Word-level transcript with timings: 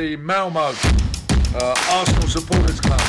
the 0.00 0.16
Malmo 0.16 0.60
uh, 0.60 1.74
Arsenal 1.90 2.26
Supporters 2.26 2.80
Club. 2.80 3.00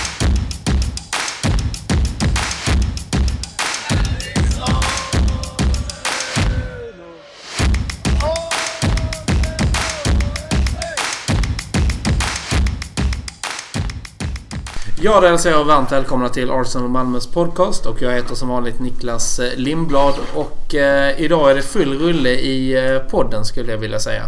Ja, 15.04 15.22
då 15.22 15.28
hälsar 15.28 15.50
jag 15.50 15.66
varmt 15.66 15.92
välkomna 15.92 16.30
till 16.30 16.52
Arsenal 16.52 16.90
Malmös 16.90 17.28
podcast 17.28 17.86
och 17.86 18.02
jag 18.02 18.12
heter 18.12 18.36
som 18.36 18.50
vanligt 18.50 18.80
Niklas 18.80 19.40
eh, 19.40 19.58
Lindblad 19.58 20.14
och 20.36 20.76
eh, 20.76 21.22
idag 21.22 21.52
är 21.52 21.56
det 21.56 21.62
full 21.62 22.00
rulle 22.00 22.30
i 22.30 22.86
eh, 22.86 23.00
podden 23.00 23.46
skulle 23.46 23.72
jag 23.72 23.78
vilja 23.78 24.00
säga. 24.00 24.24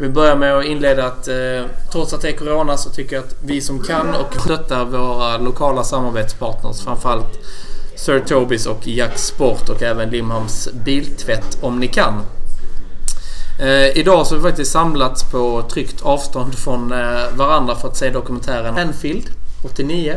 Vi 0.00 0.08
börjar 0.08 0.36
med 0.36 0.58
att 0.58 0.64
inleda 0.64 1.06
att 1.06 1.28
eh, 1.28 1.64
trots 1.92 2.12
att 2.12 2.20
det 2.20 2.28
är 2.28 2.36
Corona 2.36 2.76
så 2.76 2.90
tycker 2.90 3.16
jag 3.16 3.24
att 3.24 3.36
vi 3.44 3.60
som 3.60 3.82
kan 3.82 4.14
och 4.14 4.40
stöttar 4.40 4.84
våra 4.84 5.38
lokala 5.38 5.84
samarbetspartners 5.84 6.80
framförallt 6.80 7.38
Sir 7.96 8.20
Tobis 8.20 8.66
och 8.66 8.88
Jack 8.88 9.18
Sport 9.18 9.68
och 9.68 9.82
även 9.82 10.10
Limhamns 10.10 10.68
Biltvätt 10.84 11.58
om 11.62 11.80
ni 11.80 11.88
kan. 11.88 12.22
Eh, 13.60 13.98
idag 13.98 14.26
så 14.26 14.34
har 14.34 14.42
vi 14.42 14.48
faktiskt 14.48 14.72
samlats 14.72 15.30
på 15.30 15.62
tryggt 15.72 16.02
avstånd 16.02 16.54
från 16.54 16.92
eh, 16.92 17.34
varandra 17.34 17.76
för 17.76 17.88
att 17.88 17.96
se 17.96 18.10
dokumentären 18.10 18.78
Anfield 18.78 19.26
89. 19.64 20.16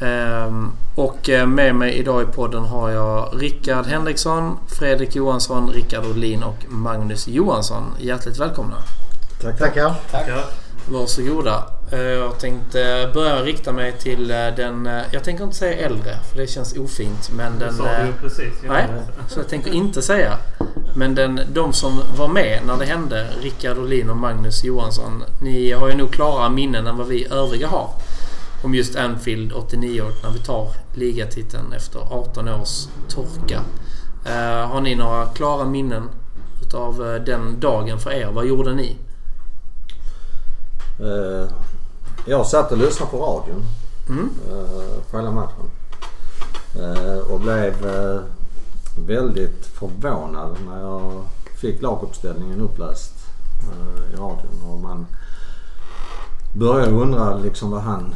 Ehm, 0.00 0.70
och 0.94 1.28
eh, 1.28 1.46
med 1.46 1.74
mig 1.74 1.92
idag 1.94 2.22
i 2.22 2.26
podden 2.26 2.64
har 2.64 2.90
jag 2.90 3.28
Rickard 3.32 3.86
Henriksson, 3.86 4.58
Fredrik 4.78 5.16
Johansson, 5.16 5.70
Rickard 5.70 6.04
Olin 6.06 6.42
och 6.42 6.56
Magnus 6.68 7.28
Johansson. 7.28 7.82
Hjärtligt 7.98 8.38
välkomna. 8.38 8.76
Tack, 9.42 9.58
tackar. 9.58 9.94
Tackar. 10.10 10.44
Varsågoda. 10.90 11.64
Eh, 11.92 11.98
Jag 12.00 12.38
tänkte 12.38 13.10
börja 13.14 13.42
rikta 13.42 13.72
mig 13.72 13.92
till 13.92 14.30
eh, 14.30 14.36
den, 14.56 14.88
jag 15.10 15.24
tänker 15.24 15.44
inte 15.44 15.56
säga 15.56 15.86
äldre 15.86 16.16
för 16.30 16.38
det 16.38 16.46
känns 16.46 16.76
ofint. 16.76 17.30
Men 17.32 17.58
Det 17.58 17.64
den... 17.64 17.74
sa 17.76 17.84
du 17.84 18.12
precis. 18.28 18.54
Nej, 18.68 18.86
så 19.28 19.40
jag 19.40 19.48
tänker 19.48 19.72
inte 19.74 20.02
säga. 20.02 20.38
Men 20.94 21.14
den, 21.14 21.40
de 21.52 21.72
som 21.72 22.00
var 22.16 22.28
med 22.28 22.60
när 22.66 22.76
det 22.76 22.84
hände, 22.84 23.26
Rickard 23.42 23.78
Olin 23.78 24.10
och 24.10 24.16
Magnus 24.16 24.64
Johansson. 24.64 25.24
Ni 25.42 25.72
har 25.72 25.88
ju 25.88 25.94
nog 25.94 26.12
klara 26.12 26.48
minnen 26.48 26.86
än 26.86 26.96
vad 26.96 27.06
vi 27.06 27.26
övriga 27.30 27.68
har. 27.68 27.90
Om 28.62 28.74
just 28.74 28.96
Anfield 28.96 29.52
89 29.52 30.02
när 30.22 30.30
vi 30.30 30.38
tar 30.38 30.68
ligatiteln 30.94 31.72
efter 31.72 32.00
18 32.00 32.48
års 32.48 32.86
torka. 33.08 33.60
Eh, 34.24 34.68
har 34.70 34.80
ni 34.80 34.94
några 34.94 35.26
klara 35.26 35.64
minnen 35.64 36.08
utav 36.62 37.06
eh, 37.14 37.22
den 37.22 37.60
dagen 37.60 37.98
för 37.98 38.10
er? 38.10 38.30
Vad 38.32 38.46
gjorde 38.46 38.74
ni? 38.74 38.96
Eh, 41.00 41.50
jag 42.26 42.46
satt 42.46 42.72
och 42.72 42.78
lyssnade 42.78 43.10
på 43.10 43.18
radion 43.18 43.64
Mm. 44.08 44.30
eh, 44.50 45.02
på 45.10 45.16
hela 45.16 45.30
matchen. 45.30 45.70
Eh, 46.78 47.18
och 47.18 47.40
blev 47.40 47.86
eh, 47.86 48.20
väldigt 49.06 49.66
förvånad 49.66 50.56
när 50.68 50.80
jag 50.80 51.22
fick 51.56 51.82
laguppställningen 51.82 52.60
uppläst 52.60 53.12
i 54.12 54.16
radion. 54.16 54.62
Och 54.70 54.80
man 54.80 55.06
började 56.54 56.92
undra 56.92 57.36
liksom 57.36 57.70
vad 57.70 57.80
han, 57.82 58.14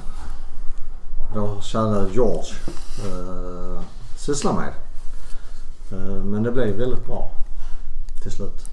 vår 1.35 1.61
kära 1.61 2.09
George, 2.09 2.55
eh, 2.99 3.81
sysslar 4.17 4.53
med. 4.53 4.73
Eh, 5.93 6.25
men 6.25 6.43
det 6.43 6.53
blev 6.53 6.77
väldigt 6.77 7.07
bra 7.07 7.31
till 8.23 8.31
slut. 8.31 8.67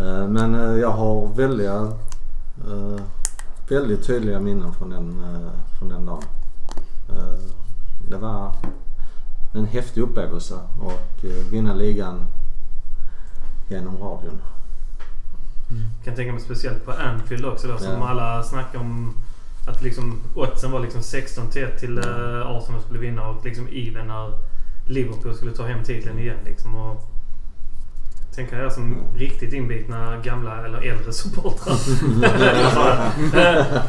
Eh, 0.00 0.28
men 0.28 0.54
eh, 0.54 0.80
jag 0.80 0.90
har 0.90 1.28
väldiga 1.34 1.92
eh, 2.70 3.00
väldigt 3.68 4.06
tydliga 4.06 4.40
minnen 4.40 4.72
från 4.72 4.90
den, 4.90 5.20
eh, 5.24 5.50
från 5.78 5.88
den 5.88 6.06
dagen. 6.06 6.22
Eh, 7.08 7.38
det 8.10 8.16
var 8.16 8.52
en 9.54 9.66
häftig 9.66 10.00
upplevelse 10.00 10.54
och 10.80 11.24
eh, 11.24 11.46
vinna 11.50 11.74
ligan 11.74 12.26
genom 13.68 13.96
radion. 13.96 14.38
Jag 15.96 16.04
kan 16.04 16.14
tänka 16.14 16.32
mig 16.32 16.40
speciellt 16.42 16.84
på 16.84 16.92
Anfield 16.92 17.44
också 17.44 17.68
då, 17.68 17.78
som 17.78 17.92
Ja. 17.92 18.08
alla 18.08 18.42
snackar 18.42 18.78
om 18.78 19.14
att 19.68 19.82
liksom 19.82 20.22
oddsen 20.34 20.70
var 20.70 20.80
liksom 20.80 21.02
16 21.02 21.50
till 21.50 21.64
1 21.64 21.78
till 21.78 21.98
eh, 21.98 22.46
Arsenal 22.46 22.80
skulle 22.80 22.98
vinna 22.98 23.28
och 23.28 23.44
liksom 23.44 23.68
even 23.68 24.06
när 24.06 24.32
Liverpool 24.86 25.34
skulle 25.34 25.52
ta 25.52 25.66
hem 25.66 25.84
titeln 25.84 26.18
igen. 26.18 26.38
Liksom. 26.44 26.74
Och 26.74 27.02
Tänker 28.38 28.58
jag 28.62 28.72
som 28.72 28.96
riktigt 29.16 29.52
inbitna 29.52 30.16
gamla 30.24 30.66
eller 30.66 30.90
äldre 30.90 31.12
supportrar. 31.12 31.74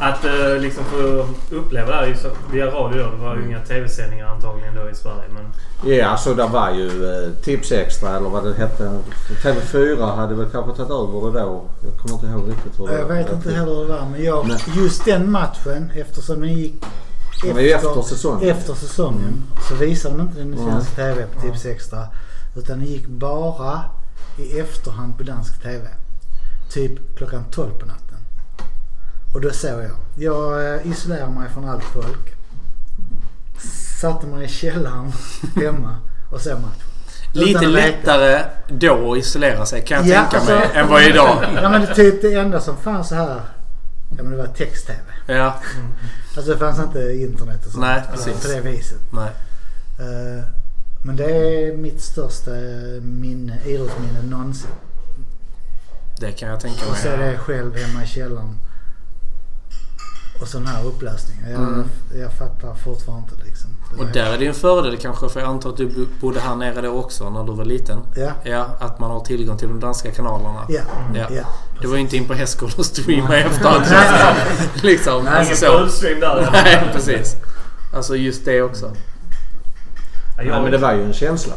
Att 0.00 0.24
eh, 0.24 0.60
liksom 0.60 0.84
få 0.84 1.26
uppleva 1.54 1.90
det 1.90 1.96
här 1.96 2.16
via 2.52 2.66
radio 2.66 3.02
då. 3.04 3.10
Det 3.10 3.16
var 3.24 3.36
ju 3.36 3.46
inga 3.46 3.60
tv-sändningar 3.60 4.26
antagligen 4.26 4.74
då 4.74 4.90
i 4.90 4.94
Sverige. 4.94 5.28
Men 5.34 5.44
Ja, 5.92 6.06
alltså 6.06 6.34
det 6.34 6.46
var 6.46 6.70
ju 6.70 6.86
eh, 7.24 7.30
Tips 7.42 7.72
Extra 7.72 8.16
eller 8.16 8.28
vad 8.28 8.44
det 8.44 8.54
hette. 8.54 8.98
TV4 9.42 10.16
hade 10.16 10.34
väl 10.34 10.46
kanske 10.52 10.72
tagit 10.76 10.90
över 10.90 11.32
det 11.32 11.40
då. 11.40 11.64
Jag 11.84 11.96
kommer 11.98 12.14
inte 12.14 12.26
ihåg 12.26 12.48
riktigt 12.50 12.80
hur 12.80 12.86
det 12.86 12.98
Jag 12.98 13.06
vet 13.06 13.32
inte 13.32 13.50
heller 13.50 13.74
hur 13.74 13.80
det 13.82 13.92
var 13.92 14.06
men 14.10 14.24
jag, 14.24 14.46
just 14.76 15.04
den 15.04 15.30
matchen 15.30 15.90
eftersom 15.94 16.40
den 16.40 16.52
gick 16.54 16.84
Det 17.42 17.52
var 17.52 17.60
ju 17.60 17.70
efter 17.70 18.02
säsongen. 18.02 18.50
efter 18.50 18.74
säsongen 18.74 19.42
så 19.68 19.74
visade 19.74 20.16
de 20.16 20.20
inte 20.22 20.38
den 20.38 20.54
i 20.54 20.56
Mm. 20.56 20.70
svensk 20.70 20.96
TV 20.96 21.26
på 21.34 21.40
Tips 21.40 21.64
Extra. 21.66 21.98
Utan 22.56 22.78
den 22.78 22.88
gick 22.88 23.06
bara 23.06 23.80
i 24.38 24.58
efterhand 24.60 25.16
på 25.18 25.22
dansk 25.22 25.62
TV. 25.62 25.88
Typ 26.72 27.16
klockan 27.16 27.44
12 27.50 27.70
på 27.78 27.86
natten. 27.86 28.18
Och 29.34 29.40
då 29.40 29.50
såg 29.50 29.70
jag. 29.82 29.90
Jag 30.16 30.74
eh, 30.74 30.86
isolerade 30.86 31.32
mig 31.32 31.48
från 31.48 31.68
allt 31.68 31.84
folk. 31.84 32.34
Satte 34.00 34.26
mig 34.26 34.44
i 34.44 34.48
källaren 34.48 35.12
hemma 35.56 35.96
och 36.32 36.40
såg 36.40 36.60
matchen. 36.60 36.86
Lite 37.32 37.58
veta. 37.58 37.68
lättare 37.70 38.42
då 38.68 39.12
att 39.12 39.18
isolera 39.18 39.66
sig 39.66 39.82
kan 39.84 40.08
jag 40.08 40.16
Ja, 40.16 40.20
tänka 40.20 40.36
alltså- 40.36 40.52
mig 40.54 40.70
än 40.74 40.88
vad 40.88 41.02
idag. 41.02 41.44
Ja 41.62 41.68
men 41.70 41.80
det, 41.80 41.94
typ 41.94 42.22
det 42.22 42.34
enda 42.34 42.60
som 42.60 42.76
fanns 42.76 43.08
så 43.08 43.14
här. 43.14 43.40
Ja 44.16 44.22
men 44.22 44.30
det 44.30 44.36
var 44.38 44.46
text-TV. 44.46 45.00
Ja, 45.38 45.54
Alltså 46.36 46.52
det 46.52 46.58
fanns 46.58 46.78
inte 46.78 46.98
internet 47.12 47.66
och 47.66 47.72
sånt. 47.72 47.84
Nej, 47.84 48.02
Alltså, 48.12 48.30
precis. 48.30 48.42
På 48.46 48.48
det 48.52 48.60
viset. 48.60 48.98
nej. 49.12 49.30
Eh, 49.98 50.44
Men 51.02 51.16
det 51.16 51.24
är 51.32 51.76
mitt 51.76 52.00
största 52.02 52.50
minne, 53.02 53.58
idrottsminne 53.66 54.22
någonsin. 54.22 54.70
Det 56.20 56.32
kan 56.32 56.48
jag 56.48 56.60
tänka 56.60 56.80
Och 56.90 56.96
se 56.96 57.16
mig. 57.16 57.30
det 57.32 57.38
själv 57.38 57.76
hemma 57.76 58.04
i 58.04 58.06
källaren. 58.06 58.56
Och 60.42 60.48
sån 60.48 60.66
här 60.66 60.86
upplösning. 60.86 61.38
Jag, 61.50 61.60
Mm. 61.60 61.84
jag 62.14 62.32
fattar 62.32 62.74
fortfarande 62.74 63.28
inte 63.32 63.44
liksom. 63.46 63.70
Och 63.98 64.06
där 64.06 64.32
är 64.32 64.38
det 64.38 64.44
ju 64.44 64.48
en 64.48 64.54
fördel 64.54 64.96
kanske 64.96 65.28
för 65.28 65.40
jag 65.40 65.48
antar 65.48 65.70
att 65.70 65.76
du 65.76 65.86
bo- 65.86 66.06
bodde 66.20 66.40
här 66.40 66.56
nere 66.56 66.80
då 66.80 66.90
också 66.90 67.30
när 67.30 67.44
du 67.44 67.52
var 67.52 67.64
liten. 67.64 68.00
Ja, 68.16 68.30
Ja, 68.44 68.66
att 68.80 68.98
man 68.98 69.10
har 69.10 69.20
tillgång 69.20 69.56
till 69.58 69.68
de 69.68 69.80
danska 69.80 70.10
kanalerna. 70.10 70.64
ja, 70.68 70.80
Ja. 71.14 71.26
ja. 71.30 71.44
Det 71.80 71.86
var 71.86 71.94
ju 71.94 72.00
inte 72.00 72.16
in 72.16 72.26
på 72.26 72.34
Hästgård 72.34 72.70
och 72.78 72.86
streama 72.86 73.38
i 73.38 73.42
efterhand. 73.42 73.84
liksom. 74.82 75.24
Nej, 75.24 75.32
alltså 75.34 75.66
ingen 75.66 75.72
så. 75.72 75.78
fullstream 75.78 76.20
där. 76.20 76.48
Nej, 76.52 76.90
precis. 76.92 77.36
Alltså 77.94 78.16
just 78.16 78.44
det 78.44 78.62
också. 78.62 78.92
Jag, 80.46 80.62
men 80.62 80.72
det 80.72 80.78
var 80.78 80.92
ju 80.92 81.02
en 81.04 81.12
känsla. 81.12 81.52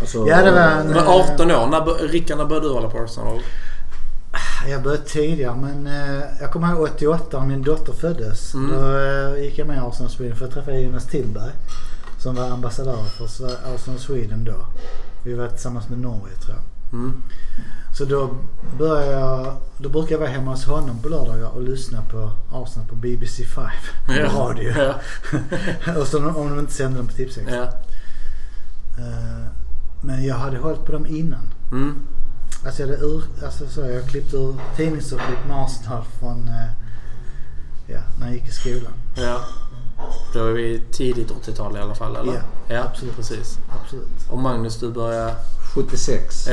Alltså, 0.00 0.28
Ja, 0.28 0.42
det 0.42 0.50
var 0.50 0.60
en- 0.60 0.86
Men 0.86 0.98
18 1.06 1.50
år, 1.50 1.66
när, 1.66 2.08
Rickard 2.08 2.38
när 2.38 2.44
började 2.44 2.66
du 2.68 2.72
hålla 2.72 2.90
på 2.90 2.98
Arsenal? 2.98 3.40
Jag 4.68 4.82
började 4.82 5.02
tidigare 5.04 5.56
men 5.56 5.86
eh, 5.86 6.22
jag 6.40 6.50
kommer 6.52 6.68
ihåg 6.72 6.82
88 6.82 7.38
när 7.40 7.46
min 7.46 7.62
dotter 7.62 7.92
föddes. 7.92 8.54
Mm. 8.54 8.70
Då 8.76 8.98
eh, 8.98 9.42
gick 9.44 9.58
jag 9.58 9.66
med 9.68 9.76
i 9.76 9.80
Arsenal 9.80 10.10
Sweden 10.10 10.36
för 10.36 10.44
jag 10.44 10.54
träffade 10.54 10.80
Jonas 10.80 11.06
Tillberg. 11.06 11.50
Som 12.18 12.34
var 12.34 12.44
ambassadör 12.50 12.96
för 13.04 13.24
Arsenal 13.74 14.00
Sweden 14.00 14.44
då. 14.44 14.54
Vi 15.24 15.34
var 15.34 15.48
tillsammans 15.48 15.88
med 15.88 15.98
Norge 15.98 16.36
tror 16.44 16.56
jag. 16.56 16.98
Mm. 16.98 17.22
Så 17.98 18.04
då 18.04 18.30
började 18.78 19.12
jag, 19.12 19.56
då 19.78 19.88
brukade 19.88 20.12
jag 20.12 20.18
vara 20.18 20.30
hemma 20.30 20.50
hos 20.50 20.64
honom 20.64 21.02
på 21.02 21.08
lördagar 21.08 21.48
och 21.54 21.62
lyssna 21.62 22.02
på 22.10 22.30
Arsenal 22.52 22.88
på 22.88 22.94
BBC 22.94 23.44
5 23.44 23.64
Ja. 24.08 24.28
på 24.30 24.38
radio. 24.38 24.72
Ja. 24.78 24.94
och 26.00 26.06
så 26.06 26.18
om 26.28 26.48
de 26.50 26.58
inte 26.58 26.72
sände 26.72 26.98
dem 26.98 27.06
på 27.06 27.12
Tipsex. 27.12 27.46
Ja. 27.52 27.68
Eh, 29.00 29.46
men 30.02 30.24
jag 30.24 30.34
hade 30.34 30.58
hållit 30.58 30.84
på 30.84 30.92
dem 30.92 31.06
innan. 31.06 31.50
Mm. 31.72 31.98
Alltså 32.66 32.82
jag 32.82 32.88
hade 32.88 33.00
ur, 33.00 33.22
alltså 33.44 33.66
så 33.68 33.80
jag 33.80 34.04
klippt 34.08 34.34
ur 34.34 34.54
tidningsurklipp 34.76 35.46
med 35.48 35.56
Arsenal 35.64 36.04
från, 36.20 36.48
eh, 36.48 36.70
ja, 37.86 38.00
när 38.18 38.26
jag 38.26 38.34
gick 38.34 38.48
i 38.48 38.52
skolan. 38.52 38.92
ja. 39.16 39.40
Då 40.34 40.46
är 40.46 40.52
vi 40.52 40.82
tidigt 40.92 41.30
80-tal 41.30 41.76
i 41.76 41.80
alla 41.80 41.94
fall, 41.94 42.16
eller? 42.16 42.32
Ja, 42.34 42.40
ja 42.74 42.82
absolut. 42.84 43.16
precis. 43.16 43.58
Absolut. 43.82 44.08
Och 44.30 44.38
Magnus, 44.38 44.76
du 44.80 44.90
börjar... 44.90 45.34
76. 45.74 46.46
Ja. 46.48 46.52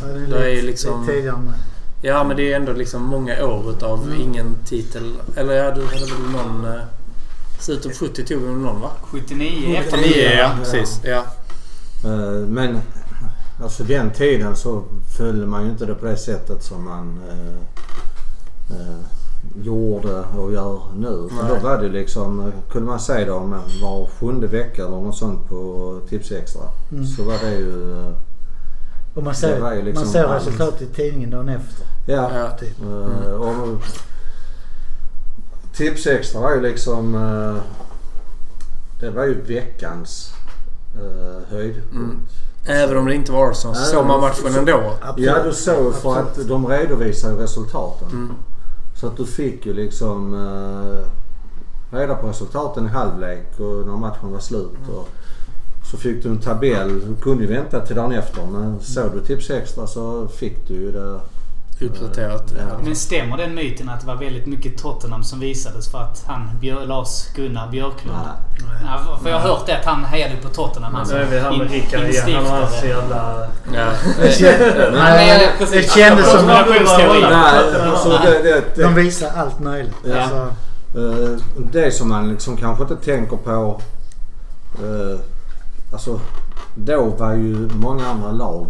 Ja, 0.00 0.06
det 0.06 0.12
är 0.12 0.26
Det 0.26 0.50
är 0.50 0.54
lite- 0.54 0.66
liksom- 0.66 1.00
lite 1.00 1.12
tidigare 1.12 1.36
mig. 1.36 1.54
Ja, 2.02 2.24
men 2.24 2.36
det 2.36 2.52
är 2.52 2.56
ändå 2.56 2.72
liksom 2.72 3.02
många 3.02 3.44
år 3.44 3.70
utav 3.70 4.02
Mm. 4.04 4.20
ingen 4.20 4.54
titel. 4.64 5.14
Eller 5.36 5.54
ja, 5.54 5.70
du 5.74 5.84
hade 5.84 5.98
väl 5.98 6.30
någon... 6.32 6.66
Slutet 7.60 7.98
på 7.98 8.04
70 8.06 8.24
tog 8.24 8.38
vi 8.42 8.48
någon 8.52 8.80
va? 8.80 8.90
79 9.02 9.76
efter 9.76 9.96
79 9.96 10.22
ja, 10.24 10.30
ja. 10.38 10.52
precis. 10.58 11.00
Ja. 11.04 11.24
Eh, 12.04 12.46
Men 12.48 12.78
alltså 13.62 13.84
den 13.84 14.10
tiden 14.10 14.56
så 14.56 14.82
följde 15.16 15.46
man 15.46 15.64
ju 15.64 15.70
inte 15.70 15.86
det 15.86 15.94
på 15.94 16.06
det 16.06 16.16
sättet 16.16 16.62
som 16.62 16.84
man... 16.84 17.20
eh, 17.28 17.54
eh, 18.76 18.96
gjorde 19.62 20.20
och 20.38 20.52
gör 20.52 20.80
nu. 20.96 21.28
För 21.28 21.48
då 21.48 21.54
var 21.68 21.78
det 21.78 21.88
liksom, 21.88 22.52
kunde 22.70 22.88
man 22.88 23.00
se 23.00 23.24
dem 23.24 23.50
var 23.82 24.06
sjunde 24.06 24.46
vecka 24.46 24.82
eller 24.82 24.90
något 24.96 25.16
sånt 25.16 25.48
på 25.48 26.00
Tips 26.08 26.32
Extra. 26.32 26.62
Mm. 26.92 27.06
Så 27.06 27.22
var 27.24 27.38
det 27.38 27.50
ju, 27.54 27.98
eh, 28.00 28.12
Och 29.14 29.22
man 29.22 29.32
Det 29.32 29.38
ser, 29.38 29.82
liksom 29.82 30.22
man 30.22 30.34
resultatet 30.36 30.82
i 30.82 30.86
tidningen 30.86 31.30
dagen 31.30 31.48
efter. 31.48 31.86
ja. 32.06 32.30
Ja. 32.34 32.50
Typ. 32.50 32.80
Eh, 32.82 33.32
och, 33.32 33.82
Tips 35.74 36.06
Extra 36.06 36.40
var 36.40 36.54
ju 36.54 36.60
liksom, 36.60 37.12
det 39.00 39.10
var 39.10 39.24
ju 39.24 39.40
veckans 39.42 40.32
uh, 40.96 41.42
höjdpunkt. 41.48 41.94
Mm. 41.94 42.26
Även 42.66 42.96
om 42.96 43.06
det 43.06 43.14
inte 43.14 43.32
var 43.32 43.50
Arsenal 43.50 43.76
så 43.76 43.84
såg 43.84 44.06
man 44.06 44.20
matchen 44.20 44.54
ändå. 44.58 44.94
Absolut. 45.00 45.30
Ja, 45.30 45.42
du 45.44 45.52
såg 45.52 45.94
för 45.94 46.18
Absolut. 46.18 46.38
att 46.38 46.48
de 46.48 46.66
redovisar 46.66 47.30
ju 47.30 47.36
resultaten. 47.36 48.08
Mm. 48.08 48.32
Så 48.94 49.06
att 49.06 49.16
du 49.16 49.26
fick 49.26 49.66
ju 49.66 49.74
liksom 49.74 50.34
eh, 50.34 51.06
reda 51.98 52.14
på 52.14 52.28
resultaten 52.28 52.86
i 52.86 52.88
halvlek 52.88 53.60
och 53.60 53.86
när 53.86 53.96
matchen 53.96 54.32
var 54.32 54.38
slut. 54.38 54.78
Mm. 54.84 54.96
Och 54.96 55.08
så 55.90 55.96
fick 55.96 56.22
du 56.22 56.28
en 56.28 56.40
tabell. 56.40 57.00
Du 57.00 57.16
kunde 57.22 57.44
ju 57.44 57.50
vänta 57.50 57.80
till 57.80 57.96
dagen 57.96 58.12
efter 58.12 58.46
men 58.46 58.80
såg 58.80 59.12
du 59.12 59.20
Tips 59.20 59.50
Extra 59.50 59.86
så 59.86 60.28
fick 60.28 60.68
du 60.68 60.74
ju 60.74 60.92
det. 60.92 61.20
Uppdaterat. 61.80 62.52
Ja. 62.56 62.78
Men 62.84 62.96
stämmer 62.96 63.36
den 63.36 63.54
myten 63.54 63.88
att 63.88 64.00
det 64.00 64.06
var 64.06 64.16
väldigt 64.16 64.46
mycket 64.46 64.78
Tottenham 64.78 65.24
som 65.24 65.40
visades 65.40 65.90
för 65.90 65.98
att 65.98 66.24
han, 66.26 66.50
Lars-Gunnar 66.86 67.70
Björklund... 67.70 68.18
Nej. 68.24 68.66
Ja, 68.86 69.18
för 69.22 69.30
jag 69.30 69.40
har 69.40 69.48
hört 69.48 69.66
det 69.66 69.78
att 69.78 69.84
han 69.84 70.04
hejade 70.04 70.36
på 70.36 70.48
Tottenham. 70.48 70.94
Han 70.94 71.02
Nu 71.02 71.08
som 71.08 71.18
är 71.18 71.24
vi 71.24 71.38
här 71.38 71.58
med 71.58 71.70
Rickard 71.70 72.00
igen. 72.00 72.24
Han 72.34 72.46
har 72.46 72.66
så 72.66 72.72
instiftare. 72.74 72.88
jävla... 72.88 73.48
Nej, 74.92 75.48
det 75.58 75.90
kändes 75.90 76.30
som 76.30 76.48
Alltså, 76.48 76.72
konspirationsteori. 76.72 77.20
Nej, 77.20 77.96
så 77.96 78.08
det, 78.08 78.62
det, 78.74 78.82
de 78.82 78.94
visar 78.94 79.30
allt 79.36 79.60
möjligt. 79.60 79.94
Ja. 80.04 80.20
Alltså, 80.20 80.36
eh, 80.98 81.38
det 81.72 81.90
som 81.94 82.08
man 82.08 82.28
liksom 82.28 82.56
kanske 82.56 82.82
inte 82.82 82.96
tänker 82.96 83.36
på. 83.36 83.80
eh, 84.78 85.20
alltså 85.92 86.20
då 86.74 87.04
var 87.04 87.32
ju 87.32 87.68
många 87.74 88.06
andra 88.06 88.32
lag 88.32 88.66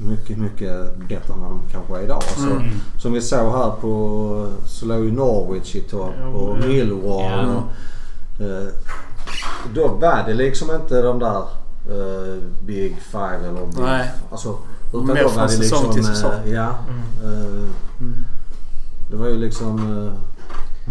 mycket, 0.00 0.38
mycket 0.38 0.96
bättre 1.08 1.34
än 1.34 1.40
vad 1.40 1.50
de 1.50 1.60
kanske 1.72 1.96
är 1.98 2.02
idag. 2.02 2.16
Alltså, 2.16 2.50
Mm. 2.50 2.68
Som 2.98 3.12
vi 3.12 3.20
såg 3.22 3.52
här 3.52 3.70
på 3.80 4.48
så 4.66 4.86
låg 4.86 5.04
ju 5.04 5.12
Norwich 5.12 5.74
i 5.74 5.80
topp 5.80 6.14
och. 6.34 6.58
Millwall. 6.58 7.48
Ja. 7.48 7.62
Och, 8.36 8.44
eh, 8.44 8.68
då 9.74 9.88
var 9.88 10.24
det 10.26 10.34
liksom 10.34 10.70
inte 10.74 11.02
de 11.02 11.18
där 11.18 11.36
eh, 11.90 12.42
Big 12.66 12.96
Five 13.10 13.38
eller 13.48 13.66
Big... 13.66 13.78
Nej. 13.84 14.10
Alltså, 14.30 14.56
utan 14.88 15.06
Mer 15.06 15.22
då 15.22 15.28
var 15.28 15.46
det 15.48 15.56
liksom... 15.56 15.92
till 15.92 16.04
säsong. 16.04 16.32
eh, 16.46 16.52
ja. 16.52 16.68
Mm. 16.88 17.34
eh, 17.34 17.68
mm. 18.00 18.24
det 19.10 19.16
var 19.16 19.26
ju 19.28 19.38
liksom 19.38 19.78
eh, 19.78 20.12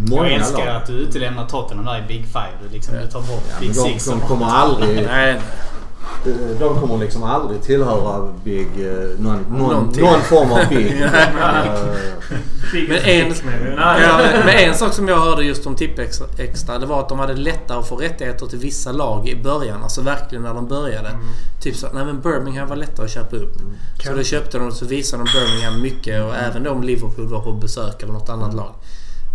många 0.09 0.23
Jag 0.29 0.33
älskar 0.33 0.65
lag. 0.65 0.75
att 0.75 0.85
du 0.87 0.93
utelämnar 0.93 1.47
Tottenham 1.47 1.85
där 1.85 2.03
i 2.03 2.07
Big 2.07 2.25
Five. 2.25 2.49
Du, 2.63 2.69
liksom, 2.73 2.95
du 2.95 3.07
tar 3.07 3.19
bort 3.19 3.43
Ja, 3.49 3.55
Big 3.59 3.69
de, 3.69 3.73
Six. 3.73 4.05
de 4.05 4.19
kommer 4.19 4.45
aldrig... 4.45 5.05
Nej, 5.05 5.41
De 6.59 6.79
kommer 6.79 6.97
liksom 6.97 7.23
aldrig 7.23 7.61
tillhöra 7.61 8.33
Big... 8.43 8.67
eh, 8.77 9.19
Någon, 9.19 9.45
någon, 9.49 9.91
någon 10.01 10.21
form 10.21 10.51
av 10.51 10.59
Big. 10.69 11.03
Men 12.89 12.97
en-. 12.97 13.33
Ja, 13.77 14.19
men 14.45 14.49
en 14.69 14.75
sak 14.75 14.93
som 14.93 15.07
jag 15.07 15.19
hörde 15.19 15.43
just 15.43 15.65
om 15.67 15.75
Tipp 15.75 15.99
Extra- 15.99 16.79
det 16.79 16.85
var 16.85 16.99
att 16.99 17.09
de 17.09 17.19
hade 17.19 17.33
lättare 17.35 17.77
att 17.79 17.87
få 17.89 17.95
rättigheter 17.95 18.45
till 18.45 18.59
vissa 18.59 18.91
lag 18.91 19.27
i 19.29 19.35
början. 19.43 19.83
Alltså 19.83 20.01
verkligen 20.01 20.43
när 20.43 20.53
de 20.53 20.67
började. 20.67 21.09
Typ 21.61 21.75
så 21.75 21.87
nej 21.93 22.05
men 22.05 22.21
Birmingham 22.21 22.67
var 22.69 22.75
lättare 22.75 23.05
att 23.05 23.11
köpa 23.11 23.35
upp. 23.35 23.53
Så 24.03 24.13
då 24.13 24.23
köpte 24.23 24.57
de 24.57 24.71
så 24.71 24.85
visade 24.85 25.23
de 25.23 25.29
Birmingham 25.39 25.81
mycket 25.81 26.23
och 26.23 26.35
även 26.35 26.63
då 26.63 26.71
om 26.71 26.83
Liverpool 26.83 27.27
var 27.27 27.41
på 27.41 27.51
besök 27.51 28.03
eller 28.03 28.13
något 28.13 28.29
annat 28.29 28.53
lag. 28.53 28.73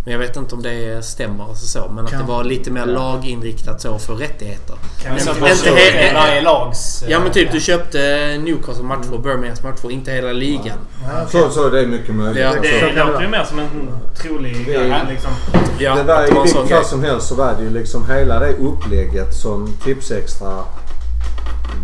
Men 0.05 0.11
jag 0.11 0.19
vet 0.19 0.35
inte 0.37 0.55
om 0.55 0.61
det 0.61 1.05
stämmer 1.05 1.43
alltså 1.43 1.65
så. 1.67 1.87
Men 1.91 2.05
att 2.05 2.11
det 2.11 2.17
Kan- 2.17 2.27
var 2.27 2.43
lite 2.43 2.71
mer 2.71 2.85
laginriktat 2.85 3.81
så 3.81 3.99
för 3.99 4.15
rättigheter. 4.15 4.75
Men 5.07 5.19
så 5.19 5.29
Inte- 5.29 5.51
inte 5.51 5.69
du 5.69 5.75
he- 5.75 6.13
varje 6.13 6.41
lags... 6.41 7.03
eh, 7.03 7.11
Ja 7.11 7.19
men 7.19 7.31
typ 7.31 7.51
du 7.51 7.59
köpte 7.59 7.97
Newcastle 8.43 8.83
matcher, 8.83 9.17
Birminghams 9.23 9.63
matcher, 9.63 9.91
inte 9.91 10.11
hela 10.11 10.31
ligan. 10.31 10.77
Ja, 11.03 11.23
okej. 11.27 11.41
så, 11.41 11.49
så 11.49 11.69
det 11.69 11.79
är 11.81 11.87
mycket 11.87 12.15
möjligt. 12.15 12.43
Ja, 12.43 12.53
Det 12.61 12.93
låter 13.05 13.21
ju 13.21 13.27
mer 13.27 13.43
som 13.43 13.59
en 13.59 13.89
trolig 14.15 14.65
grej. 14.65 14.93
Liksom. 15.09 15.31
Ja, 15.79 15.95
det 15.95 16.03
var 16.03 16.23
i 16.27 16.31
vilket 16.31 16.69
fall 16.69 16.85
som 16.85 17.03
helst 17.03 17.27
så 17.27 17.35
var 17.35 17.53
det 17.57 17.63
ju 17.63 17.69
liksom 17.69 18.09
hela 18.09 18.39
det 18.39 18.53
upplägget 18.53 19.33
som 19.35 19.73
Tipsextra 19.83 20.63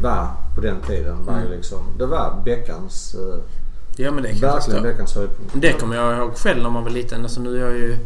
var 0.02 0.28
på 0.56 0.62
den 0.62 0.82
tiden. 0.88 1.26
Var 1.26 1.34
ju 1.34 1.40
Mm. 1.46 1.52
liksom, 1.52 1.80
det 1.98 2.06
var 2.06 2.42
veckans, 2.46 3.16
eh, 3.16 3.40
Ja 3.96 4.12
men 4.12 4.24
det 4.24 4.30
kan 4.30 4.40
verkligen 4.40 4.84
veckans 4.84 5.16
höjdpunkt. 5.16 5.54
Det 5.54 5.74
kommer 5.74 5.96
jag 5.96 6.18
ihåg 6.18 6.36
själv 6.36 6.64
när 6.64 6.70
man 6.70 6.84
var 6.84 6.92
liten. 6.92 7.24
Alltså 7.24 7.40
nu 7.42 7.58
är 7.58 7.62
jag 7.66 7.78
ju 7.78 7.98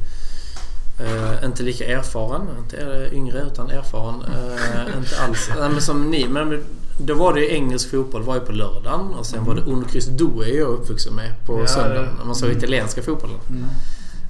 eh, 0.99 1.45
inte 1.45 1.63
lika 1.63 1.85
erfaren. 1.85 2.41
Inte 2.59 2.77
eh, 2.77 3.13
yngre 3.13 3.41
utan 3.41 3.69
erfaren. 3.69 4.21
Eh, 4.21 4.97
inte 4.97 5.21
alls. 5.21 5.49
Nej, 5.59 5.69
men 5.69 5.81
som 5.81 6.11
ni. 6.11 6.27
Men 6.27 6.63
då 6.97 7.13
var 7.13 7.33
det 7.33 7.41
ju 7.41 7.53
engelsk 7.53 7.91
fotboll 7.91 8.23
var 8.23 8.35
ju 8.35 8.41
på 8.41 8.51
lördagen. 8.51 9.13
Och 9.19 9.25
sen 9.25 9.45
var 9.45 9.55
det 9.55 9.61
Uncris 9.61 10.05
Due 10.05 10.49
är 10.49 10.57
jag 10.57 10.67
uppvuxen 10.67 11.13
med 11.13 11.45
på 11.45 11.59
Ja, 11.59 11.67
söndagen. 11.67 12.09
När 12.17 12.25
man 12.25 12.35
såg 12.35 12.49
italienska 12.51 13.01
fotbollen. 13.01 13.39
Mm. 13.49 13.65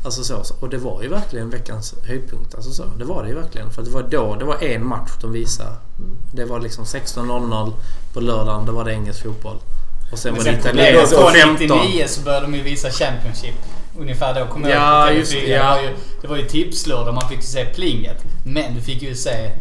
Alltså 0.05 0.23
så, 0.23 0.43
så. 0.43 0.55
Och 0.59 0.69
det 0.69 0.77
var 0.77 1.03
ju 1.03 1.09
verkligen 1.09 1.49
veckans 1.49 1.95
höjdpunkt. 2.03 2.55
Alltså 2.55 2.71
så. 2.71 2.83
Det 2.99 3.05
var 3.05 3.23
det 3.23 3.29
ju 3.29 3.35
verkligen. 3.35 3.71
För 3.71 3.81
det 3.81 3.89
var 3.89 4.03
då, 4.03 4.35
det 4.35 4.45
var 4.45 4.63
en 4.63 4.87
match 4.87 5.11
de 5.21 5.31
visade. 5.31 5.71
Det 6.33 6.45
var 6.45 6.59
liksom 6.59 6.85
16.00 6.85 7.73
på 8.13 8.19
lördagen. 8.19 8.65
Då 8.65 8.71
var 8.71 8.85
det 8.85 8.91
engelsk 8.91 9.23
fotboll. 9.23 9.57
Och 10.15 10.19
sen 10.19 10.33
Men 10.33 10.37
var 10.37 10.51
sen 10.51 10.53
det 10.53 10.69
italiensk 10.69 11.15
15. 11.59 11.77
99 11.77 12.07
så 12.07 12.21
började 12.21 12.45
de 12.45 12.55
ju 12.55 12.61
visa 12.61 12.89
Championship. 12.91 13.55
Ungefär 13.99 14.39
då 14.39 14.45
kommer 14.45 14.69
jag 14.69 14.81
Ja, 14.81 15.11
just 15.11 15.31
det, 15.31 15.37
TV4. 15.37 15.49
ja. 15.49 15.63
Det 15.63 15.75
var 15.75 15.81
ju, 15.81 15.89
det 16.21 16.27
var 16.27 16.37
ju 16.37 16.45
tipslördag 16.45 17.13
man 17.13 17.29
fick 17.29 17.37
ju 17.37 17.43
se 17.43 17.65
plinget. 17.65 18.23
Men 18.45 18.75
du 18.75 18.81
fick 18.81 19.01
ju 19.01 19.15
se... 19.15 19.51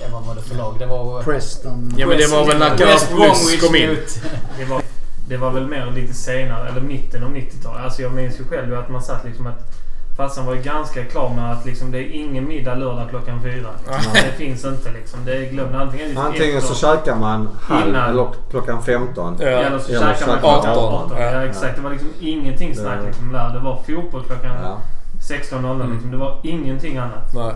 Ja, 0.00 0.06
vad 0.12 0.22
var 0.24 0.34
det 0.34 0.42
för 0.42 0.54
lag? 0.54 0.76
Det 0.78 0.86
var... 0.86 1.22
Preston. 1.22 1.94
Ja 1.98 2.06
men 2.06 2.18
det 2.18 2.26
var 2.26 2.46
väl 2.46 2.58
när 2.58 2.76
Bromwich 2.76 3.60
kom 3.60 3.76
in. 3.76 3.96
Det 4.58 4.64
var, 4.64 4.82
det 5.28 5.36
var 5.36 5.50
väl 5.50 5.66
mer 5.66 5.92
lite 5.94 6.14
senare, 6.14 6.68
eller 6.68 6.80
mitten 6.80 7.24
av 7.24 7.30
90-talet. 7.36 7.84
Alltså 7.84 8.02
jag 8.02 8.12
minns 8.12 8.40
ju 8.40 8.44
själv 8.44 8.78
att 8.78 8.90
man 8.90 9.02
satt 9.02 9.24
liksom 9.24 9.46
att 9.46 9.72
farsan 10.18 10.46
var 10.46 10.54
ju 10.54 10.62
ganska 10.62 11.04
klar 11.04 11.34
med 11.34 11.52
att 11.52 11.64
liksom 11.66 11.90
det 11.90 11.98
är 11.98 12.10
ingen 12.12 12.48
middag 12.48 12.74
lördag 12.74 13.06
klockan 13.10 13.42
fyra. 13.42 13.68
Det 14.12 14.36
finns 14.44 14.64
inte 14.64 14.90
liksom. 14.92 15.18
Det 15.24 15.36
är 15.36 15.50
glömt. 15.50 15.74
Antingen, 15.74 16.06
liksom 16.08 16.26
Antingen 16.26 16.60
så 16.62 16.74
käkar 16.74 17.16
man 17.16 17.48
halv 17.62 17.94
eller 17.96 18.26
klockan 18.50 18.82
15. 18.82 19.36
Ja. 19.40 19.46
Eller 19.46 19.78
så 19.78 19.92
käkar 19.92 20.26
man 20.26 20.38
klockan 20.38 20.70
18. 20.70 20.94
18. 20.94 21.16
Ja, 21.18 21.24
Ja. 21.32 21.42
exakt. 21.44 21.76
Det 21.76 21.82
var 21.82 21.90
liksom 21.90 22.08
ingenting 22.20 22.74
snack 22.76 22.98
Det- 23.00 23.06
liksom 23.06 23.32
där. 23.32 23.48
Det 23.52 23.58
var 23.58 23.76
fotboll 23.86 24.22
klockan 24.24 24.50
Ja. 24.62 24.78
16.00 25.20 25.92
liksom. 25.92 26.10
Det 26.10 26.16
var 26.16 26.40
ingenting 26.42 26.96
annat. 26.96 27.34
Nej. 27.34 27.52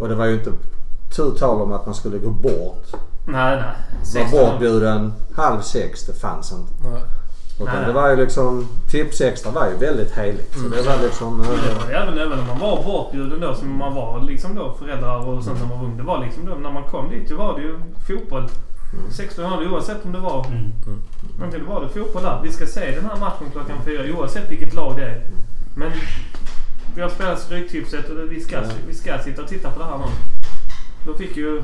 Och 0.00 0.08
det 0.08 0.14
var 0.14 0.26
ju 0.26 0.34
inte 0.34 0.50
tu 1.16 1.30
tal 1.38 1.62
om 1.62 1.72
att 1.72 1.86
man 1.86 1.94
skulle 1.94 2.18
gå 2.18 2.30
bort. 2.30 2.84
Nej, 3.26 3.56
nej. 3.56 3.64
Var 4.14 4.30
16.00. 4.30 4.30
bortbjuden 4.50 5.12
halv 5.36 5.60
sex, 5.60 6.06
det 6.06 6.12
fanns 6.20 6.52
inte. 6.52 6.72
Nej. 6.88 7.02
Utan 7.60 7.74
Nej. 7.74 7.86
det 7.86 7.92
var 7.92 8.10
ju 8.10 8.16
liksom, 8.16 8.68
tips 8.90 9.20
extra 9.20 9.50
var 9.52 9.68
ju 9.68 9.76
väldigt 9.76 10.12
heligt. 10.12 10.54
Så 10.54 10.68
det 10.68 10.82
var 10.82 11.02
liksom... 11.02 11.40
eh, 11.40 11.46
Men 11.48 11.56
Det 11.56 11.74
var 11.84 11.88
ju 11.90 11.94
även, 11.94 12.18
även 12.18 12.38
när 12.38 12.46
man 12.46 12.58
var 12.58 12.82
bortbjuden 12.84 13.40
då 13.40 13.54
som 13.54 13.76
man 13.78 13.94
var 13.94 14.22
liksom 14.22 14.54
då 14.54 14.74
föräldrar 14.78 15.26
och 15.28 15.44
sånt 15.44 15.60
när 15.60 15.68
man 15.68 15.78
var 15.78 15.84
ung. 15.86 15.96
Det 15.96 16.02
var 16.02 16.24
liksom 16.24 16.44
då 16.46 16.54
när 16.54 16.70
man 16.70 16.82
kom 16.84 17.10
dit 17.10 17.28
då 17.28 17.36
var 17.36 17.58
det 17.58 17.62
ju 17.62 17.78
fotboll. 18.06 18.48
16.00 19.10 19.72
oavsett 19.72 20.04
om 20.04 20.12
det 20.12 20.18
var... 20.18 20.46
Mm. 20.46 20.72
Antingen 21.42 21.66
var 21.66 21.80
det 21.82 21.88
fotboll 21.88 22.22
där. 22.22 22.40
Vi 22.42 22.52
ska 22.52 22.66
se 22.66 22.90
den 22.94 23.04
här 23.04 23.16
matchen 23.20 23.46
klockan 23.52 23.76
fyra 23.84 24.16
oavsett 24.18 24.50
vilket 24.50 24.74
lag 24.74 24.96
det 24.96 25.02
är. 25.04 25.22
Men 25.76 25.90
vi 26.94 27.02
har 27.02 27.08
spelat 27.08 27.40
Stryktipset 27.40 28.08
och 28.10 28.16
det- 28.16 28.26
vi 28.26 28.40
ska, 28.40 28.56
Ja. 28.56 28.62
vi 28.88 28.94
ska 28.94 29.18
sitta 29.18 29.42
och 29.42 29.48
titta 29.48 29.70
på 29.70 29.78
det 29.78 29.84
här 29.84 29.98
nu. 29.98 30.04
Då 31.06 31.14
fick 31.18 31.36
ju... 31.36 31.62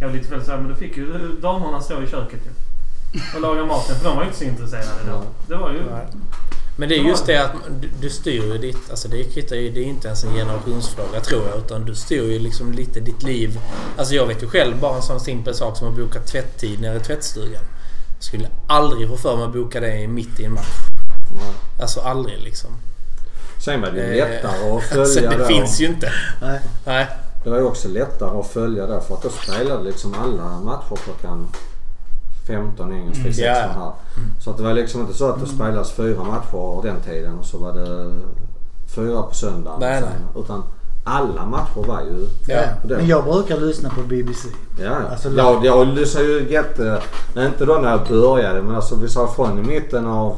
Jag 0.00 0.08
var 0.08 0.14
lite 0.14 0.28
fel 0.28 0.44
säga 0.44 0.56
men 0.56 0.68
då 0.68 0.74
fick 0.74 0.96
ju 0.96 1.06
damerna 1.42 1.80
stå 1.80 2.02
i 2.02 2.06
köket 2.06 2.40
ju. 2.46 2.50
Och 3.34 3.40
laga 3.40 3.64
maten 3.64 3.96
för 3.96 4.04
de 4.04 4.16
var 4.16 4.22
ju 4.22 4.28
inte 4.28 4.38
så 4.38 4.44
intresserade 4.44 5.00
då. 5.06 5.22
Det 5.48 5.54
var 5.56 5.70
ju... 5.70 5.82
Men 6.76 6.88
det 6.88 6.94
är 6.98 7.02
just 7.02 7.26
det 7.26 7.36
att 7.44 7.52
du, 8.00 8.10
styr 8.10 8.42
ju 8.44 8.58
ditt... 8.58 8.90
Alltså 8.90 9.08
det 9.08 9.24
kvittar 9.24 9.56
ju, 9.56 9.70
det 9.70 9.80
är 9.80 9.84
inte 9.84 10.06
ens 10.08 10.24
en 10.24 10.34
generationsfråga 10.34 11.20
tror 11.20 11.48
jag. 11.48 11.58
Utan 11.58 11.84
du 11.84 11.94
styr 11.94 12.22
ju 12.32 12.38
liksom 12.38 12.72
lite 12.72 13.00
ditt 13.00 13.22
liv. 13.22 13.60
Alltså 13.98 14.14
jag 14.14 14.26
vet 14.26 14.42
ju 14.42 14.48
själv 14.48 14.80
bara 14.80 14.96
en 14.96 15.02
sån 15.02 15.20
simpel 15.20 15.54
sak 15.54 15.76
som 15.76 15.88
att 15.88 15.96
boka 15.96 16.20
tvätttid 16.20 16.80
nere 16.80 16.96
i 16.96 17.00
tvättstugan. 17.00 17.62
Jag 18.16 18.24
skulle 18.24 18.48
aldrig 18.66 19.08
få 19.08 19.16
för 19.16 19.36
mig 19.36 19.44
att 19.44 19.52
boka 19.52 19.80
det 19.80 20.08
mitt 20.08 20.40
i 20.40 20.44
en 20.44 20.52
match. 20.52 20.76
ja. 21.40 21.82
Alltså 21.82 22.00
aldrig 22.00 22.42
liksom. 22.42 22.70
Sen 23.64 23.80
var 23.80 23.90
det 23.90 23.96
ju 24.14 24.20
Eh, 24.20 24.28
lättare 24.30 24.70
att 24.70 24.92
Alltså 24.98 25.14
följa 25.20 25.30
det 25.30 25.36
då. 25.36 25.44
finns 25.44 25.80
ju 25.80 25.86
inte. 25.86 26.12
Nej. 26.42 26.60
Nej. 26.86 27.06
Det 27.44 27.50
var 27.50 27.58
ju 27.58 27.64
också 27.64 27.88
lättare 27.88 28.38
att 28.40 28.46
följa 28.46 28.86
då 28.86 29.00
för 29.00 29.14
att 29.14 29.22
då 29.22 29.28
spelade 29.30 29.84
liksom 29.84 30.14
alla 30.14 30.60
matcher 30.60 30.96
klockan 31.04 31.48
15 32.56 32.92
engelsk 32.92 33.20
Mm. 33.20 33.24
till 33.32 33.34
16 33.34 33.54
Ja. 33.74 33.80
här. 33.82 33.92
Så 34.40 34.50
att 34.50 34.56
det 34.56 34.62
var 34.62 34.72
liksom 34.72 35.00
inte 35.00 35.14
så 35.14 35.28
att 35.30 35.40
det 35.40 35.46
spelades 35.46 35.92
fyra 35.92 36.24
matcher 36.24 36.82
den 36.82 37.00
tiden 37.00 37.38
och 37.38 37.44
så 37.44 37.58
var 37.58 37.72
det 37.72 38.10
fyra 38.96 39.22
på 39.22 39.34
söndagen. 39.34 39.80
Nej, 39.80 40.00
sen- 40.02 40.42
Utan 40.44 40.62
alla 41.04 41.46
matcher 41.46 41.86
var 41.88 42.00
ju... 42.00 42.26
Ja. 42.48 42.60
Men 42.84 43.06
jag 43.06 43.24
brukar 43.24 43.56
lyssna 43.56 43.90
på 43.90 44.00
BBC. 44.02 44.48
Ja, 44.78 44.84
ja. 44.84 44.96
Alltså, 45.10 45.28
jag, 45.30 45.64
jag 45.64 45.86
lyssnade 45.86 46.26
ju 46.26 46.52
jätte... 46.52 47.02
Inte 47.36 47.64
då 47.64 47.74
när 47.74 47.90
jag 47.90 48.00
började 48.08 48.62
men 48.62 48.74
alltså 48.76 48.96
vi 48.96 49.08
sa 49.08 49.26
från 49.26 49.58
i 49.58 49.62
mitten 49.62 50.06
av 50.06 50.36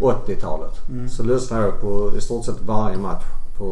80-talet. 0.00 0.72
Så 1.10 1.22
lyssnade 1.22 1.64
jag 1.64 1.80
på 1.80 2.12
i 2.16 2.20
stort 2.20 2.44
sett 2.44 2.62
varje 2.66 2.96
match 2.96 3.24
på, 3.58 3.66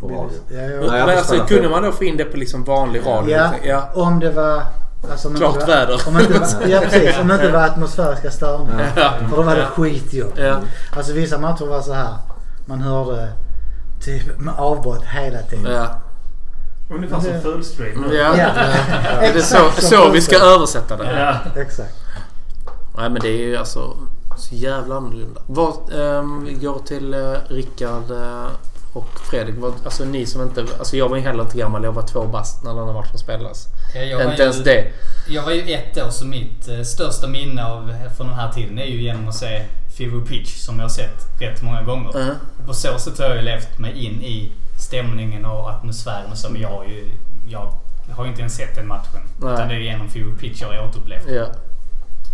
på 0.00 0.06
radio. 0.08 0.28
Ja, 0.48 0.56
ja. 0.56 0.60
Nej, 0.90 0.98
jag 0.98 1.06
Men 1.06 1.18
alltså, 1.18 1.34
kunde 1.48 1.68
man 1.68 1.82
då 1.82 1.92
få 1.92 2.04
in 2.04 2.16
det 2.16 2.24
på 2.24 2.36
liksom 2.36 2.64
vanlig 2.64 3.00
radio? 3.06 3.30
Ja, 3.36 3.50
ja. 3.64 3.88
om 3.94 4.20
det 4.20 4.30
var... 4.30 4.62
Alltså, 5.10 5.30
Klart 5.30 5.56
var, 5.60 5.66
väder. 5.66 6.00
Om 6.08 6.20
inte 6.20 6.34
ja 6.68 6.80
precis, 6.80 7.18
om 7.20 7.28
det 7.28 7.34
inte 7.34 7.50
var 7.52 7.64
atmosfäriska 7.64 8.30
störningar. 8.30 8.92
Ja. 8.96 9.12
För 9.30 9.36
då 9.36 9.42
var 9.42 9.56
det 9.56 9.66
skitjobb. 9.66 10.32
Ja. 10.36 10.56
Alltså 10.96 11.12
vissa 11.12 11.38
matcher 11.38 11.64
var 11.64 11.80
så 11.82 11.92
här. 11.92 12.14
Man 12.66 12.80
hörde 12.80 13.32
typ 14.04 14.38
med 14.38 14.54
avbrott 14.58 15.04
hela 15.04 15.42
tiden. 15.42 15.72
Ja. 15.72 15.88
Ungefär 16.90 17.20
som 17.20 17.32
Det- 17.32 17.40
fullstream. 17.40 18.04
Ja. 18.12 18.16
Ja. 18.16 18.34
Ja. 18.36 19.20
Det 19.20 19.26
är 19.26 19.40
så, 19.40 19.70
så 19.78 20.10
vi 20.10 20.20
ska 20.20 20.38
översätta 20.38 20.96
det. 20.96 21.20
Ja. 21.20 21.60
Exakt. 21.62 21.94
Nej 22.96 23.10
men 23.10 23.22
det 23.22 23.28
är 23.28 23.46
ju 23.46 23.56
alltså 23.56 23.96
så 24.36 24.54
jävla 24.54 24.96
annorlunda. 24.96 25.40
Vad, 25.46 25.74
ehm, 26.00 26.44
vi 26.44 26.52
går 26.54 26.78
till 26.78 27.14
uh, 27.14 27.36
Rickard 27.48 28.10
eh, 28.10 28.46
och 28.92 29.20
Fredrik. 29.30 29.54
Vad, 29.58 29.72
alltså 29.84 30.04
ni 30.04 30.26
som 30.26 30.42
inte... 30.42 30.66
Alltså 30.78 30.96
jag 30.96 31.08
var 31.08 31.16
ju 31.16 31.22
heller 31.22 31.42
inte 31.42 31.58
gammal. 31.58 31.84
Jag 31.84 31.92
var 31.92 32.02
två 32.02 32.24
bast 32.24 32.64
när 32.64 32.74
den 32.74 32.86
här 32.86 32.92
matchen 32.92 33.18
spelades. 33.18 33.66
Ja, 33.94 34.00
jag 34.00 34.24
var 34.24 34.30
Inte 34.30 34.42
ens 34.42 34.58
ju- 34.58 34.62
det. 34.62 34.84
Jag 35.28 35.42
var 35.42 35.52
ju 35.52 35.72
ett 35.74 35.98
år 35.98 36.10
så 36.10 36.24
mitt 36.26 36.68
eh, 36.68 36.80
största 36.82 37.26
minne 37.26 37.66
av 37.66 37.92
från 38.16 38.26
den 38.26 38.36
här 38.36 38.52
tiden 38.52 38.78
är 38.78 38.84
ju 38.86 39.02
genom 39.02 39.28
att 39.28 39.34
se 39.34 39.64
Fever 39.98 40.20
Pitch 40.26 40.56
som 40.56 40.76
jag 40.76 40.84
har 40.84 40.88
sett 40.88 41.40
rätt 41.40 41.62
många 41.62 41.82
gånger. 41.82 42.16
Mm. 42.22 42.34
På 42.66 42.74
så 42.74 42.98
sätt 42.98 43.18
har 43.18 43.24
jag 43.26 43.36
ju 43.36 43.42
levt 43.42 43.78
mig 43.78 44.04
in 44.06 44.22
i 44.22 44.52
stämningen 44.80 45.44
och 45.44 45.70
atmosfären 45.70 46.30
och 46.32 46.38
så. 46.38 46.50
Men 46.50 46.62
jag 46.62 46.68
har 46.68 46.84
ju... 46.84 47.10
Jag 47.48 47.72
har 48.16 48.24
ju 48.24 48.30
inte 48.30 48.40
ens 48.40 48.56
sett 48.56 48.74
den 48.74 48.88
matchen. 48.88 49.20
Nej. 49.40 49.54
Utan 49.54 49.68
det 49.68 49.74
är 49.74 49.78
genom 49.78 50.08
Fever 50.08 50.34
Pitch 50.40 50.60
jag 50.62 50.68
har 50.68 50.88
återupplevt 50.88 51.24
Ja. 51.28 51.46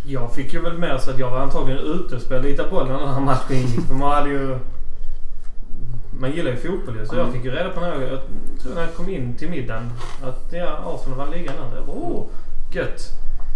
Jag 0.06 0.34
fick 0.34 0.52
ju 0.52 0.60
väl 0.62 0.78
med 0.78 1.00
så 1.00 1.10
att 1.10 1.18
jag 1.18 1.30
var 1.30 1.38
antagligen 1.38 1.80
ute 1.80 2.16
och 2.16 2.22
spelade 2.22 2.48
lite 2.48 2.62
boll 2.70 2.86
när 2.88 2.98
den 2.98 3.14
här 3.14 3.20
matchen 3.20 3.56
gick. 3.60 3.86
För 3.88 3.94
man 3.94 4.12
hade 4.12 4.28
ju... 4.30 4.58
Man 6.18 6.32
gillar 6.32 6.50
ju 6.50 6.56
fotboll. 6.56 7.06
Så 7.06 7.16
jag 7.16 7.32
fick 7.32 7.44
ju 7.44 7.50
reda 7.50 7.70
på 7.70 7.80
när 7.80 7.88
jag, 7.88 8.02
jag 8.02 8.20
tror 8.62 8.74
när 8.74 8.80
jag 8.80 8.94
kom 8.94 9.08
in 9.08 9.36
till 9.36 9.50
middagen 9.50 9.90
att 10.22 10.52
ja, 10.52 10.94
Arsenal 10.94 11.18
vann 11.18 11.30
ligan 11.30 11.54
där. 11.70 11.76
Jag 11.76 11.86
bara 11.86 11.96
åh, 11.96 12.26
gött. 12.72 13.00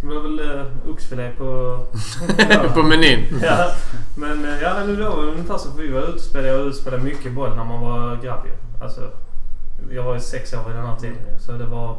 Det 0.00 0.06
var 0.06 0.20
väl 0.20 0.40
uh, 0.40 0.90
oxfilé 0.90 1.30
på... 1.38 1.78
på 2.74 2.82
menyn. 2.82 3.26
ja, 3.42 3.72
men 4.16 4.44
eh, 4.44 4.62
ja, 4.62 4.74
det 4.74 4.96
var 4.96 5.24
ungefär 5.24 5.58
för 5.58 5.82
Vi 5.82 5.88
var 5.88 6.00
ute 6.00 6.12
och 6.12 6.20
spelade. 6.20 6.48
Jag 6.48 6.74
spelade 6.74 7.02
mycket 7.02 7.32
boll 7.32 7.56
när 7.56 7.64
man 7.64 7.80
var 7.80 8.16
grabb. 8.16 8.46
Alltså, 8.82 9.00
jag 9.90 10.02
var 10.02 10.14
ju 10.14 10.20
sex 10.20 10.52
år 10.52 10.64
vid 10.66 10.76
den 10.76 10.86
här 10.86 10.96
tiden 10.96 11.16
Så 11.40 11.52
det 11.52 11.66
var... 11.66 11.96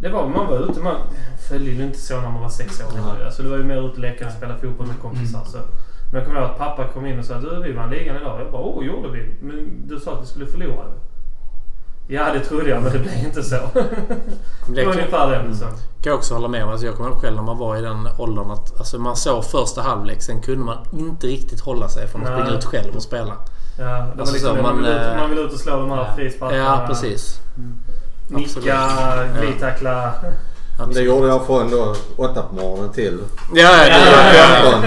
Det 0.00 0.08
var 0.08 0.28
man 0.28 0.46
var 0.46 0.70
ute. 0.70 0.80
Man 0.80 0.96
följde 1.48 1.70
ju 1.70 1.82
inte 1.82 1.98
så 1.98 2.20
när 2.20 2.30
man 2.30 2.42
var 2.42 2.48
sex 2.48 2.80
år. 2.80 3.24
Alltså 3.24 3.42
det 3.42 3.48
var 3.48 3.56
ju 3.56 3.64
mer 3.64 3.88
ute 3.88 3.92
och 3.92 3.98
leka 3.98 4.26
och 4.26 4.32
spela 4.32 4.58
fotboll 4.58 4.86
med 4.86 5.00
kompisar. 5.02 5.44
Så. 5.44 5.58
Men 6.10 6.18
jag 6.18 6.24
kommer 6.26 6.40
ihåg 6.40 6.50
att 6.50 6.58
pappa 6.58 6.88
kom 6.88 7.06
in 7.06 7.18
och 7.18 7.24
sa 7.24 7.34
du 7.34 7.62
vi 7.62 7.72
vann 7.72 7.90
ligan 7.90 8.16
idag. 8.16 8.40
Jag 8.40 8.52
bara 8.52 8.62
åh 8.62 8.86
gjorde 8.86 9.08
vi? 9.08 9.34
Men 9.40 9.88
du 9.88 10.00
sa 10.00 10.12
att 10.12 10.22
vi 10.22 10.26
skulle 10.26 10.46
förlora. 10.46 10.84
Ja 12.08 12.32
det 12.32 12.40
trodde 12.40 12.70
jag 12.70 12.82
men 12.82 12.92
det 12.92 12.98
blev 12.98 13.24
inte 13.24 13.42
så. 13.42 13.56
Det 14.66 14.84
var 14.84 14.92
kan, 14.92 14.92
ungefär 14.92 15.44
det. 15.48 15.54
Så. 15.54 15.64
kan 15.64 15.76
jag 16.02 16.14
också 16.14 16.34
hålla 16.34 16.48
med 16.48 16.64
om. 16.64 16.70
Alltså 16.70 16.86
jag 16.86 16.96
kommer 16.96 17.10
ihåg 17.10 17.20
själv 17.20 17.36
när 17.36 17.42
man 17.42 17.58
var 17.58 17.76
i 17.76 17.80
den 17.80 18.08
åldern 18.18 18.50
att 18.50 18.78
alltså 18.78 18.98
man 18.98 19.16
såg 19.16 19.44
första 19.44 19.82
halvlek. 19.82 20.22
Sen 20.22 20.40
kunde 20.40 20.64
man 20.64 20.78
inte 20.92 21.26
riktigt 21.26 21.60
hålla 21.60 21.88
sig 21.88 22.06
från 22.06 22.22
att 22.22 22.30
Nej. 22.30 22.40
springa 22.40 22.58
ut 22.58 22.64
själv 22.64 22.96
och 22.96 23.02
spela. 23.02 23.32
Ja, 23.78 24.06
Alltså 24.18 24.34
liksom 24.34 24.56
så, 24.56 24.62
man, 24.62 24.62
man, 24.62 24.76
vill 24.76 24.86
ut, 24.86 25.00
eh, 25.00 25.16
man 25.16 25.30
vill 25.30 25.38
ut 25.38 25.52
och 25.52 25.58
slå 25.58 25.76
de 25.76 25.90
här 25.90 25.96
ja. 25.96 26.14
frisparkarna. 26.16 26.62
Ja, 26.62 26.84
precis. 26.86 27.40
Nicka, 28.28 28.88
glidtackla. 29.40 30.12
Men 30.78 30.94
det 30.94 31.00
gjorde 31.00 31.26
jag 31.26 31.46
från 31.46 31.70
då 31.70 31.94
åtta 32.16 32.42
på 32.42 32.54
morgonen 32.54 32.92
till 32.92 33.18
Ja, 33.54 33.86
ja, 33.88 33.98
ja, 33.98 34.34
ja. 34.34 34.82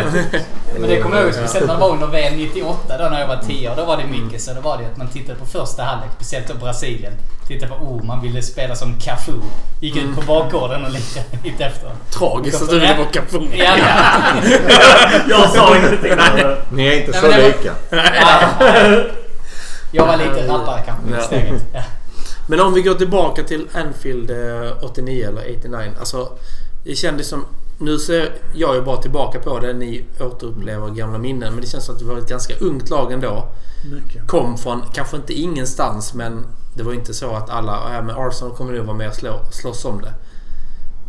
Men 0.79 0.89
det 0.89 1.01
kommer 1.01 1.15
jag 1.15 1.25
ihåg 1.25 1.33
speciellt 1.33 1.67
när 1.67 1.73
det 1.73 1.79
var 1.79 1.89
under 1.89 2.07
VM 2.07 2.37
98 2.37 2.97
då 2.97 3.09
när 3.09 3.19
jag 3.19 3.27
var 3.27 3.41
10 3.47 3.71
år. 3.71 3.75
Då 3.75 3.85
var 3.85 3.97
det 3.97 4.03
mycket 4.05 4.41
så. 4.41 4.53
Då 4.53 4.61
var 4.61 4.77
det 4.77 4.85
att 4.85 4.97
man 4.97 5.07
tittade 5.07 5.39
på 5.39 5.45
första 5.45 5.83
halvlek, 5.83 6.09
speciellt 6.15 6.47
då 6.47 6.53
Brasilien. 6.53 7.13
Tittade 7.47 7.71
på, 7.71 7.75
oh 7.75 8.03
man 8.05 8.21
ville 8.21 8.41
spela 8.41 8.75
som 8.75 8.99
Cafu. 8.99 9.33
Gick 9.81 9.95
ut 9.95 10.15
på 10.15 10.21
bakgården 10.21 10.85
och 10.85 10.91
lite, 11.43 11.65
efter. 11.65 11.89
Tragiskt 12.11 12.61
att 12.61 12.69
du 12.69 12.79
ville 12.79 12.97
vara 12.97 13.07
Cafu. 13.07 13.47
Ja, 13.53 13.77
ja. 13.77 14.05
Jag 15.29 15.49
sa 15.49 15.77
ingenting. 15.77 16.11
Ni 16.71 16.87
är 16.87 16.99
inte 17.01 17.13
så 17.13 17.27
lika. 17.27 17.73
ja. 17.91 18.39
Jag 19.91 20.05
var 20.07 20.17
lite 20.17 20.47
rappare 20.47 20.81
kanske 20.85 21.25
steget. 21.25 21.63
Men 22.49 22.59
om 22.59 22.73
vi 22.73 22.81
går 22.81 22.93
tillbaka 22.93 23.43
till 23.43 23.67
Anfield 23.73 24.31
eh, 24.31 24.83
89 24.83 25.27
eller 25.27 25.57
89. 25.59 25.91
Alltså, 25.99 26.31
det 26.83 26.95
kändes 26.95 27.27
som... 27.27 27.45
Nu 27.77 27.99
ser 27.99 28.35
jag 28.55 28.75
ju 28.75 28.81
bara 28.81 29.01
tillbaka 29.01 29.39
på 29.39 29.59
det. 29.59 29.73
Ni 29.73 30.05
återupplever 30.19 30.89
gamla 30.89 31.17
minnen. 31.17 31.53
Men 31.53 31.61
det 31.61 31.67
känns 31.67 31.85
som 31.85 31.95
att 31.95 31.99
det 31.99 32.05
var 32.05 32.17
ett 32.17 32.29
ganska 32.29 32.53
ungt 32.59 32.89
lag 32.89 33.11
ändå. 33.11 33.47
Mycket. 33.91 34.27
Kom 34.27 34.57
från, 34.57 34.81
kanske 34.93 35.17
inte 35.17 35.33
ingenstans, 35.33 36.13
men 36.13 36.45
det 36.77 36.83
var 36.83 36.93
inte 36.93 37.13
så 37.13 37.35
att 37.35 37.49
alla... 37.49 37.93
Ja, 37.93 38.01
men 38.01 38.15
Arsenal 38.17 38.55
kommer 38.55 38.73
nu 38.73 38.79
vara 38.79 38.97
med 38.97 39.07
och 39.07 39.15
slå, 39.15 39.39
slåss 39.51 39.85
om 39.85 40.01
det. 40.01 40.13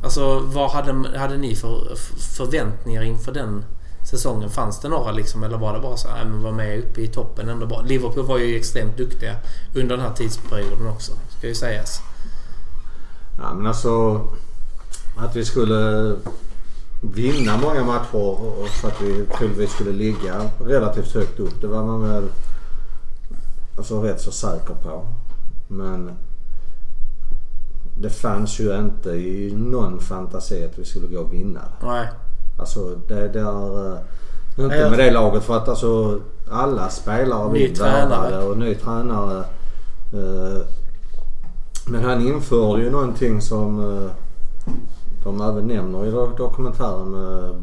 Alltså, 0.05 0.39
vad 0.39 0.71
hade, 0.71 1.19
hade 1.19 1.37
ni 1.37 1.57
för 1.57 1.95
förväntningar 2.37 3.03
inför 3.03 3.33
den 3.33 3.65
säsongen? 4.05 4.51
Fanns 4.51 4.81
det 4.81 4.89
några 4.89 5.13
liksom? 5.13 5.43
Eller 5.43 5.59
var 5.59 5.75
det 5.75 5.81
bara 5.81 5.97
så 5.97 6.09
här, 6.09 6.25
men 6.25 6.43
var 6.43 6.53
med 6.53 6.79
uppe 6.79 7.01
i 7.01 7.09
toppen 7.09 7.49
ändå 7.49 7.67
bara? 7.67 7.83
Liverpool 7.83 8.27
var 8.27 8.39
ju 8.39 8.57
extremt 8.57 8.97
duktiga 8.97 9.37
under 9.75 9.97
den 9.97 10.07
här 10.07 10.15
tidsperioden 10.15 10.87
också, 10.87 11.13
ska 11.39 11.49
ju 11.49 11.55
sägas. 11.55 12.01
Ja, 13.39 13.55
men 13.55 13.67
alltså 13.67 14.21
att 15.17 15.37
vi 15.37 15.45
skulle 15.45 16.17
vinna 17.01 17.57
många 17.57 17.85
matcher 17.85 18.15
och 18.15 18.69
så 18.81 18.87
att 18.87 19.01
vi 19.03 19.27
troligtvis 19.39 19.73
skulle 19.73 19.93
ligga 19.93 20.51
relativt 20.59 21.15
högt 21.15 21.41
upp. 21.41 21.61
Det 21.61 21.67
var 21.67 21.85
man 21.85 22.03
väl 22.03 22.29
alltså, 23.77 24.03
rätt 24.03 24.21
så 24.21 24.33
säker 24.33 24.75
på. 24.75 25.07
Men 25.69 26.11
det 27.97 28.11
fanns 28.11 28.61
ju 28.61 28.79
inte 28.79 29.11
i 29.11 29.53
någon 29.57 30.01
fantasi 30.01 30.65
att 30.65 30.79
vi 30.79 30.85
skulle 30.85 31.07
gå 31.07 31.21
och 31.21 31.33
vinna. 31.33 31.61
Nej. 31.83 32.09
Alltså 32.61 32.95
det, 33.09 33.29
det 33.29 33.41
är 33.41 33.93
eh, 33.93 33.99
inte 34.59 34.77
jag- 34.77 34.91
med 34.91 34.99
det 34.99 35.11
laget 35.11 35.43
för 35.43 35.57
att 35.57 35.69
alltså 35.69 36.21
alla 36.51 36.89
spelare 36.89 37.51
blir 37.51 37.75
tränare. 37.75 38.43
och 38.45 38.59
ny 38.59 38.75
tränare. 38.75 39.39
Eh, 40.13 40.63
Men 41.87 42.05
han 42.05 42.21
införde 42.27 42.83
ju 42.83 42.91
någonting 42.91 43.41
som 43.41 43.81
eh, 43.81 44.11
de 45.25 45.41
även 45.41 45.67
nämner 45.67 46.07
i 46.07 46.11
do- 46.11 46.37
dokumentären 46.37 47.11
med 47.11 47.55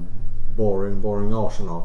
Boring, 0.58 1.02
Boring 1.02 1.32
Arsenal. 1.36 1.82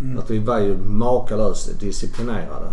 Mm. 0.00 0.18
Att 0.18 0.30
vi 0.30 0.38
var 0.38 0.58
ju 0.58 0.76
makalöst 0.76 1.80
disciplinerade. 1.80 2.72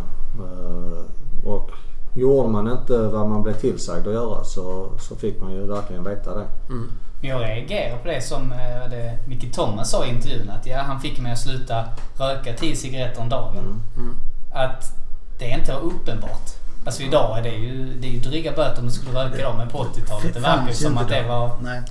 Och 1.45 1.69
gjorde 2.15 2.49
man 2.49 2.67
inte 2.71 3.07
vad 3.07 3.29
man 3.29 3.43
blev 3.43 3.53
tillsagd 3.53 4.07
att 4.07 4.13
göra 4.13 4.43
så, 4.43 4.89
så 4.99 5.15
fick 5.15 5.41
man 5.41 5.51
ju 5.53 5.65
verkligen 5.67 6.03
veta 6.03 6.35
det. 6.35 6.45
Mm. 6.69 6.91
Jag 7.25 7.41
reagerar 7.41 7.97
på 7.97 8.07
det 8.07 8.21
som 8.21 8.51
eh, 8.51 8.89
det 8.89 9.17
Micke 9.27 9.55
Thomas 9.55 9.89
sa 9.91 10.05
i 10.05 10.09
intervjun. 10.09 10.49
Att 10.49 10.67
ja, 10.67 10.77
han 10.77 11.01
fick 11.01 11.19
mig 11.19 11.31
att 11.31 11.39
sluta 11.39 11.83
röka 12.17 12.53
10 12.53 12.75
cigaretter 12.75 13.21
om 13.21 13.29
dagen. 13.29 13.81
Mm. 13.97 14.15
Att 14.53 14.91
det 15.39 15.49
inte 15.49 15.73
var 15.73 15.79
uppenbart. 15.79 16.49
Alltså 16.85 17.03
idag 17.03 17.39
är 17.39 17.43
det 17.43 17.49
ju, 17.49 17.93
det 17.99 18.07
är 18.07 18.11
ju 18.11 18.19
dryga 18.19 18.51
böter 18.51 18.79
om 18.79 18.85
du 18.85 18.91
skulle 18.91 19.25
röka 19.25 19.37
idag. 19.37 19.55
Men 19.57 19.69
på 19.69 19.77
80-talet 19.77 20.33
det 20.33 20.39
verkar 20.39 20.67
ju 20.67 20.73
som 20.73 20.97
att 20.97 21.09
det 21.09 21.23
var 21.27 21.51
Nej. 21.63 21.81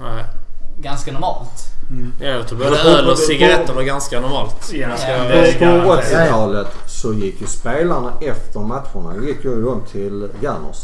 Ganska 0.78 1.12
normalt. 1.12 1.72
Ja, 2.20 2.26
jag 2.28 2.48
tror 2.48 2.58
både 2.58 2.78
öl 2.78 3.10
och 3.10 3.18
cigaretter 3.18 3.74
var 3.74 3.82
ganska 3.82 4.20
normalt. 4.20 4.72
Ja, 4.72 4.88
Ja, 4.88 5.24
På 5.24 5.58
kan 5.58 5.68
jag 5.68 5.98
80-talet 5.98 6.68
så 6.86 7.12
gick 7.12 7.40
ju 7.40 7.46
spelarna 7.46 8.12
efter 8.20 8.60
matcherna 8.60 9.26
gick 9.26 9.44
ju 9.44 9.62
de 9.62 9.82
till 9.92 10.28
Gunners. 10.40 10.78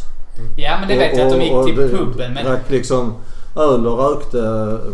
Ja 0.57 0.76
men 0.78 0.88
det 0.88 0.97
vet 0.97 1.19
jag 1.19 1.26
att 1.26 1.33
de 1.33 1.45
gick 1.45 1.64
till 1.76 1.97
puben. 1.99 2.35
Men, 2.35 2.59
liksom 2.69 3.14
öl 3.57 3.87
och 3.87 3.99
rökte 3.99 4.38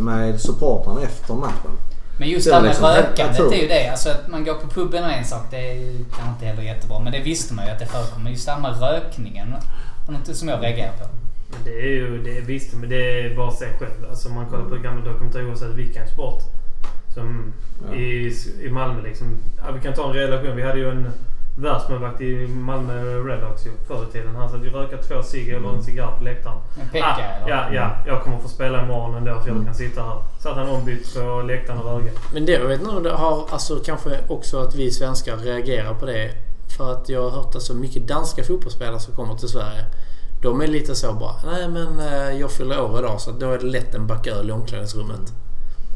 med 0.00 0.40
supportrarna 0.40 1.02
efter 1.02 1.34
matchen. 1.34 1.70
men 2.18 2.28
just 2.28 2.44
det 2.44 2.50
det 2.50 2.54
här 2.54 2.62
med 2.62 2.68
liksom 2.70 2.86
rökandet 2.88 3.52
är 3.52 3.62
ju 3.62 3.68
det. 3.68 3.88
Alltså 3.88 4.08
att 4.10 4.28
man 4.28 4.44
går 4.44 4.54
på 4.54 4.68
puben 4.68 5.04
är 5.04 5.18
en 5.18 5.24
sak. 5.24 5.42
Det 5.50 5.56
är 5.56 5.94
kanske 6.16 6.30
inte 6.34 6.46
heller 6.46 6.62
jättebra. 6.62 6.98
Men 6.98 7.12
det 7.12 7.20
visste 7.20 7.54
man 7.54 7.64
ju 7.66 7.70
att 7.70 7.78
det 7.78 7.86
förekommer. 7.86 8.22
Men 8.24 8.32
just 8.32 8.46
det 8.46 8.52
här 8.52 8.60
med 8.60 8.80
rökningen. 8.80 9.54
var 10.06 10.14
något 10.14 10.36
som 10.36 10.48
jag 10.48 10.62
reagerar 10.62 10.92
på. 10.92 11.04
Det 11.64 11.70
är 11.80 11.86
ju, 11.88 12.22
det 12.22 12.36
är 12.38 12.42
visst, 12.42 12.74
men 12.74 12.88
det 12.90 13.20
är 13.20 13.36
bara 13.36 13.48
att 13.48 13.58
se 13.58 13.64
själv. 13.78 14.10
Alltså 14.10 14.28
man 14.28 14.46
kollar 14.46 14.64
på 14.64 14.76
gamla 14.76 15.04
dokumentärer 15.12 15.48
oavsett 15.48 15.68
vilken 15.74 16.08
sport. 16.08 16.42
Som 17.14 17.52
Ja. 17.90 17.94
i, 17.94 18.32
i 18.62 18.68
Malmö 18.70 19.02
liksom. 19.02 19.36
Ja, 19.58 19.72
vi 19.72 19.80
kan 19.80 19.94
ta 19.94 20.08
en 20.08 20.14
relation. 20.14 20.56
Vi 20.56 20.62
hade 20.62 20.78
ju 20.78 20.90
en 20.90 21.10
världsmålvakt 21.56 22.20
i 22.20 22.46
Malmö 22.46 23.18
Redhawks 23.18 23.66
ju 23.66 23.70
förr 23.88 24.06
i 24.08 24.12
tiden. 24.12 24.36
Han 24.36 24.48
satt 24.48 24.64
ju 24.64 24.70
röka 24.70 24.96
två 24.96 25.22
cigg 25.22 25.48
eller 25.48 25.68
en 25.68 25.82
cigarr 25.82 26.16
på 26.18 26.24
läktaren. 26.24 26.58
En 26.80 26.88
pekka 26.88 27.06
ah, 27.06 27.20
eller? 27.20 27.48
ja, 27.48 27.74
ja, 27.74 27.90
jag 28.06 28.22
kommer 28.22 28.38
få 28.38 28.48
spela 28.48 28.84
imorgon 28.84 29.14
ändå 29.14 29.40
så 29.42 29.48
jag 29.48 29.64
kan 29.64 29.74
sitta 29.74 30.02
här. 30.02 30.22
Satt 30.42 30.56
han 30.56 30.68
ombytt 30.68 31.14
på 31.14 31.42
läktaren 31.42 31.78
och 31.78 32.00
röka. 32.00 32.20
Men 32.32 32.46
det, 32.46 32.52
jag 32.52 32.68
vet 32.68 32.86
om 32.86 33.02
det 33.02 33.10
har 33.10 33.46
alltså 33.50 33.76
kanske 33.76 34.20
också 34.28 34.58
att 34.58 34.74
vi 34.74 34.90
svenskar 34.90 35.36
reagerar 35.36 35.94
på 35.94 36.06
det. 36.06 36.30
För 36.76 36.92
att 36.92 37.08
jag 37.08 37.22
har 37.22 37.30
hört 37.30 37.54
alltså 37.54 37.74
mycket 37.74 38.08
danska 38.08 38.44
fotbollsspelare 38.44 39.00
som 39.00 39.14
kommer 39.14 39.34
till 39.34 39.48
Sverige. 39.48 39.84
De 40.42 40.60
är 40.60 40.66
lite 40.66 40.94
så 40.94 41.12
bara, 41.12 41.34
nej 41.44 41.68
men 41.68 42.00
eh, 42.00 42.40
jag 42.40 42.50
fyller 42.50 42.82
år 42.82 42.98
idag 42.98 43.20
så 43.20 43.30
då 43.30 43.50
är 43.50 43.58
det 43.58 43.66
lätt 43.66 43.94
en 43.94 44.06
back 44.06 44.26
öl 44.26 44.48
i 44.48 44.52
omklädningsrummet. 44.52 45.32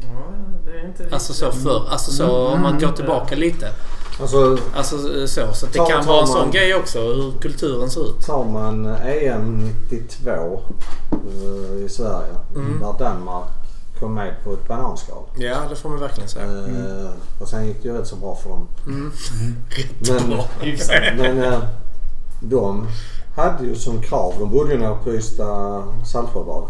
Ja, 0.01 0.33
det 0.65 0.79
är 0.79 0.85
inte 0.85 1.07
Alltså 1.11 1.33
så 1.33 1.51
förr. 1.51 1.85
Alltså 1.89 2.11
så 2.11 2.47
om 2.47 2.61
man 2.61 2.79
går 2.79 2.91
tillbaka 2.91 3.35
lite. 3.35 3.69
Alltså 4.21 4.57
Alltså 4.75 4.97
så. 5.27 5.53
Så 5.53 5.65
att 5.65 5.73
det 5.73 5.79
kan 5.79 6.05
vara 6.05 6.21
en 6.21 6.27
sån 6.27 6.37
man- 6.39 6.51
grej 6.51 6.75
också. 6.75 6.99
Hur 6.99 7.31
kulturen 7.41 7.89
ser 7.89 8.09
ut. 8.09 8.25
tar 8.25 8.45
man 8.45 8.85
EM 8.85 9.69
92 9.91 10.61
eh, 11.11 11.85
i 11.85 11.89
Sverige 11.89 12.33
Mm. 12.55 12.79
där 12.79 12.99
Danmark 12.99 13.43
kom 13.99 14.13
med 14.13 14.35
på 14.43 14.53
ett 14.53 14.67
bananskal. 14.67 15.23
Ja, 15.37 15.55
det 15.69 15.75
får 15.75 15.89
man 15.89 15.99
verkligen 15.99 16.29
säga. 16.29 16.45
Eh, 16.45 17.09
och 17.41 17.47
sen 17.47 17.65
gick 17.67 17.83
det 17.83 17.89
ju 17.89 17.97
rätt 17.97 18.07
så 18.07 18.15
bra 18.15 18.35
för 18.35 18.49
dem. 18.49 18.67
Mm. 18.87 19.11
Men, 20.09 20.39
Hyfsat. 20.59 20.95
men 21.17 21.43
eh, 21.43 21.59
de 22.41 22.87
hade 23.35 23.63
ju 23.65 23.75
som 23.75 24.01
krav, 24.01 24.33
de 24.39 24.49
bodde 24.51 24.71
ju 24.73 24.79
nere 24.79 24.95
på 25.03 25.13
Ystad 25.13 25.83
Saltsjöbad. 26.11 26.63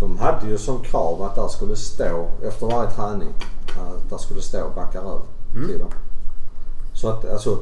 De 0.00 0.18
hade 0.18 0.46
ju 0.46 0.58
som 0.58 0.78
krav 0.82 1.22
att 1.22 1.34
där 1.34 1.48
skulle 1.48 1.76
stå 1.76 2.28
efter 2.48 2.66
varje 2.66 2.90
träning 2.90 3.28
att 3.68 4.10
där 4.10 4.18
skulle 4.18 4.40
stå 4.40 4.70
backar 4.74 5.00
öl 5.00 5.20
Mm. 5.54 5.68
till 5.68 5.78
dem. 5.78 5.90
Så 6.96 7.08
att 7.08 7.30
alltså 7.30 7.58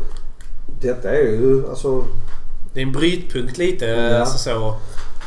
detta 0.81 1.11
är 1.11 1.23
ju 1.23 1.69
alltså 1.69 2.05
Det 2.73 2.81
är 2.81 2.87
en 2.87 2.93
brytpunkt 2.93 3.59
lite. 3.59 3.85
Ja. 3.85 4.19
Alltså 4.19 4.39
så. 4.39 4.75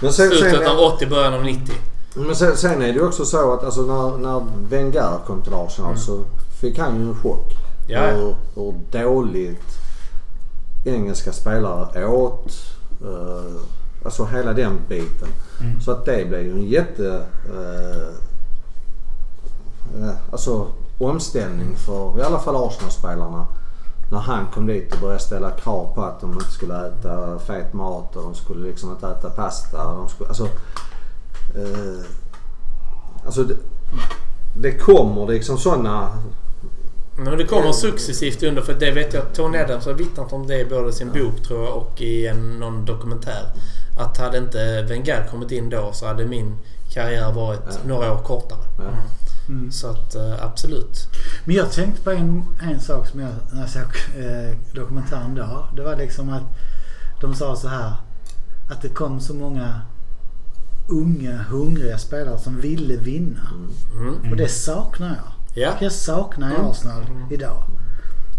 men 0.02 0.14
sen, 0.14 0.30
Slutet 0.30 0.60
sen, 0.60 0.68
av 0.68 0.80
80, 0.80 1.08
början 1.08 1.34
av 1.34 1.44
90. 1.44 1.76
Men 2.16 2.36
sen, 2.36 2.58
sen 2.58 2.82
är 2.82 2.88
det 2.88 2.94
ju 2.94 3.06
också 3.06 3.26
så 3.26 3.54
att 3.54 3.64
alltså 3.64 3.82
när, 3.82 4.18
när 4.18 4.46
Wenger 4.70 5.26
kom 5.26 5.42
till 5.42 5.54
Arsenal 5.54 5.98
så 5.98 6.24
fick 6.62 6.80
han 6.80 6.96
ju 6.96 7.02
en 7.02 7.16
chock. 7.16 7.54
Mm. 7.90 8.04
Ja. 8.04 8.12
Hur, 8.12 8.36
hur 8.56 8.74
dåligt 8.92 9.78
engelska 10.86 11.32
spelare 11.32 12.06
åt. 12.06 12.52
Uh, 13.06 13.62
alltså 14.06 14.26
hela 14.26 14.54
den 14.54 14.80
biten. 14.90 15.28
Mm. 15.62 15.82
Så 15.82 15.92
att 15.92 16.06
det 16.06 16.26
blev 16.30 16.42
ju 16.42 16.52
en 16.52 16.68
jätte... 16.68 17.26
Uh, 17.50 18.10
uh, 20.02 20.16
alltså 20.32 20.68
omställning 20.98 21.76
för 21.76 22.20
i 22.20 22.22
alla 22.22 22.40
fall 22.40 22.56
Arsenal-spelarna. 22.56 23.48
När 24.12 24.20
han 24.20 24.48
kom 24.54 24.68
dit 24.68 24.94
och 24.94 25.00
började 25.00 25.20
ställa 25.20 25.52
krav 25.52 25.94
på 25.96 26.02
att 26.02 26.22
de 26.22 26.34
inte 26.34 26.52
skulle 26.52 26.88
äta 26.88 27.40
fet 27.40 27.74
mat 27.74 28.16
och 28.16 28.24
de 28.24 28.36
skulle 28.36 28.68
liksom 28.68 28.92
inte 28.92 29.08
äta 29.08 29.30
pasta. 29.30 29.84
De 29.94 30.10
skulle, 30.10 30.28
alltså, 30.30 30.48
Eh, 31.56 32.06
alltså 33.26 33.44
det, 33.44 33.56
det 34.56 34.72
kommer 34.72 35.28
liksom 35.28 35.58
sådana... 35.58 36.10
Men 37.18 37.38
det 37.38 37.44
kommer 37.46 37.72
successivt 37.72 38.44
under. 38.44 38.62
För 38.62 38.74
det 38.74 38.92
vet 38.92 39.14
jag 39.14 39.24
att 39.24 39.34
Tony 39.36 39.58
Adams 39.58 39.86
har 39.86 39.94
vittnat 39.94 40.34
om 40.34 40.48
det 40.48 40.60
i 40.60 40.66
både 40.66 40.94
sin 40.94 41.08
bok 41.12 41.44
tror 41.48 41.64
jag 41.66 41.78
och 41.78 42.02
i 42.02 42.28
en, 42.28 42.60
någon 42.60 42.86
dokumentär. 42.86 43.52
Att 44.00 44.18
hade 44.18 44.38
inte 44.38 44.82
Wenger 44.90 45.28
kommit 45.32 45.52
in 45.52 45.70
då 45.70 45.92
så 45.94 46.08
hade 46.08 46.26
min 46.26 46.58
karriär 46.94 47.32
varit 47.32 47.62
Ja. 47.66 47.74
några 47.88 48.14
år 48.14 48.18
kortare. 48.18 48.60
Ja. 48.78 48.84
Mm. 49.48 49.72
Så 49.72 49.88
att 49.90 50.16
eh, 50.16 50.44
absolut. 50.44 51.08
Men 51.46 51.56
jag 51.56 51.72
tänkte 51.72 52.02
på 52.02 52.12
en, 52.12 52.46
en 52.62 52.80
sak 52.80 53.08
som 53.08 53.20
jag, 53.20 53.32
när 53.52 53.62
jag 53.62 53.70
såg 53.70 53.82
eh, 54.24 54.58
dokumentären 54.74 55.36
då. 55.36 55.70
Det 55.76 55.84
var 55.84 55.96
liksom 55.96 56.30
att 56.30 56.44
de 57.22 57.36
sa 57.36 57.56
så 57.56 57.68
här. 57.68 57.94
Att 58.70 58.82
det 58.82 58.90
kom 58.90 59.20
så 59.20 59.34
många 59.34 59.82
unga, 60.90 61.38
hungriga 61.38 61.98
spelare 61.98 62.38
som 62.38 62.62
ville 62.62 62.98
vinna. 62.98 63.52
Mm. 63.96 64.32
Och 64.32 64.38
det 64.38 64.48
saknar 64.48 65.08
jag. 65.08 65.64
Ja. 65.64 65.74
Jag 65.82 65.92
saknar 65.92 66.50
Mm. 66.56 66.66
Arsenal 66.66 67.04
idag. 67.32 67.64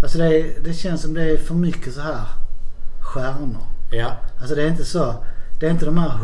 Alltså 0.03 0.19
det, 0.19 0.25
är, 0.41 0.61
det 0.65 0.73
känns 0.73 1.03
som 1.03 1.15
det 1.15 1.23
är 1.23 1.37
för 1.37 1.55
mycket 1.55 1.95
så 1.95 2.01
här 2.01 2.27
stjärnor. 3.01 3.67
ja. 3.93 4.17
Alltså 4.41 4.55
det 4.55 4.63
är 4.63 4.69
inte 4.69 4.85
så. 4.85 5.25
Det 5.61 5.67
är 5.67 5.71
inte 5.71 5.87
de 5.87 5.99
här 5.99 6.19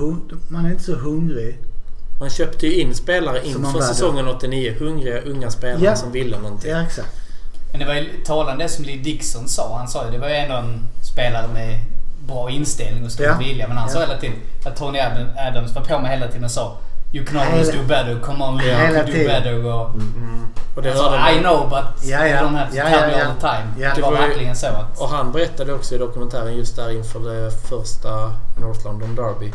Man 0.48 0.66
är 0.66 0.70
inte 0.70 0.84
så 0.84 0.94
hungrig. 0.94 1.58
Man 2.24 2.30
köpte 2.30 2.66
ju 2.66 2.74
in 2.80 2.94
spelare 2.94 3.46
inför 3.46 3.80
säsongen 3.80 4.28
89. 4.28 4.74
Hungriga 4.78 5.20
unga 5.20 5.50
spelare 5.50 5.84
Ja. 5.84 5.96
som 5.96 6.12
ville 6.12 6.38
någonting. 6.38 6.70
Ja 6.70 6.82
exakt. 6.82 7.08
Men 7.70 7.80
det 7.80 7.86
var 7.86 7.94
ju 7.94 8.08
talande 8.26 8.64
det 8.64 8.68
som 8.68 8.84
Lee 8.84 8.96
Dixon 8.96 9.48
sa. 9.48 9.76
Han 9.78 9.88
sa 9.88 10.04
ju 10.04 10.10
det 10.10 10.18
var 10.18 10.28
ju 10.28 10.34
ändå 10.34 10.54
en 10.54 10.88
spelare 11.02 11.48
med 11.48 11.78
bra 12.26 12.50
inställning 12.50 13.04
och 13.04 13.12
stor 13.12 13.26
Ja. 13.26 13.36
vilja. 13.38 13.68
Men 13.68 13.76
han 13.76 13.88
sa 13.90 14.00
Ja. 14.00 14.06
hela 14.06 14.20
tiden 14.20 14.36
att 14.66 14.76
Tony 14.76 14.98
Adam- 14.98 15.48
Adams 15.48 15.74
var 15.74 15.82
på 15.82 15.98
mig 15.98 16.10
hela 16.10 16.26
tiden 16.26 16.44
och 16.44 16.50
sa 16.50 16.76
You 17.12 17.26
can 17.26 17.36
always 17.38 17.70
Hela- 17.70 17.82
do 17.82 17.88
better. 17.88 18.20
Come 18.20 18.44
on 18.44 18.56
Lee, 18.56 18.66
you 18.66 18.76
Hela 18.76 18.96
can 18.98 19.06
do 19.06 19.12
tiden. 19.12 19.26
better. 19.26 19.64
Och, 19.66 19.90
Och 20.76 20.82
det 20.82 20.90
alltså, 20.90 21.08
hörde 21.08 21.34
I 21.34 21.38
know 21.40 21.68
but 21.68 22.04
Ja, 22.10 22.26
ja. 22.26 22.36
don't 22.36 22.56
have 22.56 22.70
to 22.70 22.76
Ja, 22.76 22.84
tell 22.84 22.92
ja, 23.00 23.06
me 23.06 23.12
ja. 23.18 23.24
all 23.26 23.34
the 23.34 23.40
time. 23.40 23.86
Ja. 23.88 23.92
Det 23.96 24.02
var 24.02 24.12
verkligen 24.12 24.56
så 24.56 24.66
att... 24.66 25.00
Och 25.00 25.08
han 25.08 25.32
berättade 25.32 25.72
också 25.72 25.94
i 25.94 25.98
dokumentären 25.98 26.56
just 26.56 26.76
där 26.76 26.90
inför 26.90 27.20
det 27.20 27.50
första 27.68 28.32
North 28.60 28.84
London 28.84 29.14
Derby. 29.14 29.52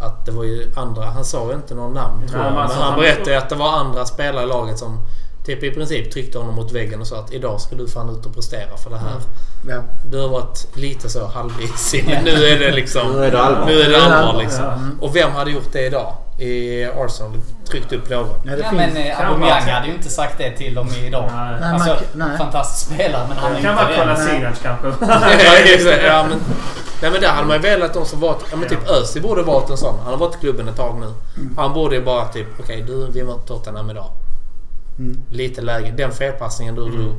Att 0.00 0.26
det 0.26 0.32
var 0.32 0.44
ju 0.44 0.72
andra, 0.76 1.04
han 1.04 1.24
sa 1.24 1.48
ju 1.48 1.54
inte 1.54 1.74
någon 1.74 1.94
namn 1.94 2.28
tror 2.28 2.38
Nej, 2.38 2.46
jag. 2.46 2.54
men 2.54 2.62
alltså, 2.62 2.78
han 2.80 2.90
han- 2.92 3.00
berättade 3.00 3.30
ju 3.30 3.36
att 3.36 3.48
det 3.48 3.54
var 3.54 3.68
andra 3.78 4.04
spelare 4.06 4.44
i 4.44 4.46
laget 4.46 4.78
som 4.78 4.98
typ 5.46 5.62
i 5.62 5.70
princip 5.70 6.12
tryckte 6.12 6.38
honom 6.38 6.54
mot 6.54 6.72
väggen 6.72 7.00
och 7.00 7.06
sa 7.06 7.18
att 7.18 7.32
idag 7.32 7.60
ska 7.60 7.76
du 7.76 7.88
fan 7.88 8.10
ut 8.10 8.26
och 8.26 8.34
prestera 8.34 8.76
för 8.76 8.90
det 8.90 8.96
här. 8.98 9.20
Ja. 9.68 9.82
Du 10.10 10.20
har 10.20 10.28
varit 10.28 10.76
lite 10.76 11.08
så 11.08 11.26
halvvisig 11.26 12.04
men 12.08 12.24
nu 12.24 12.30
är 12.44 12.58
det 12.58 12.72
liksom... 12.72 13.12
Nu 13.12 13.24
är 13.24 13.30
det 13.30 13.42
allvar. 13.42 13.66
Nu 13.66 13.80
är 13.80 13.90
det 13.90 14.02
allvar 14.02 14.32
Ja. 14.34 14.38
liksom. 14.40 14.98
Och 15.00 15.16
vem 15.16 15.30
hade 15.32 15.50
gjort 15.50 15.72
det 15.72 15.86
idag? 15.86 16.12
I 16.38 16.84
Arsenal? 16.84 17.32
Tryckt 17.70 17.92
upp 17.92 18.10
lågan. 18.10 18.28
Ja, 18.44 18.50
Ja 18.52 18.56
finns. 18.56 18.72
men 18.72 18.96
eh, 18.96 19.16
Kan 19.16 19.26
Aubameyang 19.26 19.60
vara- 19.64 19.74
hade 19.74 19.86
ju 19.86 19.92
inte 19.94 20.08
sagt 20.08 20.38
det 20.38 20.50
till 20.50 20.74
dem 20.74 20.88
idag. 21.06 21.24
Nej. 21.34 21.56
Nej, 21.60 21.72
Alltså, 21.72 21.88
man, 22.14 22.28
nej. 22.28 22.38
fantastisk 22.38 22.94
spelare 22.94 23.26
men 23.28 23.36
han 23.36 23.50
är 23.50 23.54
Det 23.54 23.60
ju 23.60 23.62
kan 23.66 23.72
inte 23.72 23.84
vara 23.84 24.06
det. 24.06 24.14
Kolasinac 24.16 24.58
kanske. 24.62 26.06
ja, 26.06 26.26
men, 26.28 26.38
nej 27.02 27.10
men 27.10 27.20
där 27.20 27.28
hade 27.28 27.46
man 27.46 27.56
ju 27.56 27.62
velat 27.62 27.94
de 27.94 28.04
som 28.04 28.20
varit... 28.20 28.44
Ja 28.50 28.56
men 28.56 28.68
typ 28.68 28.88
Özil 28.88 29.22
borde 29.22 29.42
varit 29.42 29.70
en 29.70 29.76
sån. 29.76 29.94
Han 30.04 30.10
har 30.12 30.16
varit 30.18 30.34
i 30.34 30.38
klubben 30.38 30.68
ett 30.68 30.76
tag 30.76 30.96
nu. 31.00 31.12
Han 31.56 31.72
borde 31.74 31.96
ju 31.96 32.02
bara 32.04 32.24
typ... 32.28 32.46
Okej 32.60 32.84
du, 32.86 33.06
vi 33.12 33.24
möter 33.24 33.46
Tottenham 33.46 33.90
idag. 33.90 34.10
Mm. 34.98 35.22
Lite 35.30 35.60
läge. 35.62 35.90
Den 35.96 36.12
felpassningen 36.12 36.74
du 36.74 36.80
drog. 36.88 37.14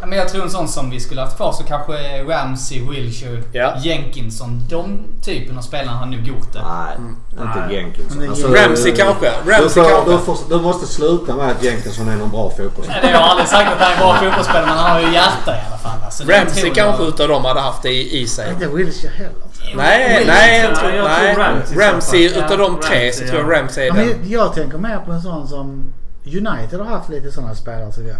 Ja, 0.00 0.06
men 0.06 0.18
jag 0.18 0.28
tror 0.28 0.42
en 0.42 0.50
sån 0.50 0.68
som 0.68 0.90
vi 0.90 1.00
skulle 1.00 1.20
haft 1.20 1.36
kvar 1.36 1.52
så 1.52 1.64
kanske 1.64 1.92
Ramsey, 2.24 2.88
Wilshere, 2.90 3.42
Ja. 3.52 3.74
Jenkinson. 3.82 4.66
De 4.68 4.98
typen 5.22 5.58
av 5.58 5.62
spelarna 5.62 5.98
har 5.98 6.06
nog 6.06 6.20
gjort 6.26 6.52
det. 6.52 6.62
Nej, 6.62 6.96
inte 7.40 7.60
Nej. 7.66 7.74
Jenkinson. 7.76 8.28
Alltså, 8.28 8.46
Ramsey 8.48 8.92
kanske. 8.96 9.32
Du, 9.44 9.50
Ramsey 9.50 9.82
får, 9.82 9.90
kanske. 9.90 10.10
du, 10.12 10.18
får, 10.18 10.36
du 10.48 10.60
måste 10.62 10.86
sluta 10.86 11.36
med 11.36 11.50
att 11.50 11.62
Jenkinson 11.64 12.08
är 12.08 12.16
någon 12.16 12.30
bra 12.30 12.50
fotbollsspelare. 12.50 13.00
Nej, 13.02 13.12
Jag 13.12 13.18
har 13.20 13.28
aldrig 13.28 13.48
sagt 13.48 13.72
att 13.72 13.78
han 13.78 13.90
är 13.92 13.94
en 13.94 13.98
bra 14.00 14.14
fotbollsspelare 14.18 14.66
men 14.66 14.76
han 14.78 14.90
har 14.90 15.00
ju 15.00 15.12
hjärta 15.12 15.54
i 15.56 15.60
alla 15.68 15.78
fall. 15.78 15.98
Alltså, 16.04 16.24
Ramsey 16.24 16.70
kanske 16.74 17.02
jag- 17.02 17.08
utav 17.08 17.28
dem 17.28 17.44
hade 17.44 17.60
haft 17.60 17.82
det 17.82 17.90
i, 17.90 18.20
i 18.20 18.26
sig. 18.26 18.50
Inte 18.52 18.68
Wilshere 18.68 19.12
heller. 19.16 19.32
Nej, 19.76 20.24
nej, 20.26 20.60
jag 20.60 20.70
Ja, 20.70 20.76
tror, 20.76 20.90
jag 20.90 21.06
tror 21.06 21.18
nej. 21.18 21.34
Ramsey 21.36 21.78
Ramsey 21.78 22.24
utav 22.26 22.58
de 22.58 22.80
tre 22.80 23.06
Ramsey, 23.06 23.12
så 23.12 23.24
tror 23.32 23.40
jag 23.42 23.52
ja. 23.58 23.60
Ramsey 23.62 23.86
är 23.88 23.92
den. 23.94 24.06
men 24.20 24.30
jag 24.30 24.54
tänker 24.54 24.78
mer 24.78 24.98
på 25.06 25.12
en 25.12 25.22
sån 25.22 25.48
som 25.48 25.92
United 26.24 26.80
har 26.80 26.86
haft 26.86 27.08
lite 27.08 27.32
sådana 27.32 27.54
spelare 27.54 27.92
tycker 27.92 28.08
jag. 28.08 28.18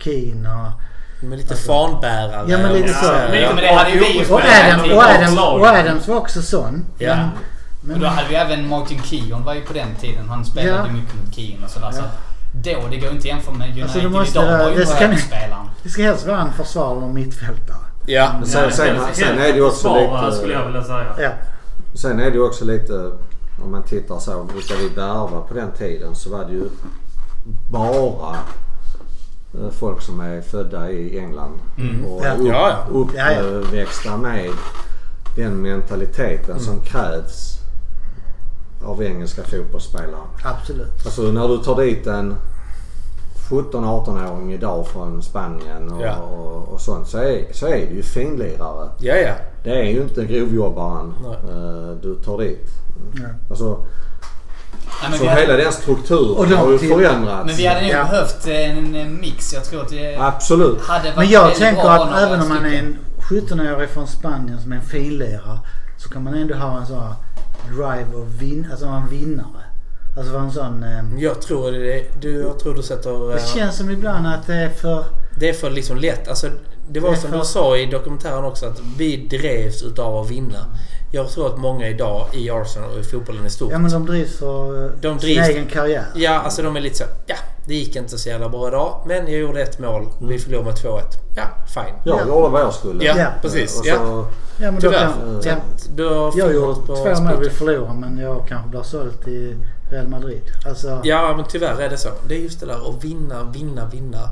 Keane 0.00 0.48
och... 0.62 0.72
Med 1.20 1.38
lite 1.38 1.56
fanbärare. 1.56 2.44
Ja, 2.48 2.58
men 2.58 2.72
lite 2.72 2.90
och 2.90 2.96
så. 2.96 3.12
Men, 3.12 3.42
ja. 3.42 3.48
men 3.54 3.64
det 3.64 3.74
hade 3.74 3.90
ju 3.90 3.98
vi 3.98 4.20
Och 4.20 4.24
spelat 4.24 4.44
Adam, 4.74 4.96
och, 4.96 5.02
Adam, 5.02 5.60
och 5.60 5.66
Adams 5.66 6.08
var 6.08 6.16
också 6.16 6.42
sån. 6.42 6.84
Ja. 6.98 7.16
Men, 7.16 7.24
Och 7.26 7.30
men, 7.82 8.00
då 8.00 8.06
hade 8.06 8.28
vi 8.28 8.34
även 8.34 8.68
Martin 8.68 9.02
Keown 9.02 9.44
var 9.44 9.54
ju 9.54 9.60
på 9.60 9.72
den 9.72 9.94
tiden. 10.00 10.28
Han 10.28 10.44
spelade 10.44 10.88
Ja. 10.88 10.92
mycket 10.92 11.14
mot 11.14 11.34
Keane 11.34 11.64
och 11.64 11.70
sådär. 11.70 11.90
Så 11.92 12.02
då, 12.52 12.88
det 12.90 12.96
går 12.96 13.10
inte 13.10 13.18
att 13.18 13.24
jämföra 13.24 13.54
med 13.54 13.66
United 13.68 13.82
Alltså, 13.84 14.00
det 14.00 14.08
måste- 14.08 14.38
idag. 14.38 14.58
var 14.58 14.70
ju 14.70 14.76
det 14.76 14.86
ska 14.86 15.08
det 15.82 15.88
ska 15.90 16.02
helst 16.02 16.26
vara 16.26 16.40
en 16.40 16.52
försvarare 16.52 17.04
och 17.04 17.10
mittfältare. 17.14 17.76
Ja. 18.06 18.30
Men 18.38 18.48
sen, 18.48 18.72
sen, 18.72 18.96
sen 19.12 19.38
är 19.38 19.42
det 19.52 19.58
ju 19.58 19.62
också 19.66 19.94
lite... 19.94 20.36
skulle 20.36 20.52
jag 20.54 20.66
vilja 20.66 20.84
säga. 20.84 21.14
Ja. 21.18 21.30
Sen 21.94 22.20
är 22.20 22.24
det 22.24 22.36
ju 22.36 22.42
också 22.42 22.64
lite, 22.64 22.92
om 23.64 23.72
man 23.72 23.82
tittar 23.82 24.18
så, 24.18 24.48
vilka 24.54 24.74
vi 24.76 24.88
värvar 24.88 25.44
på 25.48 25.54
den 25.54 25.72
tiden 25.72 26.14
så 26.14 26.30
var 26.30 26.44
det 26.44 26.52
ju 26.52 26.64
bara 27.70 28.36
folk 29.72 30.02
som 30.02 30.20
är 30.20 30.40
födda 30.40 30.90
i 30.90 31.18
England 31.18 31.52
och 32.08 32.22
Ja. 32.24 32.32
upp, 32.90 33.10
Ja, 33.14 33.32
ja. 33.32 33.40
Uppväxta 33.42 34.16
med 34.16 34.50
den 35.36 35.62
mentaliteten 35.62 36.60
som 36.60 36.80
krävs 36.80 37.54
av 38.84 39.02
engelska 39.02 39.42
fotbollsspelare. 39.42 40.26
Absolut. 40.44 41.06
Alltså 41.06 41.22
när 41.22 41.48
du 41.48 41.58
tar 41.58 41.76
dit 41.76 42.06
en 42.06 42.34
17-18-åring 43.50 44.52
idag 44.52 44.86
från 44.86 45.22
Spanien 45.22 45.92
och, 45.92 46.02
Ja. 46.02 46.16
och, 46.16 46.68
och 46.72 46.80
sånt 46.80 47.08
så 47.08 47.18
är, 47.18 47.44
så 47.52 47.66
är 47.66 47.70
det 47.86 47.94
ju 47.94 48.02
finlirare. 48.02 48.88
Ja, 49.00 49.14
ja. 49.14 49.32
Det 49.64 49.70
är 49.70 49.84
ju 49.90 50.02
inte 50.02 50.24
grovjobbaren 50.24 51.14
Nej. 51.22 51.32
eh, 51.50 51.90
du 52.02 52.14
tar 52.24 52.38
dit. 52.38 52.66
Ja. 53.14 53.28
Alltså, 53.50 53.86
Nej, 55.02 55.18
så 55.18 55.22
vi 55.24 55.28
hade- 55.28 55.40
hela 55.40 55.56
den 55.56 55.72
strukturen 55.72 56.36
Och 56.36 56.48
de 56.48 56.54
har 56.54 56.72
ju 56.72 56.78
till- 56.78 56.88
förändrats. 56.88 57.46
Men 57.46 57.56
vi 57.56 57.66
hade 57.66 57.80
nog 57.80 57.90
Ja. 57.90 58.04
behövt 58.04 58.46
en, 58.46 59.20
mix. 59.20 59.52
Jag 59.54 59.64
tror 59.64 59.82
att 59.82 59.88
det 59.88 60.16
Absolut. 60.20 60.80
hade 60.80 61.04
varit 61.04 61.16
Men 61.16 61.28
jag 61.30 61.54
tänker 61.54 61.82
bra 61.82 61.92
att 61.92 62.22
även 62.22 62.40
om 62.40 62.48
man 62.48 62.64
är 62.66 62.78
en 62.78 62.96
17-årig 63.30 63.88
från 63.88 64.06
Spanien 64.06 64.60
som 64.60 64.72
är 64.72 64.76
en 64.76 64.82
finlirare 64.82 65.58
så 65.98 66.08
kan 66.08 66.24
man 66.24 66.34
ändå 66.34 66.54
ha 66.54 66.78
en 66.80 66.86
sån 66.86 67.00
här 67.00 67.14
drive 67.68 68.14
och 68.16 68.42
vin, 68.42 68.66
alltså 68.70 68.86
vara 68.86 68.96
en 68.96 69.08
vinnare. 69.08 69.62
Alltså 70.16 70.32
vara 70.32 70.42
en 70.42 70.52
sån... 70.52 70.82
Eh, 70.82 71.22
Jag 71.22 71.42
tror 71.42 71.72
det, 71.72 72.04
du, 72.20 72.40
jag 72.40 72.58
tror 72.58 72.74
du 72.74 72.82
sätter... 72.82 73.28
det 73.28 73.34
eh, 73.40 73.46
känns 73.54 73.76
som 73.76 73.90
ibland 73.90 74.26
att 74.26 74.46
det 74.46 74.54
är 74.54 74.68
för... 74.70 75.04
Det 75.40 75.48
är 75.48 75.52
för 75.52 75.70
liksom 75.70 75.96
lätt. 75.96 76.28
Alltså, 76.28 76.46
det 76.90 77.00
var 77.00 77.14
som 77.14 77.30
för- 77.30 77.38
du 77.38 77.44
sa 77.44 77.76
i 77.76 77.86
dokumentären 77.86 78.44
också 78.44 78.66
att 78.66 78.80
vi 78.98 79.16
drevs 79.16 79.82
utav 79.82 80.16
att 80.16 80.30
vinna. 80.30 80.58
Jag 81.12 81.28
tror 81.30 81.46
att 81.46 81.58
många 81.58 81.88
idag 81.88 82.26
i 82.32 82.50
Arsenal 82.50 82.90
och 82.90 82.98
i 82.98 83.02
fotbollen 83.02 83.46
i 83.46 83.50
stort. 83.50 83.72
Ja 83.72 83.78
men 83.78 83.90
de 83.90 84.06
drivs 84.06 84.38
för 84.38 84.84
eh, 84.84 84.90
De 85.00 85.18
sin 85.20 85.28
drivs- 85.30 85.48
egen 85.50 85.66
karriär. 85.66 86.04
Ja, 86.14 86.30
alltså 86.40 86.62
de 86.62 86.76
är 86.76 86.80
lite 86.80 86.96
så 86.96 87.04
ja, 87.26 87.36
Det 87.66 87.74
gick 87.74 87.96
inte 87.96 88.18
så 88.18 88.28
jävla 88.28 88.48
bra 88.48 88.68
idag, 88.68 89.00
men 89.06 89.16
jag 89.28 89.40
gjorde 89.40 89.62
ett 89.62 89.78
mål. 89.78 90.08
Vi 90.20 90.38
förlorade 90.38 90.66
med 90.66 90.74
2-1. 90.74 91.00
Ja, 91.36 91.42
fine. 91.74 91.94
Jag 92.04 92.18
Ja. 92.20 92.26
gjorde 92.26 92.48
vad 92.48 92.60
jag 92.60 92.74
skulle. 92.74 93.04
Ja, 93.04 93.14
Ja. 93.18 93.26
precis. 93.42 93.80
Och 93.80 93.86
Ja. 93.86 93.94
så, 93.96 94.26
Ja, 94.60 94.70
men 94.70 94.74
då 94.74 94.80
Tyvärr. 94.80 95.06
kan, 95.42 95.60
Så 95.76 95.88
ja, 95.96 96.32
jag 96.36 96.54
gjorde 96.54 96.74
på 96.74 96.96
två 96.96 97.22
mål 97.22 97.40
vi 97.40 97.50
förlorade 97.50 97.94
men 98.00 98.18
jag 98.18 98.46
kanske 98.48 98.68
blir 98.70 98.82
såld 98.82 99.24
till 99.24 99.56
Real 99.90 100.08
Madrid. 100.08 100.42
Alltså, 100.66 101.00
Ja, 101.04 101.34
men 101.36 101.44
tyvärr 101.48 101.80
är 101.80 101.88
det 101.88 101.96
så. 101.96 102.08
Det 102.28 102.34
är 102.34 102.38
just 102.38 102.60
det 102.60 102.66
där 102.66 102.88
att 102.90 103.04
vinna, 103.04 103.44
vinna, 103.54 103.86
vinna. 103.92 104.28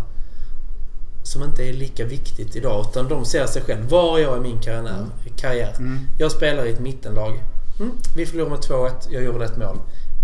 Som 1.27 1.43
inte 1.43 1.63
är 1.69 1.73
lika 1.73 2.05
viktigt 2.05 2.57
idag. 2.57 2.87
Utan 2.91 3.09
de 3.09 3.25
ser 3.25 3.47
sig 3.47 3.63
själv. 3.63 3.89
Var 3.89 4.19
är 4.19 4.23
jag 4.23 4.37
i 4.37 4.41
min 4.41 4.61
karriär? 4.61 5.07
karriär? 5.37 5.75
Mm. 5.79 6.01
Jag 6.19 6.33
spelar 6.33 6.65
i 6.67 6.73
ett 6.73 6.81
mittenlag. 6.81 7.43
Mm, 7.81 7.93
vi 8.17 8.27
förlorar 8.27 8.51
med 8.51 8.59
2-1. 8.59 8.91
Jag 9.11 9.23
gjorde 9.23 9.45
ett 9.45 9.57
mål. 9.57 9.77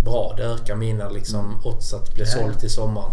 Bra, 0.05 0.35
det 0.37 0.43
ökar 0.43 0.75
mina 0.77 1.09
liksom, 1.09 1.61
odds 1.65 1.95
att 1.95 2.15
bli 2.15 2.25
Ja, 2.25 2.31
ja. 2.37 2.43
såld 2.43 2.61
till 2.61 2.71
sommaren. 2.71 3.13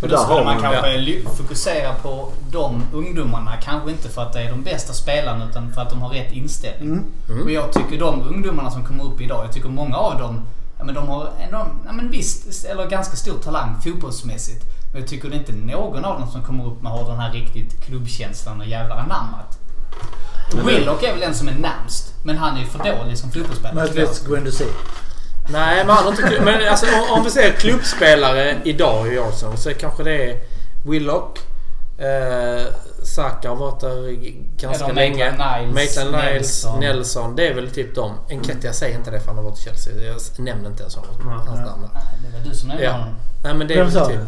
Där 0.00 0.08
då 0.08 0.16
skulle 0.16 0.44
man 0.44 0.60
kanske 0.62 0.96
ly- 0.96 1.24
fokusera 1.36 1.94
på 1.94 2.28
de 2.50 2.82
ungdomarna. 2.92 3.56
Kanske 3.62 3.90
inte 3.90 4.08
för 4.08 4.22
att 4.22 4.32
det 4.32 4.40
är 4.40 4.50
de 4.50 4.62
bästa 4.62 4.92
spelarna 4.92 5.48
utan 5.50 5.72
för 5.72 5.80
att 5.80 5.90
de 5.90 6.02
har 6.02 6.08
rätt 6.10 6.32
inställning. 6.32 7.02
Mm. 7.28 7.42
Och 7.44 7.50
jag 7.50 7.72
tycker 7.72 7.98
de 8.00 8.22
ungdomarna 8.22 8.70
som 8.70 8.84
kommer 8.84 9.04
upp 9.04 9.20
idag, 9.20 9.44
jag 9.44 9.52
tycker 9.52 9.68
många 9.68 9.96
av 9.96 10.18
dem 10.18 10.40
ja, 10.78 10.84
men 10.84 10.94
de 10.94 11.08
har 11.08 11.28
ändå, 11.40 11.66
ja, 11.86 11.92
men 11.92 12.10
visst, 12.10 12.64
eller 12.64 12.86
ganska 12.86 13.16
stor 13.16 13.38
talang 13.38 13.80
fotbollsmässigt. 13.84 14.64
Men 14.92 15.00
jag 15.00 15.10
tycker 15.10 15.28
det 15.28 15.34
är 15.34 15.38
inte 15.38 15.52
någon 15.52 16.04
av 16.04 16.20
dem 16.20 16.30
som 16.30 16.42
kommer 16.42 16.66
upp 16.66 16.82
med 16.82 16.92
har 16.92 17.08
den 17.10 17.20
här 17.20 17.32
riktigt 17.32 17.84
klubbkänslan 17.84 18.60
och 18.60 18.66
jävlar 18.66 18.96
anammat. 18.96 19.58
Willock 20.66 21.02
är 21.02 21.10
väl 21.12 21.20
den 21.20 21.34
som 21.34 21.48
är 21.48 21.52
närmst. 21.54 22.14
Men 22.24 22.38
han 22.38 22.56
är 22.56 22.60
ju 22.60 22.66
för 22.66 22.78
dålig 22.78 23.18
som 23.18 23.30
fotbollsspelare. 23.30 23.86
jag. 23.86 23.94
Möjligtvis 23.94 24.26
Guendouzi. 24.26 24.66
Nej, 25.48 25.84
men 25.86 25.96
han 25.96 26.04
har 26.04 26.10
inte... 26.12 26.40
Men 26.44 26.68
alltså, 26.68 26.86
om, 26.86 27.18
om 27.18 27.24
vi 27.24 27.30
säger 27.30 27.52
klubbspelare 27.52 28.56
idag 28.64 29.12
i 29.14 29.18
Arsenal 29.18 29.56
så 29.56 29.74
kanske 29.74 30.02
det 30.02 30.30
är 30.30 30.40
Willock. 30.86 31.38
Eh, 31.98 32.66
Saka 33.04 33.48
har 33.48 33.56
varit 33.56 33.80
där 33.80 34.16
ganska 34.56 34.84
Eller 34.84 34.94
länge. 34.94 35.32
Maitland 35.74 36.10
Niles, 36.10 36.32
Nelson. 36.32 36.80
Nelson. 36.80 37.36
Det 37.36 37.48
är 37.48 37.54
väl 37.54 37.70
typ 37.70 37.94
dem. 37.94 38.12
Enketia 38.30 38.72
säger 38.72 38.98
inte 38.98 39.10
det 39.10 39.20
för 39.20 39.26
han 39.26 39.36
har 39.36 39.44
varit 39.44 39.58
i 39.58 39.62
Chelsea. 39.62 39.92
Jag 40.02 40.44
nämner 40.44 40.70
inte 40.70 40.82
ens 40.82 40.96
honom. 40.96 41.14
Ja, 41.24 41.30
hans 41.46 41.60
ja. 41.60 41.66
namn. 41.66 41.88
Nej, 41.94 42.02
Det 42.32 42.38
var 42.38 42.44
du 42.50 42.54
som 42.56 42.68
nämnde 42.68 42.84
Ja. 42.84 42.92
honom. 42.92 43.14
Nej 43.44 43.54
men 43.54 43.68
det 43.68 43.74
är 43.74 43.78
Vem 43.78 43.86
väl 43.86 43.94
sa 43.94 44.08
typ... 44.08 44.18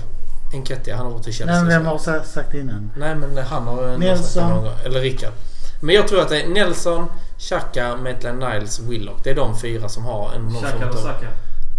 Enketia, 0.52 0.96
han 0.96 1.06
har 1.06 1.12
varit 1.12 1.26
i 1.28 1.32
Chelsea. 1.32 1.54
Nej, 1.54 1.64
men 1.64 1.68
vem 1.78 1.86
har 1.86 1.98
sa- 1.98 2.22
sagt 2.24 2.54
innan? 2.54 2.90
Nej 2.96 3.14
men 3.14 3.38
han 3.38 3.66
har 3.66 3.98
Nelson. 3.98 4.24
sagt 4.26 4.34
det 4.48 4.54
någon 4.54 4.64
gång. 4.64 4.72
Eller 4.84 5.00
Rickard. 5.00 5.32
Men 5.80 5.94
jag 5.94 6.08
tror 6.08 6.20
att 6.20 6.28
det 6.28 6.42
är 6.42 6.48
Nelson, 6.48 7.06
Xhaka, 7.38 7.96
Maitland 7.96 8.38
Niles, 8.38 8.80
Willock. 8.80 9.24
Det 9.24 9.30
är 9.30 9.34
de 9.34 9.58
fyra 9.58 9.88
som 9.88 10.04
har 10.04 10.32
en 10.32 10.50
Xhaka 10.50 10.70
form 10.70 10.82
eller. 10.82 10.92
Saka? 11.02 11.26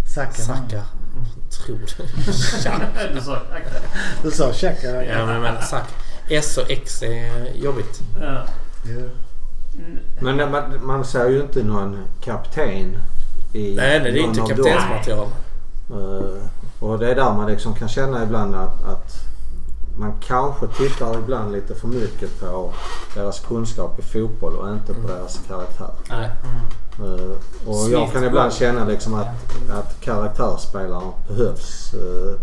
Saka. 0.08 0.32
Saka. 0.42 0.82
Tror 1.66 1.78
du? 1.78 1.86
Xhaka. 2.32 2.88
Du 4.24 4.32
sa 4.32 4.52
Xhaka. 4.52 4.76
Xhaka. 4.76 5.06
Ja 5.06 5.26
men, 5.26 5.42
men 5.42 5.62
Saka. 5.62 5.86
S 6.30 6.58
och 6.58 6.72
X 6.72 7.02
är 7.04 7.52
jobbigt. 7.56 8.00
Ja. 8.22 8.44
Men 10.20 10.52
man, 10.52 10.86
man 10.86 11.06
ser 11.06 11.30
ju 11.30 11.42
inte 11.42 11.64
någon 11.64 11.98
kapten 12.24 12.98
i 13.54 13.76
Nej, 13.76 14.00
nej 14.00 14.12
det 14.12 14.20
är 14.20 14.24
inte 14.24 14.40
kaptensmaterial. 14.40 15.28
Och 16.80 17.00
det 17.00 17.12
är 17.12 17.16
där 17.16 17.34
man 17.34 17.48
liksom 17.48 17.74
kan 17.74 17.90
känna 17.90 18.24
ibland 18.24 18.56
att, 18.56 18.84
att 18.84 19.14
man 19.98 20.14
kanske 20.20 20.68
tittar 20.68 21.18
ibland 21.18 21.52
lite 21.52 21.76
för 21.76 21.88
mycket 21.88 22.40
på 22.40 22.74
deras 23.16 23.40
kunskap 23.40 24.00
i 24.00 24.02
fotboll 24.02 24.56
och 24.56 24.70
inte 24.70 24.94
på 24.94 25.08
deras 25.08 25.40
karaktär. 25.48 25.92
Nej. 26.10 26.30
Eh, 27.00 27.68
och 27.68 27.76
jag 27.76 27.86
Smith 27.86 28.14
kan 28.14 28.24
ibland 28.24 28.54
känna 28.54 28.86
liksom 28.86 29.14
att, 29.14 29.28
att 29.70 30.02
karaktärsspelare 30.02 31.12
behövs. 31.28 31.94
Uh, 31.94 32.40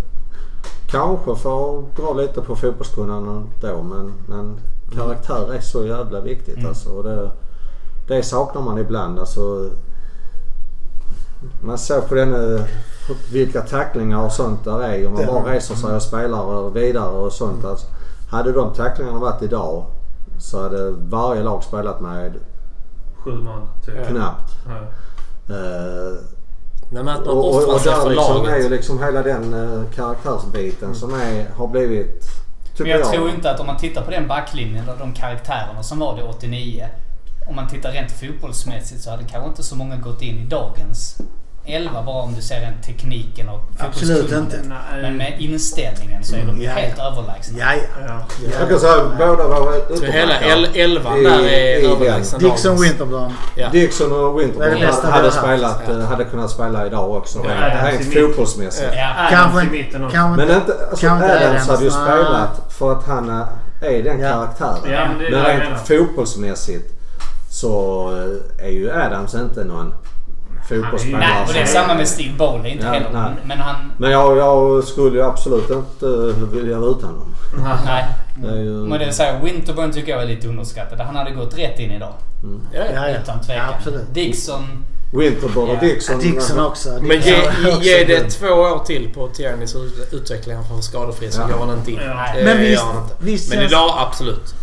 kanske 0.86 1.36
för 1.36 1.78
att 1.78 1.96
dra 1.96 2.12
lite 2.12 2.40
på 2.40 2.56
fotbollskunnande 2.56 3.42
då 3.60 3.82
men, 3.82 4.12
men 4.26 4.60
karaktär 4.94 5.54
är 5.54 5.60
så 5.60 5.86
jävla 5.86 6.20
viktigt 6.20 6.56
Mm. 6.56 6.68
alltså. 6.68 6.90
Och 6.90 7.04
det, 7.04 7.30
det 8.08 8.22
saknar 8.22 8.62
man 8.62 8.78
ibland. 8.78 9.18
Alltså, 9.18 9.70
man 11.62 11.78
såg 11.78 12.08
på 12.08 12.14
den 12.14 12.34
eh, 12.34 12.64
vilka 13.32 13.60
tacklingar 13.60 14.24
och 14.24 14.32
sånt 14.32 14.64
där 14.64 14.82
är. 14.82 15.06
Om 15.06 15.12
man 15.12 15.26
bara 15.26 15.54
reser 15.54 15.74
sig 15.74 15.94
och 15.94 16.02
spelar 16.02 16.70
vidare 16.70 17.16
och 17.16 17.32
sånt. 17.32 17.64
Alltså, 17.64 17.86
hade 18.30 18.52
de 18.52 18.74
tacklingarna 18.74 19.18
varit 19.18 19.42
idag 19.42 19.84
så 20.38 20.62
hade 20.62 20.90
varje 20.90 21.42
lag 21.42 21.64
spelat 21.64 22.00
med 22.00 22.34
Sju 23.24 23.32
man 23.32 23.68
typ. 23.86 24.08
Knappt. 24.08 24.52
Ja. 24.66 24.78
Eh, 25.54 26.14
Nej, 26.92 27.04
men 27.04 27.08
att 27.08 27.26
man 27.26 27.36
och, 27.36 27.48
och, 27.48 27.74
och 27.74 27.80
där 27.84 28.10
liksom 28.10 28.46
är 28.46 28.58
ju 28.58 28.68
liksom 28.68 29.02
hela 29.02 29.22
den 29.22 29.54
uh, 29.54 29.90
karaktärsbiten 29.94 30.94
som 30.94 31.14
är, 31.14 31.46
har 31.56 31.68
blivit, 31.68 32.24
Men 32.78 32.88
jag 32.88 33.12
tror 33.12 33.30
inte 33.30 33.50
att 33.50 33.60
om 33.60 33.66
man 33.66 33.76
tittar 33.76 34.02
på 34.02 34.10
den 34.10 34.28
backlinjen 34.28 34.88
och 34.88 34.98
de 34.98 35.12
karaktärerna 35.12 35.82
som 35.82 35.98
var 35.98 36.16
det 36.16 36.22
89. 36.22 36.88
Om 37.48 37.56
man 37.56 37.68
tittar 37.68 37.92
rent 37.92 38.12
fotbollsmässigt 38.12 39.02
så 39.02 39.10
hade 39.10 39.24
kanske 39.24 39.48
inte 39.48 39.62
så 39.62 39.76
många 39.76 39.96
gått 39.96 40.22
in 40.22 40.38
i 40.38 40.44
dagens 40.44 41.20
11 41.64 42.02
bara 42.02 42.22
om 42.22 42.34
du 42.34 42.42
ser 42.42 42.60
den 42.60 42.74
tekniken 42.86 43.48
och 43.48 43.60
Absolut 43.78 44.32
inte. 44.32 44.60
Nej. 44.68 45.02
Men 45.02 45.16
med 45.16 45.34
inställningen 45.38 46.24
så 46.24 46.36
är 46.36 46.44
de 46.46 46.56
ju 46.58 46.64
Ja, 46.64 46.70
helt 46.72 46.94
ja. 46.98 47.06
överlägsna. 47.12 47.58
Ja, 47.58 47.66
ja. 47.74 48.04
Ja. 48.08 48.50
Jag 48.60 48.68
kan 48.68 48.78
säga 48.80 49.04
båda 49.18 49.48
var 49.48 49.96
Så 49.96 50.04
hela 50.04 50.40
utombackar. 50.40 50.46
el- 50.56 50.68
elvan 50.74 51.18
I- 51.18 51.24
där 51.24 51.40
i 51.40 51.80
är 51.82 51.90
överlägsen 51.90 52.38
Dixon 52.40 52.70
dagens. 52.76 52.90
Winterburn. 52.90 53.32
Ja. 53.56 53.68
Dixon 53.72 54.12
och 54.12 54.40
Winterburn 54.40 54.82
hade, 55.12 55.24
haft? 55.26 55.38
spelat, 55.38 55.82
Ja. 55.88 55.92
eh, 55.92 56.00
hade 56.00 56.24
kunnat 56.24 56.50
spela 56.50 56.86
idag 56.86 57.10
också. 57.10 57.38
Ja, 57.48 57.90
rent 57.90 58.14
fotbollsmässigt. 58.14 58.88
Ja. 58.96 59.00
Ja. 59.00 59.26
Kanske 59.30 59.84
kanske 60.12 60.46
Men 60.46 60.56
inte, 60.56 60.72
alltså 60.90 61.06
Kanske 61.06 61.46
Adams 61.48 61.68
hade 61.68 61.84
ju 61.84 61.90
spelat 61.90 62.66
för 62.78 62.92
att 62.92 63.04
han 63.06 63.30
är 63.30 63.46
är 63.80 64.02
den 64.02 64.20
Ja. 64.20 64.28
karaktären. 64.30 64.92
Ja, 64.92 65.08
men 65.30 65.44
rent 65.44 65.88
fotbollsmässigt 65.88 66.92
så 67.50 68.08
eh, 68.58 68.66
är 68.66 68.70
ju 68.70 68.90
Adams 68.92 69.34
inte 69.34 69.64
någon 69.64 69.94
fotbollsspelare. 70.80 71.20
Nej, 71.20 71.44
och 71.46 71.52
det 71.52 71.58
är 71.60 71.66
som- 71.66 71.80
samma 71.82 71.94
med 71.94 72.08
Steve 72.08 72.34
Bowley. 72.38 72.72
Inte 72.72 72.86
Ja, 72.86 72.92
heller. 72.92 73.10
nej. 73.12 73.30
Men 73.44 73.58
han... 73.58 73.76
Men 73.98 74.10
jag, 74.10 74.36
jag 74.36 74.84
skulle 74.84 75.16
ju 75.18 75.22
absolut 75.24 75.70
inte 75.70 76.06
eh, 76.06 76.48
vilja 76.52 76.78
vara 76.78 76.90
utan 76.90 77.08
honom. 77.10 77.34
Nej. 77.86 78.04
Det 78.36 78.48
är 78.48 78.56
ju... 78.62 78.70
Men 78.70 78.98
det 78.98 79.04
är 79.04 79.10
så 79.12 79.22
här, 79.22 79.40
Winterburn 79.44 79.92
tycker 79.92 80.12
jag 80.12 80.22
är 80.22 80.26
lite 80.26 80.48
underskattad. 80.48 81.00
Han 81.00 81.16
hade 81.16 81.30
gått 81.30 81.58
rätt 81.58 81.78
in 81.78 81.90
idag. 81.90 82.12
Ja, 82.72 82.78
ja. 82.78 82.84
Ja, 82.94 83.08
ja. 83.08 83.16
Utan 83.22 83.40
tvekan. 83.40 83.64
Ja, 83.68 83.74
absolut. 83.78 84.14
Dixon... 84.14 84.62
Winterburn 85.14 85.68
och 85.68 85.76
Ja. 85.76 85.80
Dixon. 85.80 86.18
Dixon 86.20 86.58
också. 86.66 86.88
Men 86.88 87.08
Dixon 87.08 87.32
ge, 87.32 87.34
är 87.68 87.68
också 87.76 87.82
ge 87.82 88.04
det 88.04 88.30
två 88.30 88.46
år 88.46 88.84
till 88.84 89.10
på 89.14 89.28
Tiernys 89.28 89.74
ut- 89.76 90.08
utveckling. 90.12 90.56
Han 90.56 90.64
får 90.64 90.72
vara 90.74 90.82
skadefri 90.82 91.30
så 91.30 91.40
Ja. 91.50 91.56
går 91.56 91.66
han 91.66 91.78
inte 91.78 91.90
in. 91.92 91.98
Ja. 92.06 92.26
Det 92.36 92.44
Men 92.44 92.58
visst- 92.60 92.82
han 92.82 93.02
inte. 93.02 93.14
visst 93.18 93.54
Men 93.54 93.62
idag 93.64 93.94
absolut. 93.98 94.54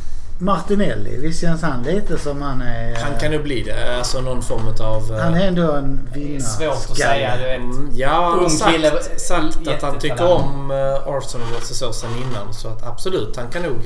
Martinelli, 0.41 1.17
visst 1.17 1.41
känns 1.41 1.61
han 1.61 1.83
lite 1.83 2.17
som 2.17 2.41
han 2.41 2.61
är... 2.61 2.95
Han 2.95 3.19
kan 3.19 3.31
ju 3.31 3.43
bli 3.43 3.63
det. 3.63 3.97
Alltså 3.97 4.21
någon 4.21 4.41
form 4.41 4.67
av... 4.79 5.11
eh, 5.15 5.23
Han 5.23 5.33
är 5.35 5.47
ändå 5.47 5.71
en 5.71 6.09
Det 6.13 6.19
är 6.19 6.23
vinnare. 6.25 6.41
svårt 6.41 6.91
att 6.91 6.97
säga. 6.97 7.37
Du 7.37 7.43
vet. 7.43 7.55
Mm, 7.59 7.89
Ja, 7.93 8.09
han 8.09 8.23
har 8.23 8.37
Ung 8.43 8.49
kille, 8.73 8.91
sagt, 8.91 9.21
sagt 9.21 9.67
att 9.67 9.81
han 9.81 9.99
tycker 9.99 10.31
om 10.33 10.71
uh, 10.71 10.93
Arsenal 11.07 11.47
och 11.57 11.63
så 11.63 11.93
sen 11.93 12.09
innan. 12.17 12.53
Så 12.53 12.67
att 12.67 12.83
absolut, 12.87 13.35
han 13.37 13.47
kan 13.47 13.61
nog... 13.63 13.77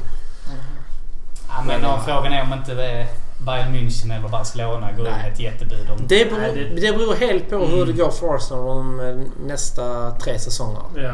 Ja, 1.48 1.64
men 1.68 1.86
och 1.86 2.06
frågan 2.06 2.34
är 2.34 2.42
om 2.44 2.54
inte 2.54 2.74
det 2.74 2.86
är 2.92 3.08
Bayern 3.46 3.76
München 3.76 4.18
eller 4.20 4.30
Barcelona 4.30 4.92
går 4.92 5.08
in 5.08 5.14
ett 5.34 5.40
jättebud 5.40 5.90
om... 5.90 5.98
Det 6.08 6.26
beror, 6.30 6.40
Nej, 6.42 6.70
det- 6.76 6.82
det 6.82 6.98
beror 6.98 7.16
helt 7.16 7.50
på 7.50 7.58
hur 7.58 7.86
det 7.86 7.94
går 7.94 8.12
för 8.12 8.36
Arsenal 8.36 8.68
om 8.68 9.00
eh, 9.00 9.46
nästa 9.48 10.12
tre 10.12 10.40
säsonger. 10.40 10.82
Ja. 10.96 11.14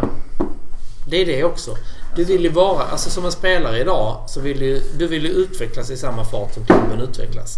Det 1.06 1.18
är 1.22 1.26
det 1.26 1.44
också. 1.44 1.72
Du 2.20 2.26
vill 2.26 2.44
ju 2.44 2.50
vara, 2.50 2.84
alltså 2.84 3.10
som 3.10 3.26
en 3.26 3.32
spelare 3.32 3.80
idag, 3.80 4.24
så 4.28 4.40
vill 4.42 4.60
du, 4.60 4.84
du 4.98 5.08
vill 5.08 5.26
ju 5.26 5.30
utvecklas 5.32 5.90
i 5.90 5.98
samma 5.98 6.26
fart 6.26 6.54
som 6.54 6.66
klubben 6.66 7.02
utvecklas. 7.02 7.58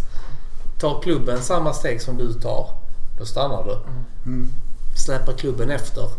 Tar 0.80 1.02
klubben 1.02 1.41
samma 1.41 1.74
steg 1.74 2.02
som 2.02 2.17
du 2.17 2.34
tar, 2.34 2.67
då 3.19 3.26
stannar 3.26 3.63
du. 3.63 3.78
Mm. 4.32 4.50
Släpar 5.06 5.34
klubben 5.34 5.69
efter, 5.71 6.10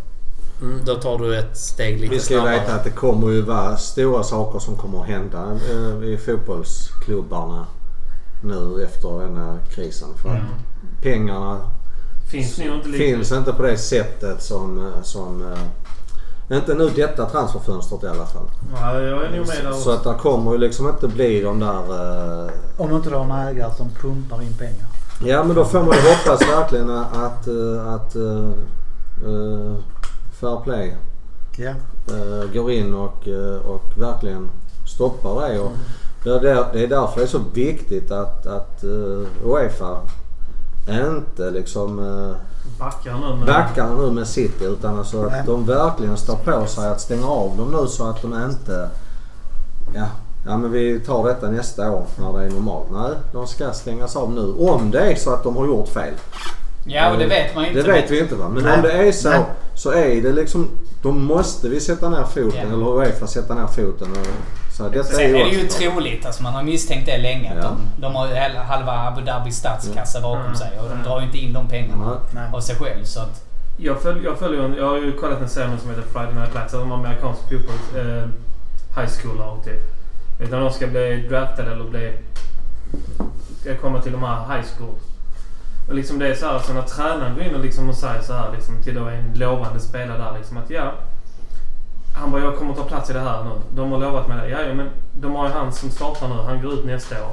mm, 0.63 0.81
då 0.85 0.95
tar 0.95 1.19
du 1.19 1.39
ett 1.39 1.57
steg 1.57 2.01
lite 2.01 2.15
Vi 2.15 2.21
ska 2.21 2.35
ju 2.35 2.41
snabbare. 2.41 2.61
veta 2.61 2.75
att 2.75 2.85
det 2.85 2.91
kommer 2.91 3.31
ju 3.31 3.43
vara 3.43 3.77
stora 3.77 4.23
saker 4.23 4.59
som 4.59 4.77
kommer 4.77 5.01
att 5.01 5.09
hända 5.09 5.59
eh, 5.71 6.09
i 6.09 6.19
fotbollsklubbarna 6.19 7.67
nu 8.45 8.85
efter 8.85 9.21
denna 9.21 9.59
krisen. 9.75 10.09
För 10.23 10.29
att 10.29 11.03
pengarna 11.03 11.61
Finns 12.31 12.55
finns 12.97 13.33
inte 13.33 13.53
på 13.53 13.63
det 13.63 13.79
sättet 13.79 14.43
som... 14.43 14.87
eh, 14.87 15.03
som 15.03 15.53
eh, 15.53 15.59
inte 16.57 16.75
nu 16.75 16.91
detta 16.97 17.27
transferfönstret 17.31 18.03
i 18.03 18.07
alla 18.07 18.27
fall. 18.27 18.51
Ja, 18.75 19.01
jag 19.01 19.25
är 19.25 19.31
nog 19.37 19.47
med 19.47 19.65
där 19.65 19.73
Så 19.73 19.91
att 19.91 20.05
det 20.05 20.15
kommer 20.21 20.53
ju 20.53 20.59
liksom 20.59 20.89
inte 20.89 21.09
bli 21.09 21.41
de 21.43 21.61
där... 21.61 22.47
eh, 22.47 22.51
Om 22.77 22.97
inte 22.97 23.11
du 23.11 23.17
har 23.17 23.25
en 23.25 23.31
ägare 23.31 23.73
som 23.77 23.91
pumpar 23.91 24.43
in 24.43 24.53
pengar. 24.59 24.87
Ja 25.25 25.45
men 25.45 25.57
då 25.57 25.65
får 25.65 25.79
man 25.79 25.89
ju 25.97 26.01
hoppas 26.11 26.49
verkligen 26.49 26.91
att, 26.91 27.47
eh, 27.47 27.95
att 27.95 28.17
uh, 28.17 28.51
uh, 29.27 29.75
Fair 30.41 30.61
Play 30.65 30.97
Ja. 31.57 31.71
eh, 31.71 32.51
går 32.55 32.71
in 32.71 32.95
och, 32.95 33.29
och 33.65 33.83
verkligen 33.99 34.51
stoppar 34.95 35.49
det. 35.49 35.59
Och 35.61 35.73
det, 36.25 36.31
är 36.31 36.41
där, 36.41 36.67
det 36.73 36.83
är 36.85 36.87
därför 36.89 37.17
det 37.21 37.23
är 37.23 37.29
så 37.29 37.41
viktigt 37.55 38.11
att, 38.11 38.47
att 38.47 38.85
uh, 38.85 39.27
Uefa 39.45 39.97
inte 40.89 41.51
liksom 41.51 41.99
uh, 41.99 42.35
backar 42.85 43.15
nu. 43.15 43.37
Men... 43.37 43.47
backar 43.47 43.95
nu 43.95 44.11
med 44.11 44.27
City 44.27 44.65
utan 44.65 44.99
alltså 44.99 45.25
att 45.25 45.47
de 45.47 45.67
verkligen 45.67 46.17
står 46.17 46.37
på 46.37 46.67
sig 46.67 46.89
att 46.89 47.01
stänga 47.01 47.27
av 47.27 47.57
dem 47.57 47.71
nu 47.81 47.87
så 47.87 48.11
att 48.11 48.23
de 48.23 48.45
inte... 48.45 48.89
Ja, 49.95 50.07
ja 50.47 50.57
men 50.59 50.71
vi 50.73 51.01
tar 51.01 51.29
detta 51.29 51.51
nästa 51.51 51.91
år 51.91 52.05
när 52.19 52.39
det 52.39 52.45
är 52.47 52.51
normalt. 52.51 52.87
Nej, 52.91 53.11
de 53.33 53.47
ska 53.47 53.73
stängas 53.73 54.17
av 54.17 54.33
nu. 54.33 54.55
Om 54.69 54.91
det 54.91 55.01
är 55.01 55.15
så 55.15 55.35
att 55.35 55.43
de 55.43 55.57
har 55.57 55.67
gjort 55.67 55.89
fel. 55.89 56.15
Ja, 56.87 57.13
och 57.13 57.19
det 57.19 57.27
vet 57.27 57.55
man 57.55 57.65
ju 57.65 57.73
Det 57.73 57.79
inte. 57.79 57.93
vet 57.93 58.11
vi 58.11 58.21
inte 58.21 58.35
va. 58.35 58.49
Men 58.49 58.63
Nej. 58.65 58.77
om 58.77 58.83
det 58.83 58.93
är 58.93 59.13
så 59.13 59.31
Nej. 59.31 59.45
så 59.75 59.93
är 59.93 60.23
det 60.23 60.33
liksom... 60.33 60.69
Då 61.03 61.13
måste 61.13 61.69
vi 61.69 61.81
sätta 61.81 62.09
ner 62.09 62.25
foten. 62.25 62.69
Ja. 62.69 62.75
Eller 62.77 62.99
Uefa 62.99 63.27
sätta 63.27 63.55
ner 63.55 63.67
foten. 63.67 64.09
Och, 64.11 64.27
så 64.73 64.89
detta 64.89 65.05
Sen 65.05 65.21
är 65.21 65.25
är 65.41 65.45
det 65.45 65.51
ju 65.51 65.67
troligt, 65.69 66.27
alltså 66.27 66.43
man 66.43 66.53
har 66.55 66.63
misstänkt 66.63 67.07
det 67.07 67.19
länge, 67.19 67.51
att 67.51 67.65
Ja. 67.65 67.71
de, 67.97 68.01
de 68.03 68.15
har 68.15 68.55
halva 68.65 68.93
Abu 68.93 69.21
Dhabis 69.21 69.57
statskassa 69.57 70.21
bakom 70.21 70.41
Mm. 70.45 70.55
sig 70.57 70.71
och 70.81 70.89
de 70.89 71.03
drar 71.03 71.21
ju 71.21 71.27
inte 71.27 71.39
in 71.39 71.53
de 71.53 71.69
pengarna. 71.69 72.19
Nej. 72.35 72.49
av 72.53 72.61
sig 72.61 72.77
själv. 72.77 73.05
Så 73.05 73.21
att, 73.21 73.45
Jag, 73.77 74.03
följ, 74.03 74.25
jag 74.25 74.39
följer 74.39 74.63
en, 74.63 74.75
jag 74.75 74.89
har 74.89 74.97
ju 74.97 75.13
kollat 75.13 75.41
en 75.41 75.49
serie 75.49 75.79
som 75.79 75.91
heter 75.91 76.03
Friday 76.03 76.35
Night 76.35 76.55
Lights. 76.55 76.73
De 76.73 76.93
amerikansk 76.93 77.41
fotboll, 77.43 78.01
eh, 78.01 78.27
high 79.01 79.11
school 79.23 79.61
typ. 79.65 79.81
Vet 80.39 80.51
du, 80.51 80.57
När 80.57 80.61
de 80.65 80.71
ska 80.73 80.87
bli 80.87 81.27
draftade 81.31 81.73
eller 81.73 81.85
bli... 81.85 82.13
Ska 83.61 83.77
komma 83.77 84.01
till 84.03 84.13
de 84.13 84.23
här 84.23 84.57
high 84.57 84.67
school. 84.77 84.95
Och 85.89 85.95
liksom 85.95 86.19
det 86.19 86.29
är 86.29 86.35
så 86.35 86.47
här, 86.47 86.59
så 86.59 86.73
när 86.73 86.83
tränaren 86.83 87.35
går 87.35 87.45
in 87.45 87.55
och, 87.55 87.61
liksom 87.65 87.89
och 87.89 87.95
säger 87.95 88.23
så 88.23 88.33
här 88.33 88.53
liksom, 88.53 88.83
till 88.83 88.95
då 88.95 89.05
en 89.05 89.33
lovande 89.35 89.81
spelare 89.81 90.19
där 90.19 90.39
liksom 90.39 90.57
att 90.59 90.71
ja. 90.71 90.93
Han 92.15 92.31
bara, 92.31 92.43
jag 92.43 92.57
kommer 92.57 92.75
ta 92.75 92.85
plats 92.85 93.11
i 93.11 93.13
det 93.13 93.21
här 93.21 93.45
nu. 93.45 93.51
De 93.75 93.93
har 93.93 93.99
lovat 93.99 94.29
mig 94.29 94.37
det. 94.41 94.49
Ja, 94.49 94.75
men 94.75 94.89
de 95.15 95.35
har 95.35 95.47
ju 95.49 95.53
han 95.53 95.73
som 95.73 95.91
startar 95.91 96.29
nu. 96.29 96.35
Han 96.35 96.63
går 96.63 96.73
ut 96.73 96.85
nästa 96.85 97.15
år. 97.25 97.33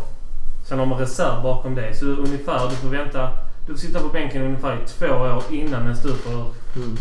Sen 0.67 0.79
har 0.79 0.85
de 0.85 0.93
reserv 0.95 1.43
bakom 1.43 1.75
det. 1.75 1.93
Så 1.99 2.05
ungefär, 2.05 2.69
du 2.69 2.75
får 2.75 2.89
vänta. 2.89 3.29
Du 3.67 3.73
får 3.73 3.79
sitta 3.79 3.99
på 3.99 4.07
bänken 4.07 4.41
ungefär 4.41 4.73
i 4.75 4.87
två 4.87 5.05
år 5.07 5.43
innan 5.51 5.83
ens 5.83 6.01
du 6.03 6.13
får 6.13 6.45
Mm. 6.75 6.97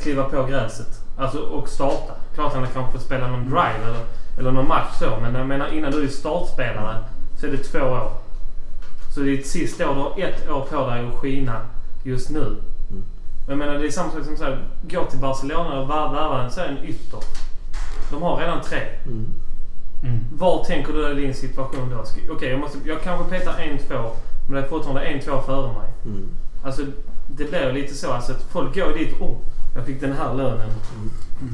kliva 0.00 0.24
på 0.24 0.42
gräset. 0.44 1.00
Alltså 1.18 1.38
och 1.38 1.68
starta. 1.68 2.12
Klart 2.34 2.54
han 2.54 2.66
kanske 2.74 2.92
får 2.92 2.98
spela 3.04 3.26
någon 3.26 3.44
drive 3.44 3.84
eller, 3.84 4.00
eller 4.38 4.52
någon 4.52 4.68
match 4.68 4.98
så. 4.98 5.18
Men 5.22 5.34
jag 5.34 5.46
menar 5.46 5.72
innan 5.72 5.90
du 5.90 6.04
är 6.04 6.08
startspelare 6.08 6.96
så 7.40 7.46
är 7.46 7.50
det 7.50 7.56
två 7.58 7.78
år. 7.78 8.12
Så 9.14 9.20
det 9.20 9.26
är 9.26 9.36
ditt 9.36 9.46
sista 9.46 9.90
år. 9.90 9.94
Du 9.94 10.00
har 10.00 10.28
ett 10.28 10.50
år 10.50 10.60
på 10.70 10.90
dig 10.90 11.08
att 11.08 11.14
skina 11.14 11.60
just 12.04 12.30
nu. 12.30 12.56
Jag 13.50 13.58
menar 13.58 13.74
det 13.74 13.86
är 13.86 13.90
samma 13.90 14.10
sak 14.10 14.24
som 14.24 14.36
så 14.36 14.44
här, 14.44 14.64
gå 14.82 15.04
till 15.04 15.18
Barcelona 15.18 15.80
och 15.80 15.90
vär- 15.90 16.12
värva 16.12 16.42
en, 16.42 16.50
så 16.50 16.60
en 16.60 16.78
ytter. 16.84 17.20
De 18.10 18.22
har 18.22 18.36
redan 18.36 18.62
tre. 18.62 18.78
Mm. 19.06 19.26
mm. 20.02 20.24
Var 20.32 20.64
tänker 20.64 20.92
du 20.92 21.10
i 21.10 21.14
din 21.14 21.34
situation 21.34 21.90
då? 21.90 22.04
Okej, 22.34 22.50
jag, 22.50 22.60
måste, 22.60 22.78
jag 22.84 23.02
kanske 23.02 23.30
petar 23.30 23.58
en, 23.58 23.78
två. 23.78 24.10
Men 24.48 24.56
det 24.56 24.66
är 24.66 24.68
fortfarande 24.68 25.02
en, 25.02 25.20
två 25.20 25.40
före 25.40 25.72
mig. 25.72 25.90
Mm. 26.04 26.28
Alltså 26.64 26.82
det 27.28 27.50
blir 27.50 27.72
lite 27.72 27.94
så 27.94 28.12
alltså, 28.12 28.32
att 28.32 28.42
folk 28.42 28.74
går 28.74 28.98
dit 28.98 29.20
och 29.20 29.30
oh, 29.30 29.36
jag 29.74 29.86
fick 29.86 30.00
den 30.00 30.12
här 30.12 30.34
lönen. 30.34 30.70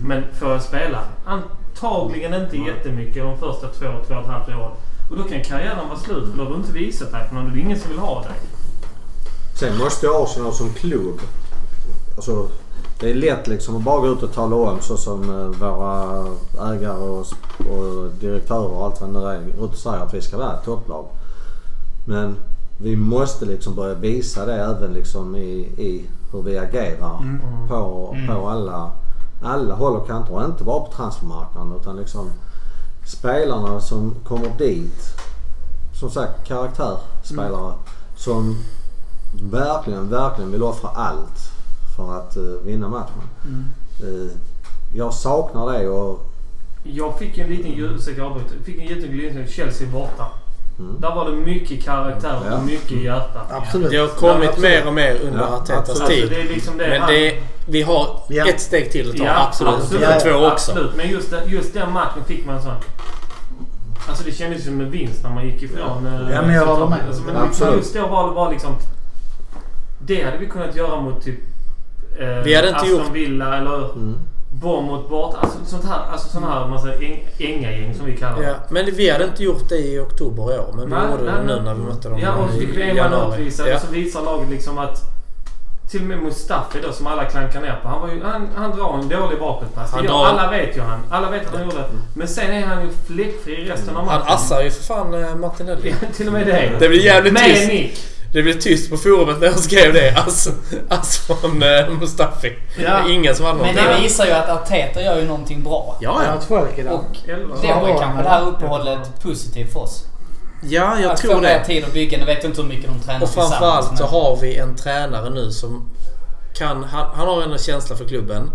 Men 0.04 0.24
får 0.32 0.50
jag 0.50 0.62
spela? 0.62 1.04
Antagligen 1.24 2.34
inte 2.34 2.56
jättemycket 2.56 3.22
de 3.22 3.38
första 3.38 3.68
två, 3.68 3.86
två 4.08 4.14
och 4.14 4.20
ett 4.20 4.26
halvt 4.26 4.48
åren. 4.48 4.70
Och 5.10 5.16
då 5.16 5.22
kan 5.22 5.44
karriären 5.44 5.88
vara 5.88 5.98
slut 5.98 6.30
för 6.30 6.38
då 6.38 6.44
har 6.44 6.50
du 6.50 6.56
inte 6.56 6.72
visat 6.72 7.12
dig 7.12 7.28
för 7.28 7.34
någon. 7.34 7.52
Det 7.52 7.60
är 7.60 7.62
ingen 7.62 7.78
som 7.78 7.90
vill 7.90 7.98
ha 7.98 8.22
dig. 8.22 8.36
Sen 9.54 9.78
måste 9.78 10.06
Arsenal 10.10 10.52
som 10.52 10.74
klubb... 10.74 11.20
Alltså, 12.16 12.48
det 13.00 13.10
är 13.10 13.14
lätt 13.14 13.46
liksom 13.46 13.76
att 13.76 13.82
bara 13.82 14.00
gå 14.00 14.06
ut 14.06 14.22
och 14.22 14.32
tala 14.32 14.56
om 14.56 14.80
så 14.80 14.96
som 14.96 15.30
eh, 15.30 15.46
våra 15.68 16.26
ägare 16.72 16.98
och, 17.08 17.26
och 17.70 18.10
direktörer 18.20 18.72
och 18.72 18.84
allt 18.84 19.00
vad 19.00 19.10
det 19.12 19.20
nu 19.20 19.26
är 19.26 19.40
går 19.56 19.64
ut 19.64 19.72
och 19.72 19.78
säger 19.78 19.98
att 19.98 20.14
vi 20.14 20.22
ska 20.22 20.36
vara 20.38 20.52
ett 20.52 20.64
topplag. 20.64 21.06
Men 22.06 22.36
vi 22.78 22.96
måste 22.96 23.44
liksom 23.44 23.74
börja 23.74 23.94
visa 23.94 24.46
det 24.46 24.54
även 24.54 24.92
liksom 24.92 25.36
i, 25.36 25.58
i 25.78 26.06
hur 26.32 26.42
vi 26.42 26.58
agerar 26.58 27.18
på, 27.68 28.12
Mm. 28.14 28.26
på 28.26 28.48
alla, 28.48 28.90
alla 29.42 29.74
håll 29.74 29.96
och 29.96 30.06
kanter. 30.06 30.34
Och 30.34 30.44
inte 30.44 30.64
bara 30.64 30.80
på 30.80 30.92
transfermarknaden 30.92 31.72
utan 31.80 31.96
liksom 31.96 32.30
spelarna 33.06 33.80
som 33.80 34.14
kommer 34.28 34.50
dit. 34.58 35.02
Som 36.00 36.10
sagt 36.10 36.48
karaktärspelare 36.48 37.72
som 38.16 38.56
verkligen, 39.42 40.08
verkligen 40.08 40.52
vill 40.52 40.62
offra 40.62 40.88
allt 40.88 41.52
för 41.96 42.18
att 42.18 42.36
eh, 42.36 42.42
vinna 42.42 42.88
matchen. 42.88 43.22
Eh, 44.02 44.36
jag 44.94 45.14
saknar 45.14 45.72
det 45.72 45.88
och 45.88 46.26
Jag 46.82 47.18
fick 47.18 47.38
en 47.38 47.48
liten 47.50 47.72
ljus, 47.72 47.92
ursäkta 48.00 48.22
jag. 48.22 48.40
Fick 48.64 48.78
en 48.78 48.86
jätteglidning. 48.86 49.46
Chelsea 49.46 49.88
borta. 49.88 50.26
Mm. 50.78 51.00
Där 51.00 51.14
var 51.14 51.30
det 51.30 51.36
mycket 51.36 51.84
karaktär 51.84 52.40
Ja. 52.50 52.56
och 52.58 52.64
mycket 52.64 53.02
hjärta. 53.02 53.40
Absolut. 53.50 53.90
Det 53.90 53.96
har 53.96 54.08
kommit 54.08 54.48
absolut. 54.48 54.70
mer 54.70 54.86
och 54.86 54.94
mer 54.94 55.20
under 55.24 55.40
Ja, 55.40 55.46
Artetas 55.56 55.78
absolut. 55.78 56.00
Alltså 56.00 56.06
tid. 56.14 56.30
det 56.30 56.40
är 56.40 56.54
liksom 56.54 56.78
det 56.78 56.88
Men 56.88 57.08
det, 57.08 57.42
vi 57.68 57.82
har 57.82 58.20
Ja. 58.28 58.48
ett 58.48 58.60
steg 58.60 58.92
till 58.92 59.10
att 59.10 59.16
ta. 59.16 59.24
Ja, 59.24 59.46
absolut. 59.48 59.74
absolut. 59.74 60.00
Nummer 60.02 60.20
två 60.20 60.46
också. 60.46 60.70
Absolut. 60.72 60.96
Men 60.96 61.08
just, 61.10 61.30
den- 61.30 61.48
just 61.48 61.74
den 61.74 61.92
matchen 61.92 62.24
fick 62.26 62.46
man 62.46 62.62
sån... 62.62 62.72
Alltså 64.08 64.24
det 64.24 64.32
kändes 64.32 64.64
som 64.64 64.80
en 64.80 64.90
vinst 64.90 65.22
när 65.22 65.30
man 65.30 65.44
gick 65.46 65.62
ifrån... 65.62 66.06
eh, 66.06 66.30
Ja, 66.34 66.42
men 66.42 66.54
jag 66.54 66.66
håller 66.66 66.86
med. 66.86 66.98
Alltså, 67.08 67.22
men 67.22 67.36
Absolut. 67.36 67.76
just 67.76 67.94
då 67.94 68.06
var 68.06 68.28
det 68.28 68.34
bara 68.34 68.50
liksom... 68.50 68.72
Det 70.06 70.22
hade 70.24 70.38
vi 70.38 70.46
kunnat 70.46 70.76
göra 70.76 71.00
mot 71.00 71.24
typ... 71.24 71.38
Eh, 72.20 72.42
Vi 72.44 72.54
hade 72.54 72.68
inte 72.68 72.80
Aston 72.80 72.90
gjort- 72.98 73.12
Villa 73.12 73.56
eller 73.58 73.84
mm. 73.92 74.18
Bournemouth 74.62 75.08
bort. 75.10 75.34
Alltså 75.40 75.58
sånt 75.66 75.84
här, 75.84 76.00
alltså 76.12 76.28
sån 76.28 76.44
här 76.44 76.66
massa 76.68 76.92
äng, 76.94 77.28
änga-gäng 77.38 77.94
som 77.94 78.06
vi 78.06 78.16
kallar 78.16 78.42
Ja, 78.42 78.48
det. 78.48 78.56
men 78.70 78.86
vi 78.94 79.10
hade 79.10 79.24
inte 79.24 79.42
gjort 79.44 79.68
det 79.68 79.76
i 79.78 79.98
oktober 79.98 80.54
i 80.54 80.58
år. 80.58 80.72
Men 80.74 80.84
vi 80.84 80.90
Nej, 80.94 81.00
gjorde 81.10 81.22
nej, 81.24 81.34
det 81.46 81.54
nu 81.56 81.62
när 81.62 81.74
vi 81.74 81.80
mötte 81.82 82.08
dem 82.08 82.18
Ja, 82.22 82.34
och 82.34 82.50
så 82.50 82.58
fick 82.58 82.76
vi 82.76 82.82
en 82.90 82.96
man 82.96 83.32
utvisad 83.32 83.68
Ja. 83.68 83.74
och 83.74 83.80
så 83.80 83.92
visar 83.92 84.22
laget 84.22 84.50
liksom 84.50 84.78
att... 84.78 84.98
Till 85.90 86.00
och 86.00 86.06
med 86.06 86.18
Mustafi 86.22 86.78
då 86.82 86.92
som 86.92 87.06
alla 87.06 87.24
klankar 87.24 87.60
ner 87.60 87.78
på. 87.82 87.88
Han, 87.88 88.00
var 88.00 88.08
ju, 88.08 88.22
han, 88.24 88.48
han 88.56 88.70
drar 88.76 88.98
en 89.02 89.08
dålig 89.08 89.38
bakåtpass. 89.38 89.92
Han 89.92 90.04
drar- 90.06 90.24
Alla 90.26 90.50
vet 90.50 90.76
ju 90.76 90.80
han. 90.80 91.00
Alla 91.10 91.30
vet 91.30 91.46
att 91.46 91.54
han 91.54 91.62
gjorde 91.64 91.76
det. 91.76 91.84
Men 92.14 92.28
sen 92.28 92.50
är 92.52 92.66
han 92.66 92.82
ju 92.82 92.88
fläckfri 93.06 93.64
resten 93.70 93.96
av 93.96 94.06
matchen. 94.06 94.22
Han 94.24 94.34
assar 94.34 94.62
ju 94.62 94.70
för 94.70 94.82
fan 94.82 95.14
eh, 95.14 95.34
Martinelli. 95.36 95.94
Ja, 96.00 96.08
till 96.16 96.26
och 96.26 96.32
med 96.32 96.46
det. 96.46 96.72
Det 96.78 96.88
blir 96.88 97.04
jävligt 97.04 97.32
Med 97.32 97.42
tyst. 97.44 97.68
nick. 97.68 97.98
Det 98.36 98.42
blev 98.42 98.60
tyst 98.60 98.90
på 98.90 98.96
forumet 98.96 99.40
när 99.40 99.46
jag 99.46 99.58
skrev 99.58 99.92
det. 99.92 100.14
Ass, 100.16 100.48
ass 100.88 101.18
från 101.18 101.62
eh, 101.62 101.90
Mustafi. 102.00 102.52
Ja. 102.78 102.82
Det 102.82 102.88
är 102.88 103.12
ingen 103.12 103.34
som 103.34 103.46
hade. 103.46 103.58
Men 103.58 103.74
det 103.74 104.02
visar 104.02 104.26
ju 104.26 104.32
att 104.32 104.48
Arteta 104.48 105.02
gör 105.02 105.16
ju 105.18 105.24
någonting 105.24 105.62
bra. 105.62 105.98
Ja, 106.00 106.22
Ja, 106.24 106.30
att 106.30 106.44
folk 106.44 106.78
är 106.78 106.84
där. 106.84 106.92
Och 106.92 107.16
det 107.62 107.74
var 107.74 107.88
ju 107.88 107.98
kanske 107.98 108.22
det 108.22 108.28
här 108.28 108.46
uppehållet 108.46 109.22
positivt 109.22 109.72
för 109.72 109.80
oss. 109.80 110.04
Ja, 110.62 111.00
jag 111.00 111.12
att 111.12 111.18
tror 111.18 111.34
få 111.34 111.40
mer 111.40 111.58
det. 111.58 111.64
tid 111.64 111.84
att 111.84 111.92
bygga. 111.92 112.18
Nu 112.18 112.24
vet 112.24 112.42
jag 112.42 112.50
inte 112.50 112.62
hur 112.62 112.68
mycket 112.68 112.90
de 112.90 113.00
tränar 113.00 113.22
Och 113.22 113.30
framförallt 113.30 113.98
så 113.98 114.04
har 114.04 114.38
vi 114.40 114.56
en 114.56 114.76
tränare 114.76 115.30
nu 115.30 115.50
som 115.50 115.90
kan... 116.58 116.84
Han, 116.84 117.06
han 117.14 117.28
har 117.28 117.42
en 117.42 117.58
känsla 117.58 117.96
för 117.96 118.04
klubben. 118.04 118.50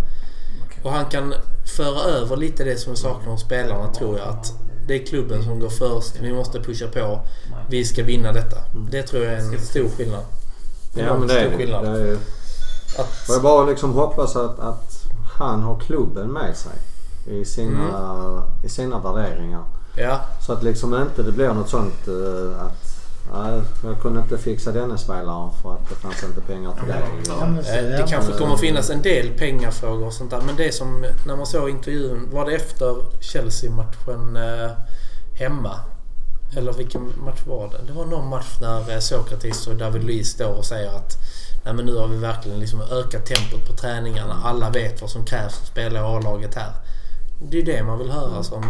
Och 0.83 0.91
han 0.91 1.05
kan 1.05 1.33
föra 1.77 2.01
över 2.01 2.37
lite 2.37 2.63
det 2.63 2.77
som 2.77 2.93
vi 2.93 2.97
saknar 2.97 3.31
hos 3.31 3.41
spelarna 3.41 3.93
tror 3.93 4.17
jag. 4.17 4.27
Att 4.27 4.53
det 4.87 4.93
är 5.01 5.05
klubben 5.05 5.43
som 5.43 5.59
går 5.59 5.69
först. 5.69 6.15
Vi 6.21 6.33
måste 6.33 6.59
pusha 6.59 6.87
på. 6.87 7.19
Vi 7.71 7.85
ska 7.85 8.03
vinna 8.03 8.31
detta. 8.31 8.57
Det 8.91 9.03
tror 9.03 9.23
jag 9.23 9.33
är 9.33 9.37
en 9.37 9.59
stor 9.59 9.89
skillnad. 9.89 10.23
Ja 10.93 11.17
men 11.17 11.27
det 11.27 11.39
är 11.39 11.57
skillnad. 11.57 11.83
det 11.83 11.89
är, 11.89 12.13
Att, 12.97 13.25
jag 13.29 13.41
bara 13.41 13.65
liksom 13.65 13.93
hoppas 13.93 14.35
att, 14.35 14.59
att 14.59 15.03
han 15.37 15.61
har 15.61 15.79
klubben 15.79 16.27
med 16.31 16.55
sig 16.57 16.71
i 17.25 17.45
sina, 17.45 18.43
i 18.63 18.69
sina 18.69 18.99
värderingar. 18.99 19.63
ja, 19.95 20.19
Så 20.41 20.53
att 20.53 20.63
liksom 20.63 20.95
inte 21.01 21.23
det 21.23 21.31
blir 21.31 21.53
något 21.53 21.69
sånt 21.69 22.07
eh, 22.07 22.63
att 22.65 22.87
nej, 23.33 23.61
jag 23.83 24.01
kunde 24.01 24.19
inte 24.21 24.37
fixa 24.37 24.71
denna 24.71 24.97
spelaren 24.97 25.49
för 25.61 25.73
att 25.73 25.89
det 25.89 25.95
fanns 25.95 26.23
inte 26.23 26.41
pengar 26.41 26.71
till 26.73 26.87
det. 26.87 27.01
Ja, 27.27 27.45
Eh, 27.45 27.83
Det 27.83 27.97
ja. 27.99 28.05
kanske 28.07 28.33
kommer 28.33 28.53
att 28.53 28.59
finnas 28.59 28.89
en 28.89 29.01
del 29.01 29.29
pengafrågor 29.37 30.05
och 30.05 30.13
sånt 30.13 30.31
där. 30.31 30.41
Men 30.45 30.55
det 30.55 30.71
som 30.75 31.05
när 31.27 31.35
man 31.35 31.45
såg 31.45 31.69
intervjun. 31.69 32.29
Var 32.31 32.45
det 32.45 32.55
efter 32.55 32.95
Chelsea-matchen 33.21 34.35
eh, 34.37 34.71
hemma? 35.39 35.79
Eller 36.57 36.73
vilken 36.73 37.13
match 37.25 37.41
var 37.45 37.67
det? 37.69 37.77
Det 37.87 37.93
var 37.93 38.05
någon 38.05 38.27
match 38.29 38.57
när 38.61 38.93
eh, 38.93 38.99
Sokratis 38.99 39.67
och 39.67 39.75
David 39.75 40.03
Luiz 40.03 40.29
står 40.29 40.53
och 40.53 40.65
säger 40.65 40.95
att 40.95 41.17
Nej 41.63 41.73
men 41.73 41.85
nu 41.85 41.95
har 41.95 42.07
vi 42.07 42.17
verkligen 42.17 42.59
liksom 42.59 42.81
ökat 42.81 43.25
tempot 43.25 43.67
på 43.67 43.73
träningarna. 43.73 44.41
Alla 44.43 44.69
vet 44.69 45.01
vad 45.01 45.09
som 45.09 45.25
krävs 45.25 45.55
för 45.55 45.61
att 45.61 45.67
spela 45.67 45.99
i 45.99 46.03
A-laget 46.03 46.55
här. 46.55 46.71
Det 47.41 47.57
är 47.57 47.65
det 47.65 47.83
man 47.83 47.99
vill 47.99 48.11
höra 48.11 48.43
som 48.43 48.63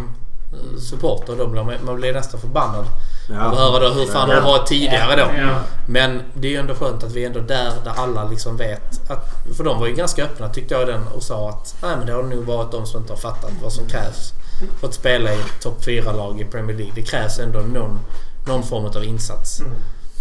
eh, 0.52 0.78
supporter. 0.80 1.36
Då 1.36 1.46
blir 1.46 1.62
man, 1.62 1.74
man 1.84 1.96
blir 1.96 2.12
nästan 2.12 2.40
förbannad. 2.40 2.84
Ja. 3.30 3.50
Och 3.50 3.56
höra 3.56 3.88
då 3.88 3.94
hur 3.94 4.06
fan 4.06 4.28
Ja. 4.28 4.34
det 4.34 4.40
har 4.40 4.50
varit 4.52 4.66
tidigare 4.66 5.16
då. 5.16 5.40
Ja. 5.40 5.60
Men 5.86 6.22
det 6.34 6.48
är 6.48 6.52
ju 6.52 6.58
ändå 6.58 6.74
skönt 6.74 7.04
att 7.04 7.12
vi 7.12 7.22
är 7.22 7.26
ändå 7.26 7.40
där, 7.40 7.72
där 7.84 7.92
alla 7.96 8.24
liksom 8.24 8.56
vet. 8.56 9.10
Att, 9.10 9.28
för 9.56 9.64
de 9.64 9.80
var 9.80 9.86
ju 9.86 9.94
ganska 9.94 10.24
öppna 10.24 10.48
tyckte 10.48 10.74
jag 10.74 10.86
den 10.86 11.08
och 11.08 11.22
sa 11.22 11.48
att 11.48 11.74
nej 11.82 11.96
men 11.96 12.06
det 12.06 12.12
har 12.12 12.22
nog 12.22 12.44
varit 12.44 12.72
de 12.72 12.86
som 12.86 13.00
inte 13.00 13.12
har 13.12 13.18
fattat 13.18 13.52
vad 13.62 13.72
som 13.72 13.86
krävs 13.86 14.32
för 14.80 14.86
att 14.88 14.94
spela 14.94 15.32
i 15.32 15.38
topp 15.62 15.78
4-lag 15.86 16.40
i 16.40 16.44
Premier 16.44 16.76
League. 16.76 16.92
Det 16.94 17.02
krävs 17.02 17.38
ändå 17.38 17.58
någon, 17.58 17.98
någon 18.46 18.62
form 18.62 18.84
av 18.84 19.04
insats. 19.04 19.60
Mm. 19.60 19.72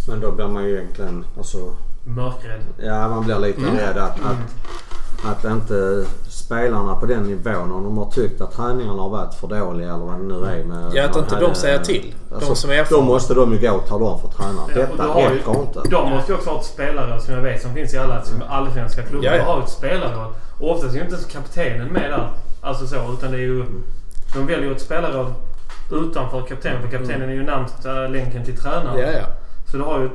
Men 0.08 0.20
då 0.20 0.32
blir 0.32 0.48
man 0.48 0.64
ju 0.64 0.76
egentligen, 0.78 1.26
alltså, 1.38 1.58
Mörkrädd. 2.04 2.62
ja 2.84 3.10
man 3.10 3.26
blir 3.26 3.40
lite 3.40 3.62
rädd 3.62 3.98
att, 3.98 4.18
att, 4.20 5.36
att 5.38 5.44
inte 5.52 6.06
spelarna 6.30 6.96
på 6.96 7.06
den 7.06 7.24
nivån 7.24 7.72
om 7.72 7.84
de 7.84 7.98
har 7.98 8.12
tyckt 8.12 8.42
att 8.42 8.56
träningarna 8.56 9.02
har 9.02 9.10
varit 9.10 9.34
för 9.34 9.48
dåliga 9.48 9.88
eller 9.94 10.06
vad 10.06 10.18
det 10.20 10.24
nu 10.24 10.46
är. 10.46 10.64
Med, 10.64 10.92
Ja, 10.94 11.06
att 11.06 11.16
inte 11.18 11.40
de 11.40 11.56
säger 11.56 11.80
till. 11.80 12.16
De 12.40 12.56
som 12.56 12.72
är 12.72 12.88
Då 12.90 13.02
måste 13.02 13.34
de 13.34 13.54
ju 13.54 13.60
gå 13.60 13.72
och 13.72 13.88
tala 13.88 14.06
om 14.06 14.20
för 14.22 14.28
tränaren. 14.28 14.70
Ja, 14.76 14.82
Detta 14.82 15.22
ju- 15.22 15.36
räcker 15.36 15.62
inte. 15.62 15.82
De 15.90 16.10
måste 16.10 16.32
ju 16.32 16.38
också 16.38 16.50
ha 16.50 16.60
ett 16.60 16.66
spelare 16.66 17.22
som 17.22 17.34
jag 17.34 17.42
vet 17.42 17.62
som 17.62 17.74
finns 17.74 17.94
i 17.94 17.98
alla 17.98 18.22
som 18.26 18.42
allsvenska 18.50 19.04
klubbar. 19.04 19.26
Ja, 19.26 19.36
ja. 19.36 19.44
Har 19.44 19.62
ett 19.64 19.70
spelare. 19.70 20.26
Och 20.60 20.72
oftast 20.72 20.94
är 20.94 20.98
ju 20.98 21.04
inte 21.04 21.16
ens 21.16 21.28
kaptenen 21.28 21.88
med 21.88 22.10
där. 22.12 22.32
Alltså 22.62 22.88
så. 22.88 22.96
Utan 23.14 23.32
det 23.32 23.38
är 23.38 23.42
ju... 23.42 23.66
De 24.34 24.48
väljer 24.48 24.66
ju 24.66 24.76
ett 24.76 24.82
spelare 24.82 25.34
utanför 25.92 26.42
kaptenen. 26.42 26.82
För 26.82 26.98
kaptenen 26.98 27.30
är 27.30 27.34
ju 27.34 27.44
närmsta 27.44 27.94
länken 27.94 28.46
till 28.46 28.58
tränaren. 28.58 29.00
Ja, 29.00 29.12
ja. 29.12 29.26
Så 29.72 29.78
du 29.78 29.84
har 29.84 30.00
ju 30.00 30.10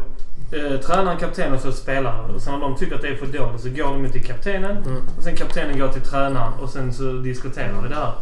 eh, 0.52 0.80
tränaren, 0.80 1.18
kapten 1.18 1.54
och 1.54 1.60
så 1.60 1.72
spelare. 1.72 2.32
Och 2.34 2.42
sen 2.42 2.54
om 2.54 2.60
de 2.60 2.76
tycker 2.76 2.94
att 2.94 3.02
det 3.02 3.08
är 3.08 3.16
för 3.16 3.26
dåligt 3.26 3.60
så 3.60 3.68
går 3.68 3.92
de 3.92 4.04
ju 4.04 4.10
till 4.10 4.24
kaptenen. 4.24 4.76
Mm. 4.76 5.02
Och 5.16 5.22
sen 5.22 5.36
kaptenen 5.36 5.78
går 5.78 5.88
till 5.88 6.02
tränaren 6.02 6.52
och 6.52 6.70
sen 6.70 6.92
så 6.92 7.12
diskuterar 7.12 7.82
vi 7.82 7.88
det 7.88 7.94
här. 7.94 8.12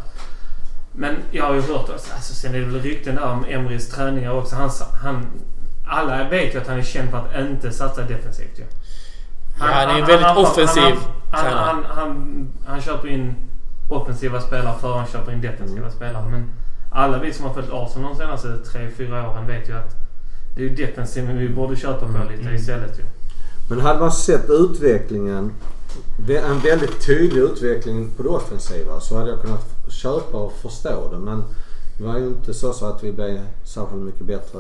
Men 0.93 1.17
jag 1.31 1.45
har 1.45 1.55
ju 1.55 1.61
hört, 1.61 1.91
alltså, 1.91 2.35
sen 2.35 2.55
är 2.55 2.59
det 2.59 2.65
väl 2.65 2.81
rykten 2.81 3.15
där 3.15 3.31
om 3.31 3.45
Emrys 3.49 3.91
träningar 3.91 4.31
också. 4.31 4.57
Han, 4.57 4.71
han, 5.03 5.27
alla 5.87 6.29
vet 6.29 6.55
ju 6.55 6.59
att 6.59 6.67
han 6.67 6.79
är 6.79 6.83
känd 6.83 7.11
för 7.11 7.19
att 7.19 7.41
inte 7.41 7.73
satsa 7.73 8.03
defensivt 8.03 8.59
ju. 8.59 8.65
Ja, 9.59 9.67
han 9.67 9.97
är 9.97 10.01
en 10.01 10.07
väldigt 10.07 10.37
offensiv 10.37 10.95
han, 11.31 11.47
han, 11.47 11.55
han, 11.55 11.85
han, 11.85 12.49
han 12.67 12.81
köper 12.81 13.09
in 13.09 13.35
offensiva 13.89 14.41
spelare 14.41 14.79
före 14.81 14.99
han 14.99 15.07
köper 15.07 15.33
in 15.33 15.41
defensiva 15.41 15.79
Mm. 15.81 15.93
spelare. 15.93 16.29
Men 16.31 16.51
alla 16.91 17.19
vi 17.19 17.33
som 17.33 17.45
har 17.45 17.55
följt 17.55 17.71
Arsenal 17.73 18.13
de 18.13 18.19
senaste 18.19 18.49
3-4 18.49 19.31
åren 19.31 19.47
vet 19.47 19.69
ju 19.69 19.73
att 19.77 19.97
det 20.57 20.63
är 20.65 20.69
ju 20.69 20.75
defensiven 20.75 21.39
vi 21.39 21.49
borde 21.49 21.77
köpa 21.77 21.99
på 22.07 22.17
Mm. 22.17 22.29
lite 22.29 22.51
istället 22.51 22.99
ju. 22.99 23.03
Men 23.69 23.81
hade 23.81 24.01
man 24.01 24.13
sett 24.13 24.51
utvecklingen, 24.51 25.53
en 26.29 26.59
väldigt 26.61 27.07
tydlig 27.07 27.41
utveckling 27.43 28.11
på 28.17 28.23
det 28.23 28.29
offensiva 28.29 29.01
så 29.01 29.19
hade 29.19 29.31
jag 29.31 29.41
kunnat 29.41 29.67
köpa 29.89 30.37
och 30.37 30.53
förstå 30.53 31.11
det. 31.13 31.19
Men 31.19 31.45
det 31.99 32.05
var 32.05 32.19
ju 32.19 32.27
inte 32.27 32.55
så, 32.55 32.73
så 32.73 32.87
att 32.87 33.05
vi 33.05 33.13
blev 33.13 33.41
särskilt 33.65 34.03
mycket 34.03 34.27
bättre 34.27 34.59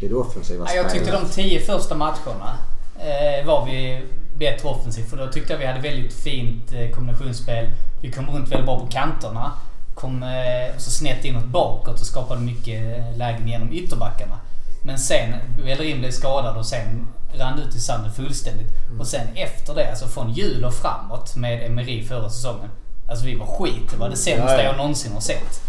i 0.00 0.08
det 0.08 0.14
offensiva 0.14 0.64
Ja, 0.68 0.74
jag 0.74 0.90
tyckte 0.92 1.10
de 1.12 1.28
tio 1.28 1.60
första 1.60 1.94
matcherna 1.94 2.56
eh, 2.98 3.46
var 3.46 3.66
vi 3.66 4.02
bättre 4.38 4.68
offensivt. 4.68 5.10
För 5.10 5.16
då 5.16 5.26
tyckte 5.32 5.52
jag 5.52 5.60
vi 5.60 5.66
hade 5.66 5.80
väldigt 5.80 6.12
fint 6.14 6.72
eh, 6.72 6.90
kombinationsspel. 6.90 7.66
Vi 8.02 8.12
kom 8.12 8.30
runt 8.30 8.48
väldigt 8.48 8.66
bra 8.66 8.80
på 8.80 8.86
kanterna. 8.86 9.52
Kom 9.94 10.22
eh, 10.22 10.78
så 10.78 10.90
snett 10.90 11.24
inåt 11.24 11.44
bakåt 11.44 12.00
och 12.00 12.06
skapade 12.06 12.40
mycket 12.40 12.98
eh, 12.98 13.16
lägen 13.16 13.48
genom 13.48 13.72
ytterbackarna. 13.72 14.38
Men 14.82 14.98
sen, 14.98 15.34
Bellerin 15.64 16.00
blev 16.00 16.10
skadad 16.10 16.56
och 16.56 16.66
sen 16.66 17.08
rann 17.34 17.58
ut 17.58 17.74
i 17.74 17.80
sanden 17.80 18.12
fullständigt. 18.12 18.68
Och 18.98 19.06
sen 19.06 19.26
efter 19.34 19.74
det, 19.74 19.90
alltså 19.90 20.06
från 20.06 20.32
jul 20.32 20.64
och 20.64 20.74
framåt 20.74 21.36
med 21.36 21.66
Emery 21.66 22.04
förra 22.04 22.30
säsongen. 22.30 22.68
Alltså 23.08 23.26
vi 23.26 23.34
var 23.34 23.46
skit. 23.46 23.90
Det 23.90 23.96
var 23.96 24.10
det 24.10 24.16
sämsta 24.16 24.52
Ja, 24.52 24.58
ja. 24.58 24.62
jag 24.62 24.76
någonsin 24.76 25.12
har 25.12 25.20
sett. 25.20 25.60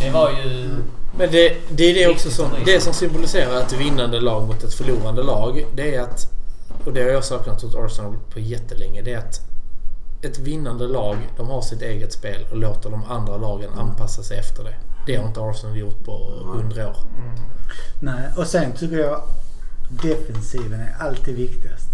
Det 0.00 0.10
var 0.10 0.30
ju... 0.30 0.68
Men 1.18 1.30
det, 1.30 1.56
det 1.70 1.84
är 1.84 1.94
det 1.94 2.08
också 2.08 2.30
som, 2.30 2.46
det 2.64 2.80
som 2.80 2.92
symboliserar 2.92 3.60
ett 3.60 3.72
vinnande 3.72 4.20
lag 4.20 4.46
mot 4.46 4.64
ett 4.64 4.74
förlorande 4.74 5.22
lag. 5.22 5.64
Det 5.74 5.94
är 5.94 6.02
att, 6.02 6.26
och 6.84 6.92
det 6.92 7.02
har 7.02 7.10
jag 7.10 7.24
saknat 7.24 7.62
hos 7.62 7.74
Arsenal 7.74 8.16
på 8.32 8.40
jättelänge, 8.40 9.02
det 9.02 9.12
är 9.12 9.18
att 9.18 9.40
ett 10.22 10.38
vinnande 10.38 10.88
lag, 10.88 11.16
de 11.36 11.48
har 11.48 11.62
sitt 11.62 11.82
eget 11.82 12.12
spel 12.12 12.46
och 12.50 12.56
låter 12.56 12.90
de 12.90 13.04
andra 13.04 13.36
lagen 13.36 13.70
anpassa 13.72 14.22
sig 14.22 14.38
efter 14.38 14.64
det. 14.64 14.74
Det 15.06 15.16
har 15.16 15.28
inte 15.28 15.40
Arsenal 15.40 15.76
gjort 15.76 16.04
på 16.04 16.12
hundra 16.54 16.88
år. 16.88 16.96
Nej, 18.00 18.30
och 18.36 18.46
sen 18.46 18.72
tycker 18.72 18.98
jag 18.98 19.22
defensiven 20.02 20.80
är 20.80 20.96
alltid 20.98 21.36
viktigast. 21.36 21.88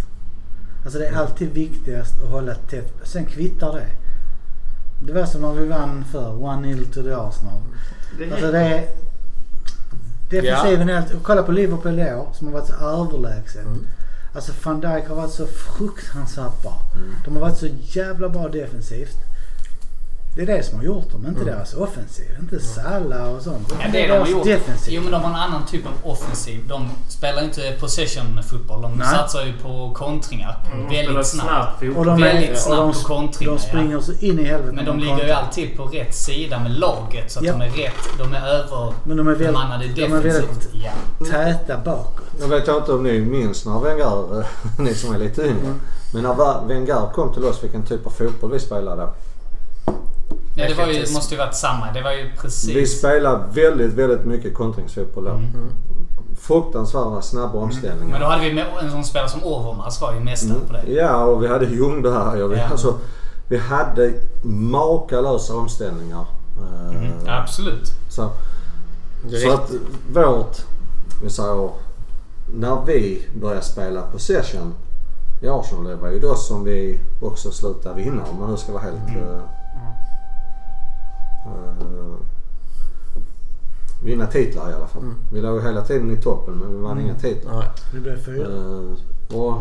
Alltså 0.84 0.98
det 0.98 1.06
är 1.06 1.16
alltid 1.16 1.48
viktigast 1.48 2.22
att 2.22 2.30
hålla 2.30 2.54
tätt. 2.54 2.92
Sen 3.04 3.26
kvittar 3.26 3.72
det. 3.72 3.86
Det 5.06 5.12
var 5.12 5.26
som 5.26 5.40
när 5.40 5.52
vi 5.52 5.66
vann 5.66 6.04
för 6.04 6.32
1-0 6.32 6.84
to 6.92 7.02
the 7.02 7.12
Arsenal. 7.12 7.60
Alltså 8.32 8.52
det 8.52 8.58
är... 8.58 8.86
Defensiven 10.30 10.88
är 10.88 10.96
alltid... 10.96 11.16
och 11.16 11.22
Kolla 11.22 11.42
på 11.42 11.52
Liverpool 11.52 11.98
i 11.98 12.14
år 12.14 12.28
som 12.32 12.46
har 12.46 12.54
varit 12.54 12.68
så 12.68 12.74
överlägset. 12.74 13.64
Mm. 13.64 13.86
Alltså 14.36 14.52
van 14.62 14.80
Dijk 14.80 15.08
har 15.08 15.16
varit 15.16 15.32
så 15.32 15.46
fruktansvärt 15.46 16.62
bra. 16.62 16.82
Mm. 16.96 17.14
De 17.24 17.34
har 17.34 17.40
varit 17.40 17.58
så 17.58 17.68
jävla 17.82 18.28
bra 18.28 18.48
defensivt. 18.48 19.16
Det 20.36 20.42
är 20.42 20.46
det 20.46 20.62
som 20.62 20.78
har 20.78 20.84
gjort 20.84 21.12
dem, 21.12 21.26
inte 21.26 21.40
Mm. 21.40 21.54
deras 21.54 21.74
offensiv. 21.74 22.24
Inte 22.40 22.60
Salah 22.60 23.34
och 23.34 23.42
sånt. 23.42 23.74
Ja, 23.80 23.86
det 23.92 24.02
de 24.06 24.08
har 24.12 24.16
deras 24.18 24.30
gjort. 24.30 24.44
defensiv. 24.44 24.94
Jo, 24.94 25.02
men 25.02 25.12
de 25.12 25.22
har 25.22 25.30
en 25.30 25.36
annan 25.36 25.66
typ 25.66 25.86
av 25.86 26.10
offensiv. 26.10 26.60
De 26.68 26.88
spelar 27.08 27.44
inte 27.44 27.60
possession-fotboll. 27.80 28.82
De 28.82 28.92
Nej. 28.92 29.06
satsar 29.06 29.42
ju 29.44 29.52
på 29.62 29.92
kontringar. 29.94 30.56
Spelar 30.86 31.06
väldigt 31.06 31.26
snabbt. 31.26 31.82
Och 31.96 32.04
de, 32.04 32.20
Väldigt 32.20 32.50
är, 32.50 32.54
snabbt 32.54 32.80
och 32.80 32.86
de, 32.86 32.92
på 33.02 33.08
kontringar, 33.08 33.52
de 33.52 33.58
springer 33.58 34.00
så 34.00 34.12
in 34.12 34.38
i 34.38 34.42
helvete. 34.44 34.72
Men 34.72 34.84
de 34.84 34.98
ligger 34.98 35.12
ju 35.12 35.18
kontrar. 35.18 35.36
alltid 35.36 35.76
på 35.76 35.84
rätt 35.84 36.14
sida 36.14 36.58
med 36.60 36.78
laget. 36.78 37.32
Så 37.32 37.38
att 37.38 37.44
Ja. 37.44 37.52
de 37.52 37.60
är 37.62 37.70
rätt. 37.70 38.18
De 38.18 38.32
är 38.34 38.46
över... 38.46 38.92
Men 39.04 39.16
de 39.16 39.28
är 39.28 39.32
väldigt, 39.32 39.46
bemannade 39.46 39.84
de 39.84 40.02
är 40.02 40.08
defensivt. 40.08 40.34
väldigt 40.34 40.68
Ja. 41.20 41.26
täta 41.30 41.78
bakåt. 41.84 42.22
Jag 42.40 42.48
vet 42.48 42.68
inte 42.68 42.92
om 42.92 43.02
ni 43.02 43.20
minns 43.20 43.66
när 43.66 43.80
Wenger, 43.80 44.46
ni 44.82 44.94
som 44.94 45.14
är 45.14 45.18
lite 45.18 45.42
yngre. 45.42 45.52
Mm. 45.60 45.80
Men 46.14 46.22
när 46.22 46.66
Wenger 46.68 47.12
kom 47.14 47.34
till 47.34 47.44
oss, 47.44 47.64
vilken 47.64 47.82
typ 47.86 48.06
av 48.06 48.10
fotboll 48.10 48.52
vi 48.52 48.60
spelade? 48.60 49.08
Ja, 50.58 50.68
det 50.68 50.74
var 50.74 50.86
ju, 50.86 51.00
måste 51.14 51.34
ju 51.34 51.38
varit 51.38 51.54
samma. 51.54 51.92
Det 51.92 52.02
var 52.02 52.12
ju 52.12 52.30
precis... 52.40 52.76
Vi 52.76 52.86
spelade 52.86 53.44
väldigt, 53.52 53.92
väldigt 53.92 54.24
mycket 54.24 54.54
kontringsfotboll 54.54 55.24
då. 55.24 55.30
Mm. 55.30 55.50
Fruktansvärda 56.40 57.22
snabba 57.22 57.58
omställningar. 57.58 58.12
Men 58.12 58.20
då 58.20 58.26
hade 58.26 58.42
vi 58.42 58.54
med- 58.54 58.66
en 58.82 58.90
sån 58.90 59.04
spelare 59.04 59.28
som 59.28 59.44
Overmars 59.44 60.00
var 60.00 60.12
ju 60.14 60.20
mästare 60.20 60.58
på 60.66 60.72
det. 60.72 60.92
Ja, 60.92 61.24
och 61.24 61.42
vi 61.42 61.48
hade 61.48 61.66
Ljungberg 61.66 62.42
och 62.42 62.52
vi, 62.52 62.56
Ja. 62.56 62.64
alltså, 62.70 62.94
vi 63.48 63.56
hade 63.56 64.12
makalösa 64.44 65.54
omställningar. 65.54 66.24
Eh, 66.58 66.96
Mm, 66.96 67.12
absolut. 67.26 67.90
Så, 68.10 68.30
så 69.42 69.52
att 69.52 69.70
vårt, 70.12 70.56
vi 71.22 71.30
säger, 71.30 71.70
när 72.54 72.84
vi 72.86 73.26
började 73.40 73.62
spela 73.62 74.02
possession 74.02 74.74
i 75.42 75.48
Arsenal, 75.48 75.84
det 75.84 75.96
var 75.96 76.08
ju 76.08 76.18
då 76.20 76.34
som 76.34 76.64
vi 76.64 77.00
också 77.22 77.50
slutade 77.50 77.94
vinna 78.02 78.22
om 78.32 78.40
man 78.40 78.50
nu 78.50 78.56
ska 78.56 78.72
vara 78.72 78.82
helt... 78.82 78.96
eh, 79.08 79.40
eh, 81.46 82.16
vinna 84.04 84.26
titlar 84.26 84.70
i 84.70 84.74
alla 84.74 84.86
fall. 84.86 85.14
Vi 85.32 85.40
låg 85.40 85.62
hela 85.62 85.82
tiden 85.82 86.10
i 86.10 86.16
toppen 86.22 86.54
men 86.54 86.76
vi 86.76 86.82
vann 86.82 87.00
inga 87.00 87.14
titlar. 87.14 87.54
Nej. 87.58 87.66
Det 87.92 88.00
blev 88.00 88.24
fyra. 88.24 88.46
Eh, 88.46 89.36
och 89.36 89.52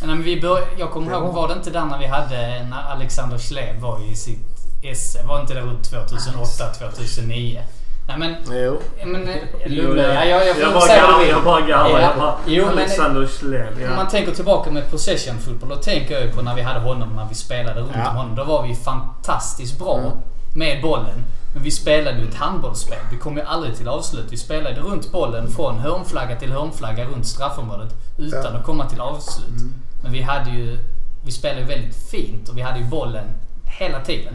Nej, 0.00 0.08
men 0.08 0.22
vi 0.22 0.40
bör, 0.40 0.60
jag 0.78 0.90
kommer 0.90 1.12
ihåg, 1.12 1.34
var 1.34 1.48
det 1.48 1.54
inte 1.54 1.70
där 1.70 1.84
när 1.84 1.98
vi 1.98 2.06
hade 2.06 2.64
när 2.70 2.92
Alexander 2.92 3.38
Schlev 3.38 3.80
var 3.80 4.10
i 4.12 4.14
sitt 4.14 4.46
esse? 4.82 5.26
Var 5.26 5.40
inte 5.40 5.54
det 5.54 5.60
runt 5.60 5.84
2008, 5.90 6.64
2009? 6.92 7.60
Nej 8.08 8.18
men... 8.18 8.34
Jo. 8.64 8.78
men 9.06 9.28
eh, 9.28 9.34
Lugna 9.66 10.02
ja, 10.02 10.24
jag, 10.24 10.46
jag 10.48 10.54
får 10.56 10.62
jag 10.64 10.72
bara 10.74 10.86
garvar. 10.86 11.24
Jag 11.30 11.44
bara 11.44 11.60
garvar. 11.60 12.00
Ja. 12.18 12.38
Jo, 12.46 12.66
Alexander 12.66 13.26
Schlev. 13.26 13.66
Om 13.76 13.96
man 13.96 14.04
Ja. 14.04 14.10
tänker 14.10 14.32
tillbaka 14.32 14.70
med 14.70 14.90
possession 14.90 15.38
fotboll, 15.38 15.68
då 15.68 15.76
tänker 15.76 16.14
jag 16.14 16.22
ju 16.22 16.32
på 16.32 16.42
när 16.42 16.54
vi 16.54 16.62
hade 16.62 16.80
honom, 16.80 17.16
när 17.16 17.26
vi 17.28 17.34
spelade 17.34 17.80
runt 17.80 17.90
Ja. 17.94 18.10
om 18.10 18.16
honom. 18.16 18.34
Då 18.36 18.44
var 18.44 18.62
vi 18.66 18.74
fantastiskt 18.74 19.78
bra 19.78 19.98
Mm. 19.98 20.10
Med 20.54 20.82
bollen. 20.82 21.24
Men 21.54 21.62
vi 21.62 21.70
spelade 21.70 22.18
ju 22.18 22.28
ett 22.28 22.34
handbollsspel. 22.34 22.98
Vi 23.12 23.18
kom 23.18 23.36
ju 23.36 23.42
aldrig 23.42 23.76
till 23.76 23.88
avslut. 23.88 24.26
Vi 24.30 24.36
spelade 24.36 24.80
runt 24.80 25.12
bollen 25.12 25.48
från 25.50 25.78
hörnflagga 25.78 26.38
till 26.38 26.52
hörnflagga 26.52 27.04
runt 27.04 27.26
straffområdet 27.26 27.94
utan 28.18 28.44
Ja. 28.54 28.58
att 28.58 28.64
komma 28.64 28.88
till 28.88 29.00
avslut. 29.00 29.60
Men 30.02 30.12
vi 30.12 30.22
hade 30.22 30.50
ju... 30.50 30.78
Vi 31.24 31.32
spelade 31.32 31.60
ju 31.60 31.66
väldigt 31.66 31.96
fint 32.10 32.48
och 32.48 32.56
vi 32.58 32.62
hade 32.62 32.78
ju 32.78 32.84
bollen 32.84 33.24
hela 33.64 34.00
tiden. 34.00 34.34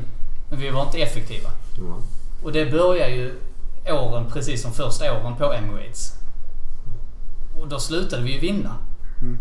Men 0.50 0.60
vi 0.60 0.70
var 0.70 0.82
inte 0.82 0.98
effektiva. 0.98 1.50
ja. 1.78 1.96
Och 2.44 2.52
det 2.52 2.72
börjar 2.72 3.08
ju 3.08 3.40
åren, 3.90 4.26
precis 4.34 4.62
som 4.62 4.72
första 4.74 5.14
åren 5.14 5.36
på 5.36 5.54
Emirates. 5.54 6.14
Och 7.62 7.68
då 7.68 7.80
slutade 7.80 8.24
vi 8.24 8.34
ju 8.34 8.40
vinna. 8.40 8.76
Mm. 9.22 9.38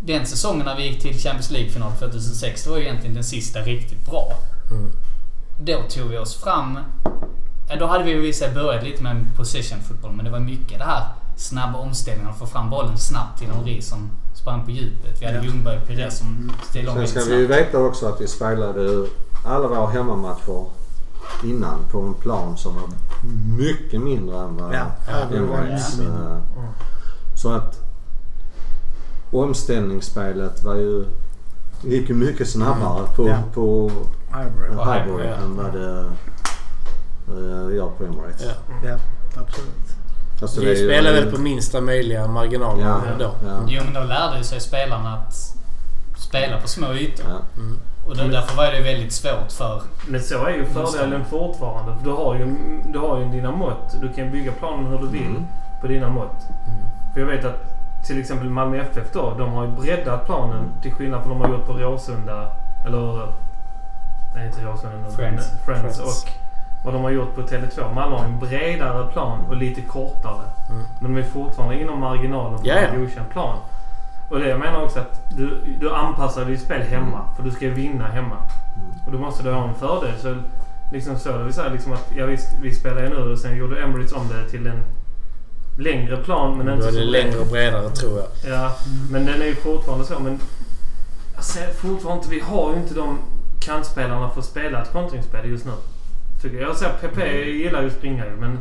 Den 0.00 0.26
säsongen 0.26 0.64
när 0.66 0.76
vi 0.76 0.82
gick 0.82 1.02
till 1.02 1.18
Champions 1.18 1.50
League-final 1.50 1.92
2006, 1.92 2.64
det 2.64 2.70
var 2.70 2.76
ju 2.76 2.82
egentligen 2.82 3.14
den 3.14 3.24
sista 3.24 3.60
riktigt 3.60 4.06
bra. 4.10 4.32
Mm. 5.58 5.66
Då 5.82 5.88
tog 5.88 6.08
vi 6.10 6.18
oss 6.18 6.36
fram... 6.36 6.78
Ja, 7.68 7.76
då 7.78 7.86
hade 7.86 8.04
vi 8.04 8.10
ju 8.10 8.28
i 8.28 8.54
börjat 8.54 8.84
lite 8.84 9.02
med 9.02 9.26
possession 9.36 9.80
fotboll 9.80 10.12
men 10.12 10.24
det 10.24 10.30
var 10.30 10.38
mycket 10.40 10.78
det 10.78 10.84
här 10.84 11.04
snabba 11.36 11.78
omställningarna, 11.78 12.34
få 12.34 12.46
fram 12.46 12.70
bollen 12.70 12.98
snabbt 12.98 13.38
till 13.38 13.48
Henri 13.50 13.82
som 13.82 14.10
sprang 14.34 14.64
på 14.64 14.70
djupet. 14.70 15.22
Vi 15.22 15.26
hade 15.26 15.38
Ja. 15.38 15.44
Ljungberg 15.44 15.76
och 15.78 15.86
Pires 15.86 16.18
som 16.18 16.52
ställde 16.70 16.90
om 16.90 16.96
Sen 16.96 17.06
ska 17.06 17.20
vi 17.20 17.36
ju 17.40 17.46
snabbt. 17.46 17.60
veta 17.60 17.78
också 17.78 18.06
att 18.06 18.20
vi 18.20 18.26
spelade 18.28 19.06
alla 19.46 19.68
våra 19.68 19.86
hemmamatcher 19.86 20.64
innan 21.44 21.78
på 21.90 22.00
en 22.00 22.14
plan 22.14 22.56
som 22.56 22.74
var 22.74 22.88
mycket 23.56 24.00
mindre 24.00 24.38
än 24.38 24.56
vad 24.56 24.74
Ja, 24.74 24.86
det 25.30 25.36
Emirates. 25.36 26.00
eh, 26.00 26.38
Så 27.42 27.52
att 27.52 27.80
omställningsspelet 29.32 30.64
var 30.64 30.74
ju 30.74 31.04
gick 31.84 32.08
ju 32.08 32.14
mycket 32.14 32.48
snabbare 32.48 33.06
på, 33.16 33.28
Ja. 33.28 33.38
på 33.54 33.90
Highbury. 34.36 34.68
Highbury, 34.68 34.98
Highbury 34.98 35.26
ja. 35.28 35.36
vad 35.48 35.72
det 35.72 36.04
eh, 37.28 37.76
gör 37.76 37.88
på 37.98 38.04
Emirates. 38.04 38.42
Ja. 38.44 38.88
Ja, 38.88 38.96
absolut. 39.42 39.70
Alltså, 40.42 40.62
ju- 40.62 40.76
spelar 40.76 41.12
väl 41.12 41.30
på 41.32 41.40
minsta 41.40 41.80
möjliga 41.80 42.26
marginaler 42.28 42.82
Ja, 42.84 43.00
då. 43.18 43.30
ja. 43.46 43.58
Jo 43.68 43.82
men 43.84 43.94
då 43.94 44.00
lärde 44.08 44.44
sig 44.44 44.60
spelarna 44.60 45.14
att 45.14 45.34
spela 46.18 46.60
på 46.60 46.68
små 46.68 46.92
ytor. 46.94 47.26
Ja. 47.28 47.38
Och 48.08 48.16
då, 48.16 48.22
därför 48.24 48.56
var 48.56 48.72
det 48.72 48.80
väldigt 48.82 49.12
svårt 49.12 49.52
för... 49.52 49.82
Men 50.08 50.20
så 50.22 50.44
är 50.46 50.50
ju 50.50 50.64
fördelen 50.64 51.24
fortfarande. 51.24 51.96
För 51.98 52.04
du 52.04 52.10
har 52.10 52.34
ju, 52.34 52.46
du 52.92 52.98
har 52.98 53.18
ju 53.20 53.24
dina 53.28 53.50
mått. 53.50 53.96
Du 54.00 54.12
kan 54.12 54.32
bygga 54.32 54.52
planen 54.52 54.86
hur 54.86 54.98
du 54.98 55.06
vill 55.06 55.26
Mm. 55.26 55.46
på 55.80 55.86
dina 55.86 56.08
mått. 56.10 56.36
För 57.14 57.20
jag 57.20 57.26
vet 57.26 57.44
att 57.44 57.62
till 58.06 58.20
exempel 58.20 58.50
Malmö 58.50 58.76
FF 58.76 59.12
då, 59.12 59.34
de 59.38 59.52
har 59.52 59.64
ju 59.66 59.70
breddat 59.70 60.26
planen 60.26 60.72
till 60.82 60.92
skillnad 60.92 61.22
från 61.24 61.38
vad 61.38 61.48
de 61.48 61.52
har 61.52 61.58
gjort 61.58 61.66
på 61.66 61.72
Råsunda. 61.72 62.50
Eller... 62.86 63.32
Nej, 64.36 64.46
inte 64.46 64.60
Råsunda. 64.60 64.96
men 65.02 65.12
Friends. 65.12 65.50
Friends. 65.64 65.98
Och 66.00 66.30
vad 66.84 66.94
de 66.94 67.02
har 67.02 67.10
gjort 67.10 67.34
på 67.34 67.40
Tele2. 67.40 67.94
Malmö 67.94 68.16
har 68.16 68.24
en 68.24 68.38
bredare 68.38 69.12
plan 69.12 69.44
och 69.48 69.56
lite 69.56 69.80
kortare. 69.80 70.44
Mm. 70.70 70.82
Men 71.00 71.14
de 71.14 71.20
är 71.20 71.24
fortfarande 71.24 71.80
inom 71.80 72.00
marginalen 72.00 72.60
ja. 72.64 72.74
en 72.74 73.00
godkänd 73.00 73.30
plan. 73.30 73.58
Och 74.30 74.38
det 74.38 74.48
jag 74.48 74.60
menar 74.60 74.82
också 74.82 74.98
att 74.98 75.36
du, 75.36 75.76
du 75.80 75.94
anpassar 75.94 76.44
ditt 76.44 76.60
spel 76.60 76.82
hemma. 76.82 77.28
För 77.36 77.42
du 77.42 77.50
ska 77.50 77.68
vinna 77.68 78.08
hemma. 78.08 78.36
Och 79.06 79.12
då 79.12 79.18
måste 79.18 79.42
du 79.42 79.52
ha 79.52 79.68
en 79.68 79.74
fördel. 79.74 80.18
Så 80.18 80.36
liksom 80.92 81.18
så, 81.18 81.38
det 81.38 81.44
vill 81.44 81.54
säga 81.54 81.72
liksom 81.72 81.92
att 81.92 82.10
ja, 82.16 82.26
visst, 82.26 82.48
vi 82.62 82.74
spelar 82.74 83.02
ju 83.02 83.08
nu 83.08 83.32
och 83.32 83.38
sen 83.38 83.56
gjorde 83.56 83.82
Emirates 83.82 84.12
om 84.12 84.28
det 84.28 84.50
till 84.50 84.66
en 84.66 84.82
längre 85.78 86.16
plan 86.16 86.56
men 86.56 86.66
Då 86.66 86.72
inte 86.72 86.88
är 86.88 86.92
så 86.92 86.98
det 86.98 87.04
längre 87.04 87.38
och 87.38 87.46
bredare 87.46 87.90
tror 87.90 88.18
jag. 88.18 88.52
Ja, 88.52 88.72
men 89.10 89.26
den 89.26 89.42
är 89.42 89.46
ju 89.46 89.54
fortfarande 89.54 90.04
så. 90.04 90.18
Men 90.18 90.40
jag 91.34 91.44
ser 91.44 91.68
fortfarande 91.72 92.22
inte, 92.22 92.34
vi 92.34 92.40
har 92.40 92.72
ju 92.72 92.76
inte 92.76 92.94
de 92.94 93.18
kantspelarna 93.66 94.26
att 94.36 94.44
spela 94.44 94.82
ett 94.82 94.92
kontringsspel 94.92 95.50
just 95.50 95.64
nu. 95.64 95.72
Tycker 96.42 96.56
jag. 96.60 96.68
Jag 96.70 96.76
ser 96.76 96.88
PP 96.88 97.18
gillar 97.46 97.80
ju 97.80 97.86
att 97.86 97.92
springa 97.92 98.24
ju 98.24 98.30
men... 98.40 98.58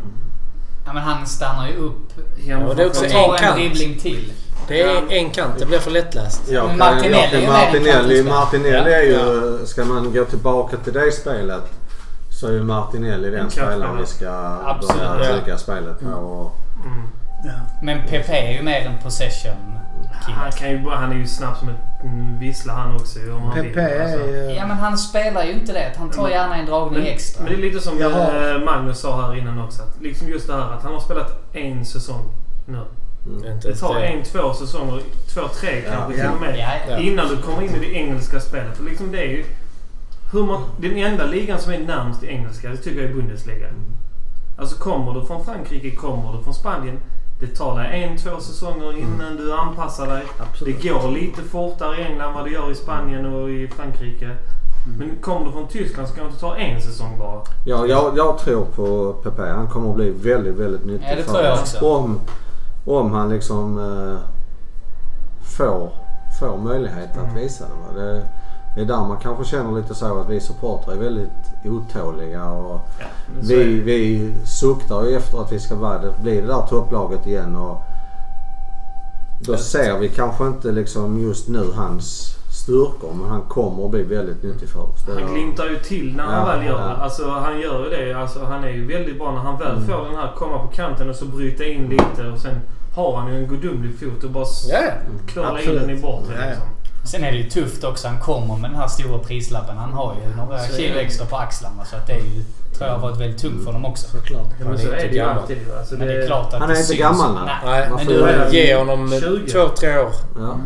Ja, 0.85 0.93
men 0.93 1.03
han 1.03 1.25
stannar 1.27 1.67
ju 1.67 1.75
upp 1.75 2.11
Ja, 2.17 2.59
Ja, 2.67 2.73
det 2.73 2.83
är 2.83 2.87
också 2.87 3.05
och 3.05 3.11
en 3.11 3.33
en 3.33 3.37
kant. 3.39 3.55
dribbling 3.55 3.99
till. 3.99 4.33
Det 4.67 4.81
är 4.81 5.11
en 5.13 5.29
kant. 5.29 5.53
Det 5.59 5.65
blir 5.65 5.79
för 5.79 5.91
lättläst. 5.91 6.41
Kan- 6.51 6.77
Martinelli 6.77 7.47
Martinelli. 7.47 8.23
Martinelli 8.23 8.91
Ja. 8.91 8.97
är 8.97 9.03
ju... 9.03 9.65
Ska 9.65 9.85
man 9.85 10.13
gå 10.13 10.25
tillbaka 10.25 10.77
till 10.77 10.93
det 10.93 11.11
spelet 11.11 11.63
så 12.39 12.47
är 12.47 12.51
ju 12.51 12.63
Martinelli 12.63 13.29
den 13.29 13.39
En 13.39 13.49
spelaren 13.51 13.97
vi 13.97 14.05
ska 14.05 14.29
Absolut. 14.65 15.03
börja 15.03 15.29
Ja. 15.29 15.35
bygga 15.41 15.57
spelet 15.57 15.99
på. 15.99 16.07
Och, 16.09 16.51
Mm. 16.85 17.07
Ja. 17.45 17.51
Men 17.83 17.99
PP 18.07 18.29
är 18.33 18.51
ju 18.57 18.61
mer 18.63 18.79
en 18.81 19.03
possession. 19.03 19.79
Han, 20.23 20.51
kan 20.51 20.69
ju, 20.71 20.89
han 20.89 21.11
är 21.11 21.15
ju 21.15 21.27
snabb 21.27 21.57
som 21.57 21.69
en 21.69 22.39
vissla 22.39 22.73
han 22.73 22.95
också 22.95 23.19
om 23.35 23.41
han 23.41 23.53
PP 23.53 23.63
vill. 23.63 24.01
Alltså. 24.01 24.19
är 24.19 24.49
ju... 24.49 24.55
Ja 24.55 24.67
men 24.67 24.77
han 24.77 24.97
spelar 24.97 25.43
ju 25.43 25.51
inte 25.53 25.73
det. 25.73 25.93
Han 25.97 26.09
tar 26.09 26.23
Men- 26.23 26.31
gärna 26.31 26.55
en 26.57 26.65
dragning 26.65 26.99
Men, 27.03 27.07
extra. 27.13 27.43
men 27.43 27.51
det 27.53 27.57
är 27.59 27.61
lite 27.61 27.79
som 27.79 27.99
Jag 27.99 28.09
har- 28.09 28.55
eh, 28.55 28.61
Magnus 28.65 28.99
sa 28.99 29.21
här 29.21 29.35
innan 29.37 29.61
också. 29.61 29.81
Att 29.83 30.01
liksom 30.01 30.27
just 30.29 30.47
det 30.47 30.53
här 30.53 30.73
att 30.73 30.83
han 30.83 30.93
har 30.93 30.99
spelat 30.99 31.55
en 31.55 31.85
säsong 31.85 32.31
nu. 32.65 32.81
Inte 33.51 33.67
Det 33.67 33.75
tar 33.75 33.99
en, 33.99 34.23
två 34.23 34.53
säsonger, 34.53 35.01
två, 35.33 35.41
tre 35.61 35.81
kanske 35.81 36.13
till 36.13 36.23
ja. 36.23 36.31
och 36.31 36.41
med. 36.41 36.57
Ja, 36.59 36.69
ja. 36.89 36.97
Innan 36.97 37.27
du 37.27 37.37
kommer 37.37 37.61
in 37.61 37.75
i 37.75 37.79
det 37.79 37.93
engelska 37.93 38.39
spelet. 38.39 38.77
För 38.77 38.83
liksom 38.83 39.11
det 39.11 39.17
är 39.19 39.29
ju... 39.29 39.45
Hur 40.33 40.43
man, 40.45 40.61
den 40.79 40.97
enda 40.97 41.25
ligan 41.25 41.59
som 41.59 41.73
är 41.73 41.79
närmast 41.79 42.23
i 42.23 42.27
engelska, 42.27 42.69
det 42.69 42.77
tycker 42.77 43.01
jag 43.01 43.09
är 43.09 43.13
Bundesliga. 43.13 43.67
Alltså 44.57 44.77
kommer 44.77 45.13
du 45.13 45.25
från 45.25 45.45
Frankrike, 45.45 45.95
kommer 45.95 46.37
du 46.37 46.43
från 46.43 46.53
Spanien. 46.53 46.99
Det 47.39 47.47
tar 47.47 47.77
dig 47.79 48.03
en, 48.03 48.17
två 48.17 48.39
säsonger 48.39 48.97
innan 48.97 49.35
du 49.35 49.53
anpassar 49.53 50.07
dig. 50.07 50.23
Absolut. 50.39 50.81
Det 50.81 50.89
går 50.89 51.11
lite 51.11 51.41
fortare 51.41 51.97
i 52.01 52.03
England 52.03 52.33
vad 52.33 52.43
det 52.45 52.49
gör 52.51 52.71
i 52.71 52.75
Spanien 52.75 53.25
och 53.33 53.49
i 53.49 53.67
Frankrike. 53.67 54.29
Men 54.97 55.11
kommer 55.21 55.45
du 55.45 55.51
från 55.51 55.67
Tyskland 55.67 56.07
så 56.09 56.15
kan 56.15 56.23
det 56.23 56.27
inte 56.29 56.39
ta 56.41 56.55
en 56.55 56.81
säsong 56.81 57.19
bara. 57.19 57.41
ja, 57.65 57.85
jag, 57.85 58.17
jag 58.17 58.37
tror 58.37 58.65
på 58.65 59.13
PP. 59.23 59.39
Han 59.39 59.67
kommer 59.67 59.89
att 59.89 59.95
bli 59.95 60.09
väldigt, 60.09 60.55
väldigt 60.55 60.85
nyttig 60.85 61.07
Ja, 61.11 61.15
det 61.15 61.23
tror 61.23 61.41
jag 61.43 61.53
också. 61.59 61.85
Om, 61.85 62.19
om 62.85 63.11
han 63.11 63.29
liksom 63.29 63.77
eh, 63.79 64.17
får, 65.57 65.89
får 66.39 66.57
möjlighet 66.57 67.09
att 67.17 67.23
Mm. 67.23 67.35
visa 67.35 67.65
det. 67.95 68.01
det. 68.01 68.27
Det 68.75 68.81
är 68.81 68.85
där 68.85 68.97
man 69.07 69.17
kanske 69.17 69.45
känner 69.45 69.71
lite 69.81 69.95
så 69.95 70.19
att 70.19 70.29
vi 70.29 70.39
supportrar 70.39 70.93
är 70.93 70.97
väldigt 70.99 71.31
otåliga. 71.65 72.49
Och 72.49 72.81
Ja, 72.99 73.05
så 73.43 73.53
är 73.53 73.57
vi, 73.57 73.79
vi 73.81 74.33
suktar 74.45 75.03
ju 75.05 75.15
efter 75.15 75.41
att 75.41 75.51
vi 75.51 75.59
ska 75.59 75.75
vara 75.75 75.99
det, 76.01 76.13
bli 76.21 76.41
det 76.41 76.47
där 76.47 76.61
topplaget 76.69 77.27
igen. 77.27 77.55
Och 77.55 77.81
då 79.39 79.57
ser 79.57 79.99
vi 79.99 80.09
kanske 80.09 80.47
inte 80.47 80.71
liksom 80.71 81.19
just 81.21 81.47
nu 81.49 81.71
hans 81.75 82.35
styrkor 82.63 83.13
men 83.13 83.29
han 83.29 83.41
kommer 83.41 83.85
att 83.85 83.91
bli 83.91 84.03
väldigt 84.03 84.43
nyttig 84.43 84.69
för 84.69 84.79
oss. 84.79 85.05
Han 85.07 85.33
glimtar 85.33 85.65
ju 85.65 85.79
till 85.79 86.15
när 86.15 86.23
han 86.23 86.33
Ja, 86.33 86.45
väl 86.45 86.65
gör 86.65 86.79
ja. 86.79 86.85
det. 86.87 86.95
Alltså 86.95 87.29
han 87.29 87.59
gör 87.59 87.83
ju 87.83 87.89
det. 87.89 88.13
Alltså, 88.13 88.43
han 88.43 88.63
är 88.63 88.69
ju 88.69 88.87
väldigt 88.87 89.17
bra 89.19 89.31
när 89.31 89.39
han 89.39 89.59
väl 89.59 89.75
Mm. 89.77 89.87
får 89.87 90.05
den 90.05 90.15
här 90.15 90.31
komma 90.37 90.59
på 90.59 90.67
kanten 90.67 91.09
och 91.09 91.15
så 91.15 91.25
bryta 91.25 91.63
in 91.63 91.83
lite 91.89 92.27
och 92.33 92.39
sen 92.39 92.55
har 92.95 93.17
han 93.17 93.33
ju 93.33 93.43
en 93.43 93.47
gudomlig 93.49 93.99
fot 93.99 94.23
och 94.23 94.29
bara 94.31 94.43
s- 94.43 94.67
Ja, 95.35 95.59
in 95.59 95.75
den 95.75 95.89
i 95.89 96.01
bortre 96.01 96.47
liksom. 96.49 96.67
Sen 97.05 97.23
är 97.23 97.31
det 97.31 97.37
ju 97.37 97.49
tufft 97.49 97.83
också. 97.83 98.07
Han 98.07 98.19
kommer 98.19 98.57
med 98.57 98.69
den 98.71 98.79
här 98.79 98.87
stora 98.87 99.19
prislappen. 99.19 99.77
Han 99.77 99.93
har 99.93 100.15
ju 100.15 100.35
några 100.35 100.59
Så 100.59 100.73
är 100.73 100.77
kilo 100.77 100.93
det. 100.93 101.01
extra 101.01 101.25
på 101.25 101.37
axlarna. 101.37 101.85
Så 101.85 101.95
att 101.95 102.07
det 102.07 102.13
är 102.13 102.17
ju, 102.17 102.43
tror 102.77 102.87
jag 102.89 102.95
har 102.95 102.99
varit 103.09 103.17
väldigt 103.21 103.41
tungt 103.41 103.63
för 103.65 103.73
dem 103.73 103.85
också. 103.85 104.07
Såklart. 104.07 104.47
Ja, 104.49 104.55
men 104.59 104.67
Han 104.67 104.73
är 104.75 104.77
så 104.77 104.83
inte 104.83 104.95
är 104.97 105.01
det 105.07 105.13
ju 105.13 105.17
gammal. 105.19 105.37
alltid. 105.37 105.57
Alltså, 105.79 105.95
Men 105.95 106.07
det 106.07 106.23
är 106.23 106.27
klart 106.27 106.53
att 106.53 106.59
Han 106.59 106.69
är 106.69 106.73
det 106.73 106.79
inte 106.81 106.95
gammal, 106.95 107.33
nej. 107.35 107.43
Nej. 107.65 107.79
Nej, 107.79 107.89
Men 107.95 108.07
du, 108.07 108.13
göra 108.13 108.45
det. 108.49 108.57
Ge 108.57 108.75
honom 108.75 109.11
20. 109.11 109.51
två, 109.51 109.69
tre 109.69 109.97
år. 109.97 110.11
Ja. 110.39 110.57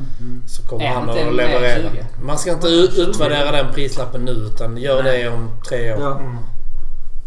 Så 0.48 0.68
kommer 0.68 0.86
Är 0.86 0.90
han 0.90 1.10
att 1.10 1.16
leverera. 1.36 1.76
20? 1.92 2.06
Man 2.24 2.38
ska 2.38 2.52
inte 2.52 2.68
utvärdera 2.68 3.52
den 3.52 3.74
prislappen 3.74 4.22
nu 4.26 4.32
utan 4.32 4.78
gör 4.78 5.04
Nej. 5.04 5.24
det 5.24 5.30
om 5.30 5.50
tre 5.70 5.94
år. 5.94 6.00
Ja. 6.02 6.20
Mm. 6.20 6.38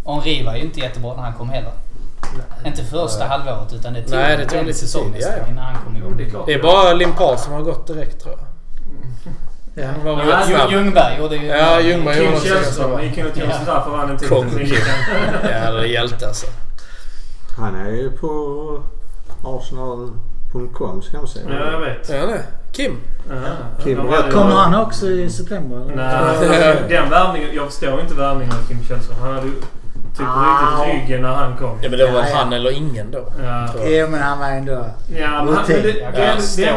Och 0.04 0.14
Henri 0.22 0.44
var 0.44 0.54
ju 0.56 0.62
inte 0.62 0.80
jättebra 0.80 1.14
när 1.16 1.22
han 1.22 1.34
kom 1.34 1.50
heller. 1.50 1.72
Inte 2.66 2.84
första 2.84 3.18
Nej. 3.18 3.28
halvåret 3.28 3.72
utan 3.72 3.92
det 3.92 4.02
tog 4.02 4.10
Nej, 4.10 4.36
det 4.36 4.44
tog 4.44 4.68
en 4.68 4.74
säsong 4.74 5.14
ja, 5.20 5.28
ja. 5.38 5.46
innan 5.52 5.64
han 5.64 5.76
kom 5.84 5.96
igång. 5.96 6.16
Det 6.16 6.22
är. 6.24 6.46
Det 6.46 6.52
är 6.54 6.62
bara 6.62 6.92
Limpar 6.92 7.36
som 7.36 7.52
har 7.52 7.60
gått 7.62 7.86
direkt 7.86 8.22
tror 8.22 8.34
jag. 8.38 8.46
Ja. 9.74 9.82
Ja, 10.04 10.42
snabb. 10.46 10.70
Ljungberg 10.70 11.18
gjorde 11.18 11.36
ju... 11.36 11.46
Ja, 11.46 11.80
Ljungberg 11.80 12.14
Kim 12.16 12.24
gjorde 12.24 12.40
Källström 12.40 12.90
bra. 12.90 13.02
gick 13.02 13.18
in 13.18 13.26
och 13.26 13.34
tog 13.34 13.42
en 13.42 13.48
Ja. 13.50 13.56
straff 13.58 13.86
och 13.86 13.92
vann 13.92 14.10
en 14.10 14.18
titel. 14.18 14.44
Ja, 15.42 15.70
det 15.70 15.78
är 15.80 15.84
hjälte 15.84 16.26
alltså. 16.26 16.46
Han 17.58 17.74
är 17.76 17.90
ju 17.90 18.10
på 18.10 18.82
Arsenal.com 19.44 21.02
ska 21.02 21.16
man 21.18 21.28
säga. 21.28 21.44
Ja, 21.48 21.72
jag 21.72 21.80
vet. 21.80 22.08
Ja, 22.08 22.26
det. 22.26 22.42
Kim. 22.72 22.96
Ja. 23.30 23.34
Kim. 23.84 23.96
Kommer 24.32 24.54
han 24.54 24.74
också 24.74 25.06
i 25.06 25.30
september? 25.30 25.76
eller? 25.76 25.96
Nej, 25.96 26.14
alltså, 26.14 26.44
den 26.88 27.10
värvningen. 27.10 27.48
Jag 27.54 27.66
förstår 27.66 28.00
inte 28.00 28.14
värvningen 28.14 28.54
av 28.54 28.68
Kim 28.68 28.84
Källström. 28.88 29.16
Han 29.20 29.34
hade 29.34 29.46
ju 29.46 29.52
typ 30.16 30.26
Ah. 30.28 30.76
brutit 30.76 30.94
ryggen 30.94 31.22
när 31.22 31.28
han 31.34 31.56
kom. 31.56 31.78
Ja, 31.82 31.88
men 31.90 31.98
det 31.98 32.06
var 32.06 32.20
Ja, 32.20 32.26
ja. 32.30 32.36
han 32.36 32.52
eller 32.52 32.70
ingen 32.70 33.10
då. 33.10 33.24
Ja. 33.42 33.66
Jo 33.84 34.06
men 34.08 34.22
han 34.22 34.38
var 34.38 34.46
ändå... 34.46 34.72
Ja, 34.72 34.84
men 35.08 35.28
han, 35.28 35.44
men 35.46 35.64
det, 35.66 35.72
är 35.78 35.82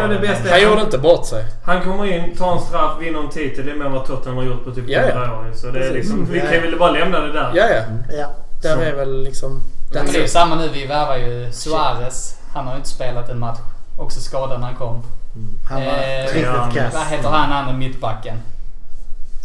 det 0.07 0.13
det. 0.13 0.19
bästa. 0.19 0.49
Han 0.49 0.61
gjorde 0.63 0.81
inte 0.81 0.97
bort 0.97 1.25
sig. 1.25 1.45
Han 1.65 1.81
kommer 1.83 2.05
in, 2.05 2.35
tar 2.37 2.53
en 2.53 2.59
straff, 2.61 2.91
vinner 3.01 3.19
en 3.19 3.29
titel. 3.29 3.65
Det 3.65 3.71
är 3.71 3.75
mer 3.75 3.85
än 3.85 3.91
vad 3.91 4.05
Tottenham 4.05 4.37
har 4.37 4.43
gjort 4.43 4.63
på 4.65 4.71
typ 4.71 4.83
Ja, 4.89 5.01
ja. 5.01 5.07
100 5.07 5.37
år. 5.37 5.51
Så 5.55 5.67
det 5.67 5.87
är 5.87 5.93
liksom, 5.93 6.25
vi 6.31 6.37
Ja, 6.39 6.45
kan 6.45 6.53
ja. 6.55 6.61
väl 6.61 6.79
bara 6.79 6.91
lämna 6.91 7.19
det 7.19 7.31
där. 7.33 7.51
Ja, 7.55 7.65
ja. 7.69 7.81
Ja. 8.19 8.27
Där 8.61 8.77
är 8.77 8.95
väl 8.95 9.23
liksom... 9.23 9.61
Men 9.93 10.05
det 10.13 10.23
är 10.23 10.27
samma 10.27 10.55
nu. 10.55 10.69
Vi 10.73 10.85
värvar 10.85 11.15
ju 11.15 11.51
Suarez. 11.51 12.35
Han 12.53 12.65
har 12.65 12.73
ju 12.73 12.77
inte 12.77 12.89
spelat 12.89 13.29
en 13.29 13.39
match. 13.39 13.59
Också 13.97 14.19
skadad 14.19 14.59
när 14.59 14.67
han 14.67 14.75
kom. 14.75 15.03
Han 15.69 15.85
var 15.85 15.91
Eh, 15.91 16.23
riktigt 16.23 16.43
ja. 16.45 16.69
kass. 16.73 16.93
Vad 16.93 17.05
heter 17.07 17.29
han 17.29 17.51
andra 17.51 17.73
mittbacken? 17.73 18.37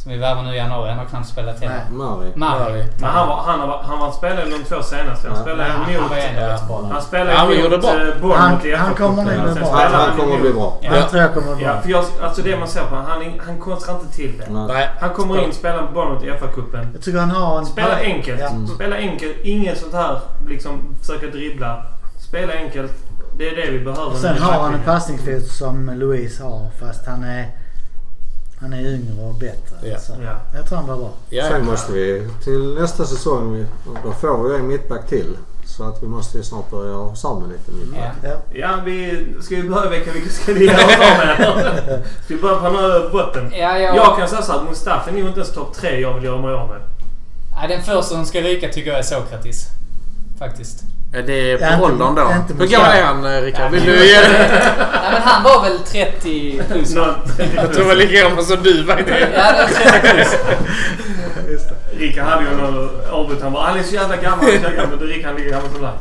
Som 0.02 0.12
vi 0.12 0.18
värvar 0.18 0.42
nu 0.42 0.54
i 0.54 0.56
januari. 0.56 0.88
Han 0.88 0.98
har 0.98 1.04
knappt 1.06 1.28
spelat 1.28 1.60
heller. 1.60 1.74
Nej. 1.90 1.98
Mari. 1.98 2.32
Mari. 2.34 2.84
Men 2.98 3.10
han 3.10 3.28
var, 3.28 3.36
han 3.36 3.68
var, 3.68 3.82
han 3.82 3.98
var 3.98 4.10
spelade 4.12 4.50
de 4.50 4.64
två 4.64 4.82
senaste. 4.82 5.28
Han 5.28 5.36
Ja. 5.36 5.42
spelade 5.42 5.68
Ja, 5.68 5.74
han 5.74 6.02
mot... 6.02 6.10
var 6.10 6.16
Ja. 6.16 6.48
rätt 6.54 6.66
bra. 6.68 6.88
Han 6.92 7.02
spelade 7.02 7.30
Ja, 7.32 7.36
han 7.38 7.48
mot 7.70 7.80
bra. 7.80 7.90
eh, 7.90 8.20
Bournemouth 8.22 8.66
i 8.66 8.74
Han- 8.74 8.86
han 8.86 8.94
kommer 8.94 9.22
nog 9.22 9.24
bli 9.24 9.54
Sen 9.54 9.62
bra. 9.62 9.72
Han, 9.72 9.92
han 9.92 10.16
kommer 10.18 10.40
bli 10.40 10.52
bra. 10.52 10.78
Ja. 10.80 10.90
Han 11.00 11.08
tror 11.08 11.22
jag 11.22 11.34
kommer 11.34 11.52
att 11.52 11.60
Ja, 11.60 11.68
vara 11.72 11.82
för 11.82 11.90
jag, 11.90 12.04
alltså 12.22 12.42
det 12.42 12.56
man 12.58 12.68
ser 12.68 12.84
på 12.84 12.94
han, 12.96 13.40
han 13.46 13.58
konstrar 13.58 13.94
inte 13.94 14.12
till 14.16 14.38
det. 14.38 14.52
Nej. 14.52 14.88
Han 15.00 15.10
kommer 15.10 15.44
in, 15.44 15.52
spelar 15.52 15.90
Bournemouth 15.94 16.24
i 16.26 16.30
FA-cupen. 16.30 16.86
Jag 16.92 17.02
tycker 17.02 17.18
han 17.18 17.30
har 17.30 17.58
en... 17.58 17.66
Spela 17.66 17.96
enkelt. 18.00 18.40
Ja. 18.40 18.50
Spela 18.74 18.96
enkelt. 18.96 19.36
Inget 19.42 19.78
sånt 19.80 19.94
här 19.94 20.20
liksom 20.48 20.94
försöka 21.00 21.26
dribbla. 21.26 21.82
Spela 22.28 22.52
enkelt. 22.52 22.92
Det 23.38 23.48
är 23.48 23.56
det 23.56 23.70
vi 23.70 23.84
behöver. 23.84 24.16
Sen 24.16 24.34
nu. 24.34 24.40
har 24.40 24.62
han 24.62 24.74
en 24.74 24.82
passningsfot 24.84 25.46
som 25.46 25.90
Louise 25.94 26.42
har 26.42 26.68
fast 26.80 27.06
han 27.06 27.24
är... 27.24 27.46
Han 28.60 28.72
är 28.72 28.94
yngre 28.94 29.24
och 29.24 29.34
bättre. 29.34 29.76
Ja. 29.88 29.98
Så 29.98 30.12
Ja. 30.24 30.32
jag 30.54 30.66
tror 30.68 30.76
han 30.76 30.86
blir 30.86 30.96
bra. 30.96 31.10
Ja, 31.28 31.44
Sen 31.48 31.64
måste 31.66 31.92
vi 31.92 32.28
till 32.44 32.74
nästa 32.74 33.04
säsong, 33.04 33.66
då 34.04 34.12
får 34.12 34.48
vi 34.48 34.56
en 34.56 34.66
mittback 34.68 35.06
till. 35.08 35.36
Så 35.64 35.84
att 35.88 36.02
vi 36.02 36.06
måste 36.06 36.38
ju 36.38 36.44
snart 36.44 36.70
börja 36.70 36.94
ha 36.94 37.14
samma 37.14 37.46
lite 37.46 37.70
mittback. 37.72 38.12
Ja. 38.22 38.28
Ja. 38.28 38.36
Ja, 38.54 38.78
vi 38.84 39.26
ska 39.40 39.56
vi 39.56 39.68
börja 39.68 39.90
vecka. 39.90 40.12
Vilka 40.12 40.30
ska 40.30 40.52
vi 40.52 40.64
göra 40.66 40.76
med? 40.76 42.02
Ska 42.24 42.34
vi 42.34 42.40
börja 42.42 42.56
på 42.56 42.64
den 42.64 42.74
här 42.76 43.08
botten? 43.12 43.52
Ja, 43.52 43.78
ja. 43.78 43.96
Jag 43.96 44.18
kan 44.18 44.28
säga 44.28 44.42
så 44.42 44.52
att 44.52 44.68
Mustafa 44.68 45.10
är 45.10 45.14
nog 45.14 45.26
inte 45.28 45.40
ens 45.40 45.52
topp 45.54 45.74
tre 45.74 46.00
jag 46.00 46.14
vill 46.14 46.24
göra 46.24 46.40
mig 46.40 46.54
av 46.54 46.68
med. 46.68 46.80
Ja, 47.62 47.68
den 47.68 47.82
första 47.82 48.02
som 48.02 48.26
ska 48.26 48.40
ryka 48.40 48.68
tycker 48.68 48.90
jag 48.90 48.98
är 48.98 49.02
Sokratis. 49.02 49.66
Faktiskt. 50.38 50.82
Är 51.12 51.22
det 51.22 51.56
på 51.58 51.64
Ja, 51.64 51.72
inte- 51.72 51.84
åldern 51.84 52.14
då? 52.14 52.32
inte 52.36 52.54
Hur 52.64 52.66
gammal 52.70 52.90
är 52.90 53.02
han 53.02 53.24
eh, 53.24 53.40
Rickard? 53.42 53.64
Ja, 53.64 53.68
Vill 53.68 53.80
men- 53.84 53.88
du 53.92 54.06
ge 54.06 54.14
det? 54.20 54.62
Ja, 55.04 55.10
men 55.12 55.22
han 55.22 55.42
var 55.42 55.62
väl 55.62 55.78
30 55.78 56.62
plus? 56.70 56.94
va? 56.96 57.06
Något- 57.06 57.54
Jag 57.56 57.72
tror 57.72 57.84
väl 57.84 57.98
lika 57.98 58.28
gammal 58.28 58.44
som 58.44 58.62
du 58.62 58.84
faktiskt. 58.86 59.10
Ja, 59.36 59.52
det 59.52 59.58
var 59.84 59.90
30 60.00 60.08
plus. 60.14 60.28
Rickard 61.98 62.24
hade 62.26 62.42
ju 62.44 62.56
någon 62.56 62.90
avbryt. 63.10 63.42
Han 63.42 63.52
bara 63.52 63.66
han 63.66 63.78
är 63.78 63.82
så 63.82 63.94
jävla 63.94 64.16
gammal. 64.16 64.38
Han 64.40 64.48
är 64.48 64.58
så 64.58 64.62
jävla 64.64 64.76
gammal. 64.82 64.98
Men 64.98 65.08
Rickard 65.08 65.26
han 65.26 65.36
ligger 65.36 65.50
gammal 65.50 65.70
som 65.72 65.82
där. 65.82 65.92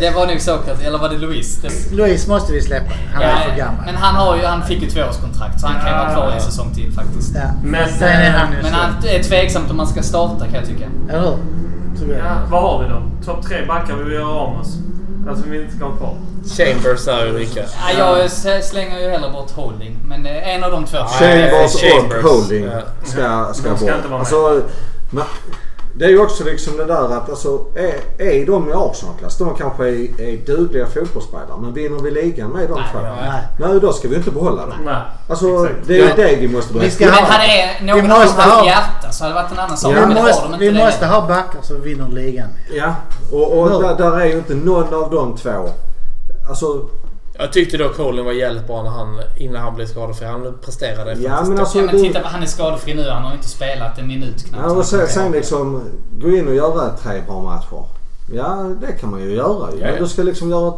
Det 0.00 0.10
var 0.10 0.26
nog 0.26 0.40
Sokrates, 0.40 0.82
eller 0.86 0.98
var 0.98 1.08
det 1.08 1.18
Louise? 1.18 1.60
Det, 1.68 1.96
Louise 1.96 2.28
måste 2.28 2.52
vi 2.52 2.60
släppa. 2.62 2.92
Han 3.14 3.22
är 3.22 3.36
för 3.50 3.56
gammal. 3.56 3.82
men 3.86 3.94
han, 3.96 4.14
har 4.14 4.36
ju, 4.36 4.44
han 4.44 4.62
fick 4.66 4.82
ju 4.82 4.90
tvåårskontrakt 4.90 5.60
så 5.60 5.66
han 5.66 5.76
kan 5.80 5.86
ju 5.88 5.92
vara 5.98 6.14
kvar 6.14 6.32
en 6.34 6.40
säsong 6.40 6.74
till 6.74 6.92
faktiskt. 6.92 7.34
Ja. 7.34 7.40
Men- 7.64 7.88
Sen 7.88 8.08
är 8.08 8.30
han 8.30 8.48
Men 8.62 8.72
han 8.72 8.90
är 9.08 9.22
tveksamt 9.22 9.70
om 9.70 9.76
man 9.76 9.86
ska 9.86 10.02
starta 10.02 10.44
kan 10.44 10.54
jag 10.54 10.66
tycka. 10.66 10.84
Eller 11.08 11.20
hur? 11.20 11.36
Ja, 12.18 12.36
vad 12.50 12.62
har 12.62 12.82
vi 12.82 12.88
då? 12.88 13.02
Topp 13.32 13.44
tre 13.46 13.66
backar 13.66 13.96
vi 13.96 14.02
vill 14.04 14.12
göra 14.12 14.28
om 14.28 14.60
oss. 14.60 14.74
Alltså 15.28 15.44
vi 15.48 15.62
inte 15.62 15.76
ska 15.76 15.84
ha 15.84 15.96
kvar. 15.96 16.14
Chambers 16.56 17.08
är 17.08 17.26
ju 17.26 17.38
lika. 17.38 17.60
Ja, 17.98 18.18
jag 18.18 18.64
slänger 18.64 18.98
ju 19.00 19.10
hellre 19.10 19.30
bort 19.30 19.50
Holding. 19.50 19.96
Men 20.04 20.26
eh, 20.26 20.54
en 20.54 20.64
av 20.64 20.70
de 20.70 20.84
två. 20.84 20.98
Chambers 20.98 21.74
och 21.74 21.80
Chambers. 21.80 22.22
Holding 22.24 22.64
Ja. 22.64 22.80
ska, 23.04 23.54
ska 23.54 23.54
ska 23.54 23.70
bort. 23.70 23.80
inte 23.96 24.08
vara 24.08 24.08
med. 24.08 24.18
Alltså, 24.18 24.62
men 25.10 25.24
det 26.00 26.06
är 26.06 26.10
ju 26.10 26.20
också 26.22 26.44
liksom 26.44 26.76
det 26.76 26.84
där 26.84 27.16
att 27.16 27.30
alltså, 27.30 27.64
är, 27.74 28.22
är 28.26 28.46
de 28.46 28.68
i 28.68 28.72
Arsenal-klass, 28.72 29.38
de 29.38 29.54
kanske 29.54 29.84
är, 29.88 30.20
är 30.20 30.46
dugliga 30.46 30.86
fotbollsspelare. 30.86 31.60
Men 31.60 31.72
vinner 31.72 32.02
vi 32.02 32.10
ligan 32.10 32.50
med 32.50 32.68
de 32.68 32.74
Nej, 32.74 32.84
två? 32.92 32.98
Nej. 33.00 33.42
Nej, 33.58 33.80
då 33.80 33.92
ska 33.92 34.08
vi 34.08 34.16
inte 34.16 34.30
behålla 34.30 34.66
dem. 34.66 34.74
Nej. 34.84 34.94
Alltså, 35.28 35.46
Exakt. 35.66 35.86
det 35.86 35.94
är 35.94 35.98
ju 35.98 36.08
Ja. 36.08 36.14
det 36.16 36.36
vi 36.36 36.48
måste 36.48 36.90
ska 36.90 37.04
Men 37.04 37.14
ha- 37.14 37.24
hade 37.24 37.46
det 37.46 37.84
någon 37.86 37.96
vi 37.96 38.02
av 38.02 38.08
dem 38.08 38.18
måste 38.22 38.40
haft 38.42 38.54
ha- 38.54 38.66
hjärta 38.66 39.10
så 39.12 39.24
hade 39.24 39.34
det 39.34 39.42
varit 39.42 39.52
en 39.52 39.58
annan 39.58 39.76
sak. 39.76 39.92
Ja. 39.96 40.06
vi 40.06 40.14
det 40.14 40.22
måste, 40.22 40.48
de 40.48 40.58
vi 40.58 40.84
måste 40.84 41.06
ha 41.06 41.26
backar 41.28 41.62
som 41.62 41.80
vinner 41.82 42.08
ligan. 42.08 42.48
Ja, 42.74 42.94
och, 43.32 43.58
och 43.58 43.82
där, 43.82 43.94
där 43.96 44.20
är 44.20 44.24
ju 44.26 44.36
inte 44.36 44.54
någon 44.54 44.94
av 44.94 45.10
de 45.10 45.36
två. 45.36 45.68
Alltså, 46.48 46.88
Jag 47.40 47.52
tyckte 47.52 47.76
dock 47.76 47.96
Colin 47.96 48.24
var 48.24 48.32
jävligt 48.32 48.66
bra 48.66 48.82
när 48.82 48.90
han, 48.90 49.20
innan 49.36 49.62
han 49.62 49.74
blev 49.74 49.86
skadefri. 49.86 50.26
Han 50.26 50.58
presterade 50.64 51.12
ja 51.12 51.30
faktiskt. 51.30 51.50
men 51.50 51.58
alltså... 51.58 51.78
Ja 51.78 51.84
men 51.84 52.02
titta, 52.02 52.20
han 52.24 52.42
är 52.42 52.46
skadefri 52.46 52.94
nu. 52.94 53.08
Han 53.08 53.22
har 53.22 53.32
inte 53.32 53.48
spelat 53.48 53.98
en 53.98 54.06
minut 54.06 54.44
knappt. 54.44 54.64
Ja, 54.66 54.72
och 54.72 54.84
sen, 54.84 55.08
sen 55.08 55.32
liksom 55.32 55.82
gå 56.12 56.28
in 56.28 56.48
och 56.48 56.54
göra 56.54 56.90
tre 57.02 57.22
bra 57.26 57.42
matcher. 57.42 57.84
Ja, 58.32 58.74
det 58.80 58.92
kan 58.92 59.10
man 59.10 59.20
ju 59.20 59.34
göra 59.34 59.72
ju. 59.72 59.78
Ja, 59.80 59.86
ja. 59.86 59.92
Men 59.92 60.02
du 60.02 60.08
ska 60.08 60.22
liksom 60.22 60.50
göra 60.50 60.72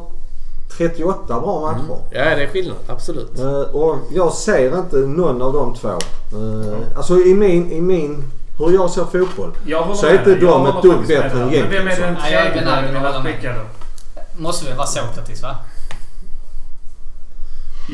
38 0.77 1.41
bra 1.41 1.61
matcher. 1.61 1.99
Ja, 2.11 2.25
det 2.25 2.43
är 2.43 2.49
skillnad. 2.49 2.77
Absolut. 2.87 3.39
Eh, 3.39 3.61
och 3.61 3.99
jag 4.11 4.33
ser 4.33 4.79
inte 4.79 4.97
någon 4.97 5.43
av 5.43 5.53
de 5.53 5.75
två. 5.75 5.99
Uh, 6.37 6.75
alltså 6.97 7.17
i 7.17 7.35
min, 7.35 7.73
i 7.73 7.81
min, 7.81 8.25
hur 8.59 8.75
jag 8.75 8.91
ser 8.91 9.05
fotboll. 9.05 9.51
Jag 9.67 9.97
Så 9.97 10.07
är 10.07 10.13
inte 10.13 10.35
de 10.35 10.67
ett 10.67 10.83
dugg 10.83 11.07
bättre 11.09 11.45
dig. 11.45 11.59
än 11.59 11.63
Men 11.63 11.71
vem 11.71 11.89
är 11.89 12.01
den 12.01 12.15
Nej, 12.15 12.33
jag 12.33 12.47
är 12.47 12.51
tredje 12.51 13.13
du 13.13 13.23
vill 13.23 13.33
skicka 13.33 13.53
då? 13.53 13.61
Måste 14.43 14.67
väl 14.67 14.77
vara 14.77 14.87
Sokrates 14.87 15.43
va? 15.43 15.57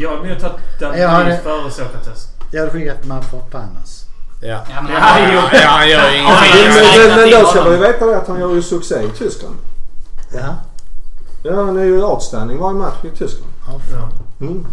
Jag 0.03 0.11
hade 0.17 0.29
nog 0.29 0.39
tagit 0.41 0.99
Jag 0.99 1.09
hade- 1.09 1.39
före 1.39 1.71
Sokrates. 1.71 2.29
Jag 2.53 2.61
hade 2.61 2.73
skickat 2.73 3.05
Manfred 3.05 3.43
Panos. 3.51 4.05
Ja. 4.43 4.49
Ja, 4.49 4.83
men 4.83 4.93
Ja, 4.93 4.99
han, 5.01 5.21
jo. 5.35 5.41
Ja, 5.53 5.69
han 5.69 5.89
gör 5.89 5.99
ju 6.11 6.13
Men, 6.13 6.21
ingenting. 6.21 6.85
men- 6.99 7.09
men, 7.09 7.31
men, 7.31 7.41
då 7.43 7.47
ska 7.49 7.63
man 7.63 7.73
ju 7.73 7.79
veta 7.79 8.05
att 8.17 8.29
han 8.29 8.41
gör 8.41 8.55
ju 8.55 8.63
succé 8.63 8.95
i 9.03 9.09
Tyskland. 9.19 9.57
Ja. 10.35 10.55
Ja, 11.43 11.55
han 11.65 11.77
är 11.79 11.85
ju 11.85 12.03
outstanding 12.05 12.59
varje 12.59 12.79
match 12.79 13.05
i 13.05 13.11
Tyskland. 13.17 13.53
ja. 13.67 13.81
Ja. 13.93 14.09
Mm. 14.47 14.67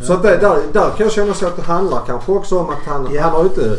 Så 0.00 0.12
att 0.12 0.22
det, 0.22 0.36
där, 0.36 0.56
där 0.72 0.90
kan 0.90 1.06
jag 1.06 1.12
känna 1.12 1.34
så 1.34 1.46
att 1.46 1.56
det 1.56 1.62
handlar 1.62 2.00
kanske 2.06 2.32
också 2.32 2.58
om 2.58 2.70
att 2.70 2.86
han, 2.86 3.08
Ja. 3.14 3.22
han 3.22 3.32
har 3.32 3.38
ju 3.42 3.44
inte... 3.48 3.76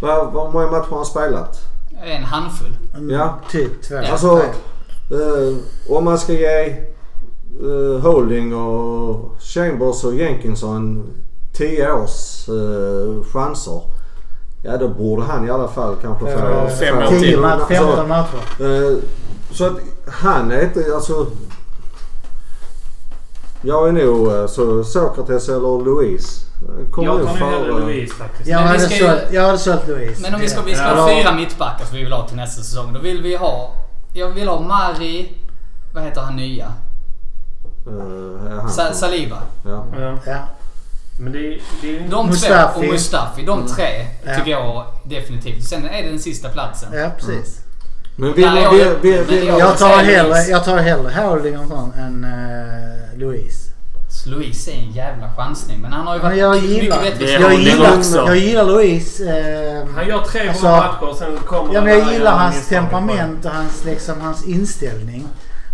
Vad, 0.00 0.32
vad 0.32 0.52
många 0.52 0.66
matcher 0.66 0.86
har 0.90 0.96
han 0.96 1.06
spelat? 1.06 1.58
en 2.04 2.24
handfull. 2.24 2.76
Mm, 2.94 3.10
Ja. 3.10 3.38
Typ 3.50 3.82
två. 3.82 3.94
Ja. 3.94 4.10
Alltså, 4.12 4.36
eh, 5.10 5.56
om 5.96 6.04
man 6.04 6.18
ska 6.18 6.32
ge 6.32 6.76
eh, 7.62 8.00
Holding 8.02 8.54
och 8.54 9.36
Chambers 9.40 10.04
och 10.04 10.14
Jenkinson 10.14 11.06
10 11.58 11.92
års 11.92 12.48
eh, 12.48 13.24
chanser. 13.32 13.80
Ja 14.62 14.76
då 14.76 14.88
borde 14.88 15.22
han 15.22 15.46
i 15.46 15.50
alla 15.50 15.68
fall 15.68 15.96
kanske 16.02 16.24
få... 16.26 16.38
För, 16.38 16.68
fem 16.68 16.98
eh, 16.98 17.04
år 17.04 17.08
tio 17.10 17.20
till. 17.20 17.40
matcher, 17.40 17.60
Alltså, 17.60 17.74
15 17.76 18.08
matcher. 18.08 18.92
eh, 18.92 18.98
så 19.50 19.66
att 19.66 19.76
han 20.06 20.50
är 20.52 20.62
inte 20.64 20.84
alltså... 20.94 21.26
Jag 23.62 23.88
är 23.88 23.92
nog 23.92 24.32
eh, 24.32 24.46
så 24.46 24.84
Sokrates 24.84 25.48
eller 25.48 25.84
Louise. 25.84 26.46
eh, 26.62 26.90
Kommer 26.90 27.08
Jag 27.08 27.16
tar 27.18 27.24
nog 27.26 27.36
hellre 27.36 27.72
Louise 27.80 28.14
faktiskt. 28.14 28.48
Jag 28.48 28.58
hade, 28.58 28.94
ju- 28.94 29.18
jag 29.36 29.42
hade 29.42 29.58
sålt 29.58 29.88
Louise. 29.88 30.22
Men 30.22 30.34
om 30.34 30.40
vi 30.40 30.48
ska, 30.48 30.62
vi 30.62 30.74
ska 30.74 30.84
Ja. 30.84 30.94
ha 30.94 31.08
fyra 31.08 31.34
mittbackar 31.34 31.84
som 31.84 31.96
vi 31.96 32.02
vill 32.04 32.12
ha 32.12 32.26
till 32.28 32.36
nästa 32.36 32.62
säsong. 32.62 32.92
Då 32.92 33.00
vill 33.00 33.22
vi 33.22 33.36
ha... 33.36 33.72
Jag 34.14 34.28
vill 34.30 34.48
ha 34.48 34.60
Mari... 34.60 35.32
Vad 35.94 36.04
heter 36.04 36.20
han 36.20 36.36
nya? 36.36 36.72
Han 38.60 38.70
Sa, 38.70 38.92
Saliba. 38.92 39.36
Ja. 39.66 39.84
Ja. 40.26 40.38
Men 41.20 41.32
det 41.32 41.58
det 41.82 41.96
är. 41.98 42.08
De 42.10 42.26
Mustafi. 42.26 42.74
två 42.74 42.80
och 42.80 42.92
Mustafi. 42.92 43.42
De 43.42 43.66
tre 43.66 44.06
Ja. 44.24 44.36
tycker 44.36 44.50
jag 44.50 44.84
definitivt. 45.04 45.64
Sen 45.64 45.84
är 45.88 46.02
det 46.02 46.08
den 46.08 46.18
sista 46.18 46.48
platsen. 46.48 46.88
ja, 46.92 47.10
precis. 47.18 47.60
Men 48.16 48.32
vill, 48.32 48.46
Nej, 48.46 48.62
jag- 48.62 48.72
vill, 49.02 49.18
vill, 49.28 49.46
jag- 49.46 49.60
Jag 49.60 49.78
tar 49.78 49.96
hellre, 49.98 50.38
jag 50.38 50.64
tar 50.64 50.78
hellre 50.78 51.12
Holding 51.22 51.58
och 51.58 51.68
sån 51.68 51.92
än 51.98 52.24
uh, 52.24 53.18
Louise. 53.18 53.72
Louise 54.26 54.70
är 54.70 54.74
en 54.78 54.92
jävla 54.92 55.30
chansning. 55.36 55.80
Men 55.80 55.92
han 55.92 56.06
har 56.06 56.14
ju 56.14 56.20
Men 56.22 56.30
varit 56.30 56.38
jag 56.40 56.54
mycket 56.62 56.70
gillar, 56.82 57.00
rättvis. 57.00 57.18
Det 57.30 57.34
är 57.36 57.40
jag, 57.40 57.54
gillar, 57.54 57.96
också. 57.98 58.16
jag 58.16 58.36
gillar 58.36 58.64
Louise. 58.64 59.24
eh, 59.24 59.86
Han 59.96 60.08
gör 60.08 60.22
tre 60.24 60.48
Alltså, 60.48 60.62
bra 60.62 60.76
matcher 60.76 61.08
och 61.10 61.16
sen 61.16 61.36
kommer 61.46 61.74
ja, 61.74 61.80
men 61.80 61.98
jag 61.98 62.12
gillar 62.12 62.36
hans 62.38 62.68
temperament 62.68 63.44
och 63.44 63.50
hans, 63.50 63.84
liksom, 63.84 64.20
hans 64.20 64.44
inställning. 64.44 65.26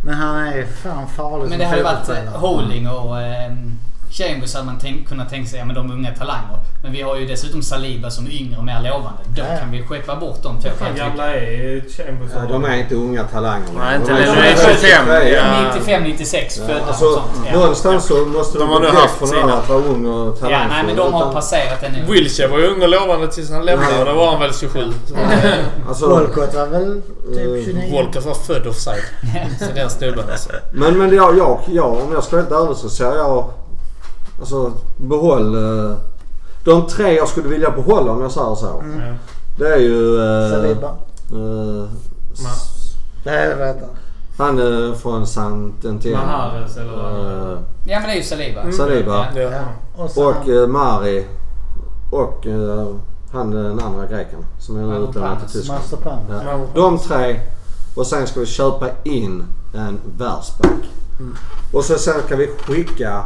Men 0.05 0.15
han 0.15 0.37
är 0.47 0.65
fan 0.65 1.09
farlig 1.09 1.49
Men 1.49 1.59
det 1.59 1.65
hade 1.65 1.83
varit 1.83 2.09
eh, 2.09 2.41
Holding 2.41 2.89
och 2.89 3.21
eh, 3.21 3.53
Chambers 4.13 4.55
hade 4.55 4.67
man 4.67 4.79
tänk, 4.83 5.09
kunnat 5.09 5.31
tänka 5.31 5.49
sig, 5.51 5.59
ja 5.59 5.65
men 5.65 5.75
de 5.75 5.91
är 5.91 5.95
unga 5.95 6.11
talanger. 6.15 6.59
Men 6.83 6.93
vi 6.93 7.03
har 7.03 7.17
ju 7.17 7.27
dessutom 7.27 7.63
Saliba 7.63 8.11
som 8.11 8.27
är 8.27 8.31
yngre 8.31 8.59
och 8.59 8.65
mer 8.65 8.81
lovande. 8.83 9.19
Då 9.37 9.43
Ja. 9.43 9.57
kan 9.61 9.71
vi 9.71 9.83
skeppa 9.83 10.17
bort 10.17 10.43
de 10.43 10.61
två. 10.61 10.69
Hur 10.85 10.97
gamla 10.99 11.35
är 11.35 11.81
Chambers? 11.97 12.31
Ja, 12.35 12.41
de 12.49 12.65
är 12.65 12.77
inte 12.77 12.95
unga 12.95 13.25
talanger. 13.25 13.67
Nej, 13.79 13.97
inte 13.97 14.13
De 14.13 14.19
är 14.23 14.27
De 14.27 14.33
är 14.43 14.57
25. 14.57 15.07
23. 15.07 15.35
Ja. 15.35 15.73
95, 15.75 16.03
96 16.05 16.57
födda 16.59 16.81
och 16.83 16.89
Alltså, 16.89 17.13
sånt. 17.15 17.27
Ja. 17.47 17.53
någonstans 17.59 18.05
så 18.07 18.15
måste 18.15 18.59
De 18.59 18.69
de 18.69 18.75
gå 18.75 18.81
bort 18.81 18.95
haft 18.95 19.15
från 19.19 19.29
sina- 19.29 19.55
att 19.59 19.69
vara 19.69 19.79
ung 19.79 20.07
och 20.07 20.39
talangfull. 20.41 20.51
ja, 20.51 20.67
nej 20.69 20.85
men 20.87 20.97
de 20.97 21.13
har 21.13 21.33
passerat 21.33 21.81
den 21.81 21.93
nu. 21.93 22.13
Wilshire 22.13 22.49
var 22.49 22.59
ju 22.59 22.67
ung 22.67 22.83
och 22.83 22.89
lovande 22.89 23.29
tills 23.29 23.51
han 23.51 23.65
lämnade 23.65 23.99
och 23.99 24.05
då 24.07 24.15
var 24.15 24.31
han 24.31 24.41
väl 24.41 24.55
27. 24.55 24.85
Så, 25.07 25.15
Alltså, 25.89 26.09
Walcott 26.11 26.55
var 26.55 26.67
väl 26.67 27.03
Eh, 27.31 27.35
typ 27.35 27.65
29. 27.65 27.93
Walcott 27.97 28.25
var 28.25 28.35
född 28.35 28.67
offside. 28.67 29.03
Så 29.59 29.65
den 29.75 29.91
snubben 29.91 30.25
alltså. 30.31 30.51
men 30.73 30.99
men 30.99 31.15
jag, 31.15 31.39
jag, 31.39 31.61
jag, 31.69 31.93
om 31.93 32.13
jag 32.13 32.25
ska 32.25 32.37
vara 32.37 32.45
helt 32.47 32.65
ärlig 32.65 32.77
så 32.77 32.89
ser 32.91 33.17
jag... 33.17 33.51
Alltså 34.43 34.73
behåll... 34.97 35.55
eh, 35.55 35.97
de 36.65 36.87
tre 36.87 37.17
jag 37.17 37.29
skulle 37.29 37.49
vilja 37.49 37.71
behålla 37.71 38.13
om 38.13 38.21
jag 38.23 38.33
säger 38.33 38.55
så. 38.55 38.81
Mm. 38.81 39.15
Det 39.59 39.67
är 39.69 39.79
ju... 39.79 40.17
eh, 40.21 40.51
Saliba. 40.51 40.89
eh, 43.25 43.59
vet 43.59 43.77
jag. 43.81 43.89
han 44.39 44.59
är 44.59 44.95
från 44.95 45.27
Sant 45.27 45.85
Etienne. 45.85 46.27
Mahrez 46.27 46.77
eller? 46.77 47.53
Eh, 47.53 47.59
Ja 47.87 47.99
men 48.01 48.03
det 48.09 48.13
är 48.13 48.17
ju 48.17 48.23
Saliba. 48.23 48.73
Saliba. 48.73 49.27
Ja. 49.35 49.41
Ja. 49.41 49.61
Och 49.97 50.19
Och 50.19 50.35
han- 50.35 50.57
eh, 50.63 50.67
Mari. 50.67 51.27
Och 52.11 52.47
eh, 52.47 52.87
han 53.33 53.51
den 53.51 53.81
andra 53.81 54.07
greken 54.07 54.45
som 54.59 54.77
är 54.77 55.09
utlånad 55.09 55.39
till 55.41 55.49
Tyskland. 55.49 55.83
Ja. 56.31 56.61
De 56.75 56.99
tre. 56.99 57.41
Och 57.97 58.07
sen 58.07 58.27
ska 58.27 58.41
vi 58.41 58.47
köpa 58.47 58.87
in 59.05 59.45
en 59.75 59.99
världsback. 60.19 60.91
Och 61.73 61.85
så 61.85 61.99
sen 61.99 62.15
kan 62.29 62.39
vi 62.39 62.47
skicka 62.47 63.23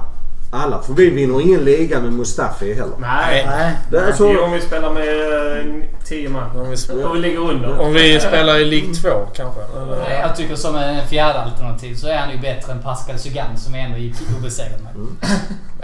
alla. 0.51 0.83
För 0.83 0.93
vi 0.93 1.11
vinner 1.11 1.41
ingen 1.41 1.65
liga 1.65 2.01
med 2.01 2.13
Mustafi 2.13 2.75
heller. 2.75 2.97
Nej. 2.99 3.47
Nej. 3.51 3.73
Det 3.91 3.99
är 3.99 4.13
så, 4.13 4.33
Jo, 4.35 4.41
om 4.41 4.53
vi 4.53 4.61
spelar 4.61 4.91
med 4.91 5.83
10 6.09 6.29
man. 6.29 6.51
Om 6.57 6.71
vi, 6.71 7.05
Och 7.05 7.15
vi 7.17 7.19
ligger 7.21 7.39
under. 7.39 7.81
om 7.81 7.93
vi 7.93 8.21
spelar 8.21 8.57
i 8.57 8.65
League 8.65 8.95
2 8.95 9.09
kanske? 9.37 9.61
Eller? 9.77 9.97
Nej, 10.09 10.19
Jag 10.21 10.37
tycker 10.37 10.57
som 10.57 10.77
en 10.77 11.07
fjärde 11.07 11.39
alternativ 11.41 11.95
så 11.95 12.09
är 12.09 12.17
han 12.17 12.31
ju 12.31 12.39
bättre 12.39 12.73
än 12.73 12.83
Pascal 12.83 13.19
Sugan 13.19 13.57
som 13.57 13.75
ändå 13.75 13.99
gick 13.99 14.15
obesegrad 14.39 14.81
med. 14.83 14.93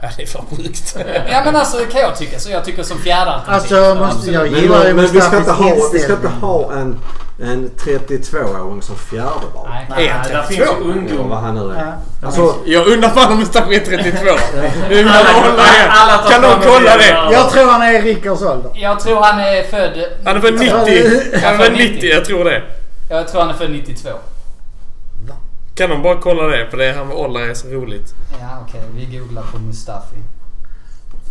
Nej, 0.02 0.12
det 0.16 0.22
är 0.22 0.26
fan 0.26 0.44
sjukt. 0.50 0.96
Ja 1.30 1.42
men 1.44 1.56
alltså 1.56 1.76
kan 1.84 2.00
jag 2.00 2.16
tycka. 2.16 2.38
Så 2.38 2.50
jag 2.50 2.64
tycker 2.64 2.82
som 2.82 2.98
fjärde 2.98 3.30
alternativ. 3.30 3.76
Alltså, 3.76 3.94
så 3.98 4.04
måste 4.04 4.30
jag 4.30 4.50
men, 4.50 4.60
gillar 4.60 4.86
ju 4.86 4.94
men 4.94 5.06
vi 5.06 5.20
ska 5.20 5.36
inte 5.38 5.52
ha, 5.52 5.76
vi 5.92 5.98
ska 5.98 6.12
inte 6.12 6.28
ha 6.28 6.72
en, 6.72 6.98
en 7.42 7.70
32-åring 7.78 8.82
som 8.82 8.96
fjärdeval. 8.96 9.68
Nej. 9.90 10.06
Är 10.06 10.12
han 10.12 10.20
Nej, 10.22 10.32
där 10.32 10.42
32? 10.42 10.48
finns 10.48 10.60
ju 10.60 10.64
Eller 10.64 10.84
vad 10.86 10.96
ungdomar. 10.96 11.40
han 11.40 11.54
nu 11.54 11.74
är. 11.74 11.78
Ja. 11.86 12.26
Alltså, 12.26 12.54
Jag 12.64 12.86
undrar 12.86 13.08
fan 13.08 13.32
om 13.32 13.38
Mustafi 13.38 13.76
är 13.76 13.80
32. 13.80 14.18
Nu 14.88 14.94
vill 14.94 15.06
jag 15.06 15.16
Alla- 15.16 15.90
alla 15.90 16.22
tar 16.22 16.30
Kan 16.30 16.42
någon 16.42 16.60
kolla 16.62 16.96
det? 16.96 17.18
Jag 17.32 17.50
tror 17.50 17.66
han 17.70 17.82
är 17.82 18.02
Rickards 18.02 18.42
ålder. 18.42 18.70
Jag 18.74 19.00
tror 19.00 19.20
han 19.22 19.40
är 19.40 19.62
född... 19.62 20.04
Han 20.24 20.36
är 20.36 20.40
född 20.40 20.54
90. 20.54 20.70
Han 21.44 21.54
är 21.54 21.58
född 21.58 21.72
90, 21.72 22.10
jag 22.10 22.24
tror 22.24 22.44
det. 22.44 22.62
Jag 23.10 23.28
tror 23.28 23.40
han 23.40 23.50
är 23.50 23.54
född 23.54 23.70
92. 23.70 24.08
Kan 25.74 25.90
de 25.90 26.02
bara 26.02 26.20
kolla 26.20 26.42
det? 26.42 26.70
För 26.70 26.76
det 26.76 26.92
här 26.92 27.04
med 27.04 27.16
ålder 27.16 27.40
är 27.40 27.54
så 27.54 27.68
roligt. 27.68 28.14
Ja 28.40 28.64
okej, 28.68 28.80
vi 28.94 29.18
googlar 29.18 29.42
på 29.52 29.58
Mustafi. 29.58 30.16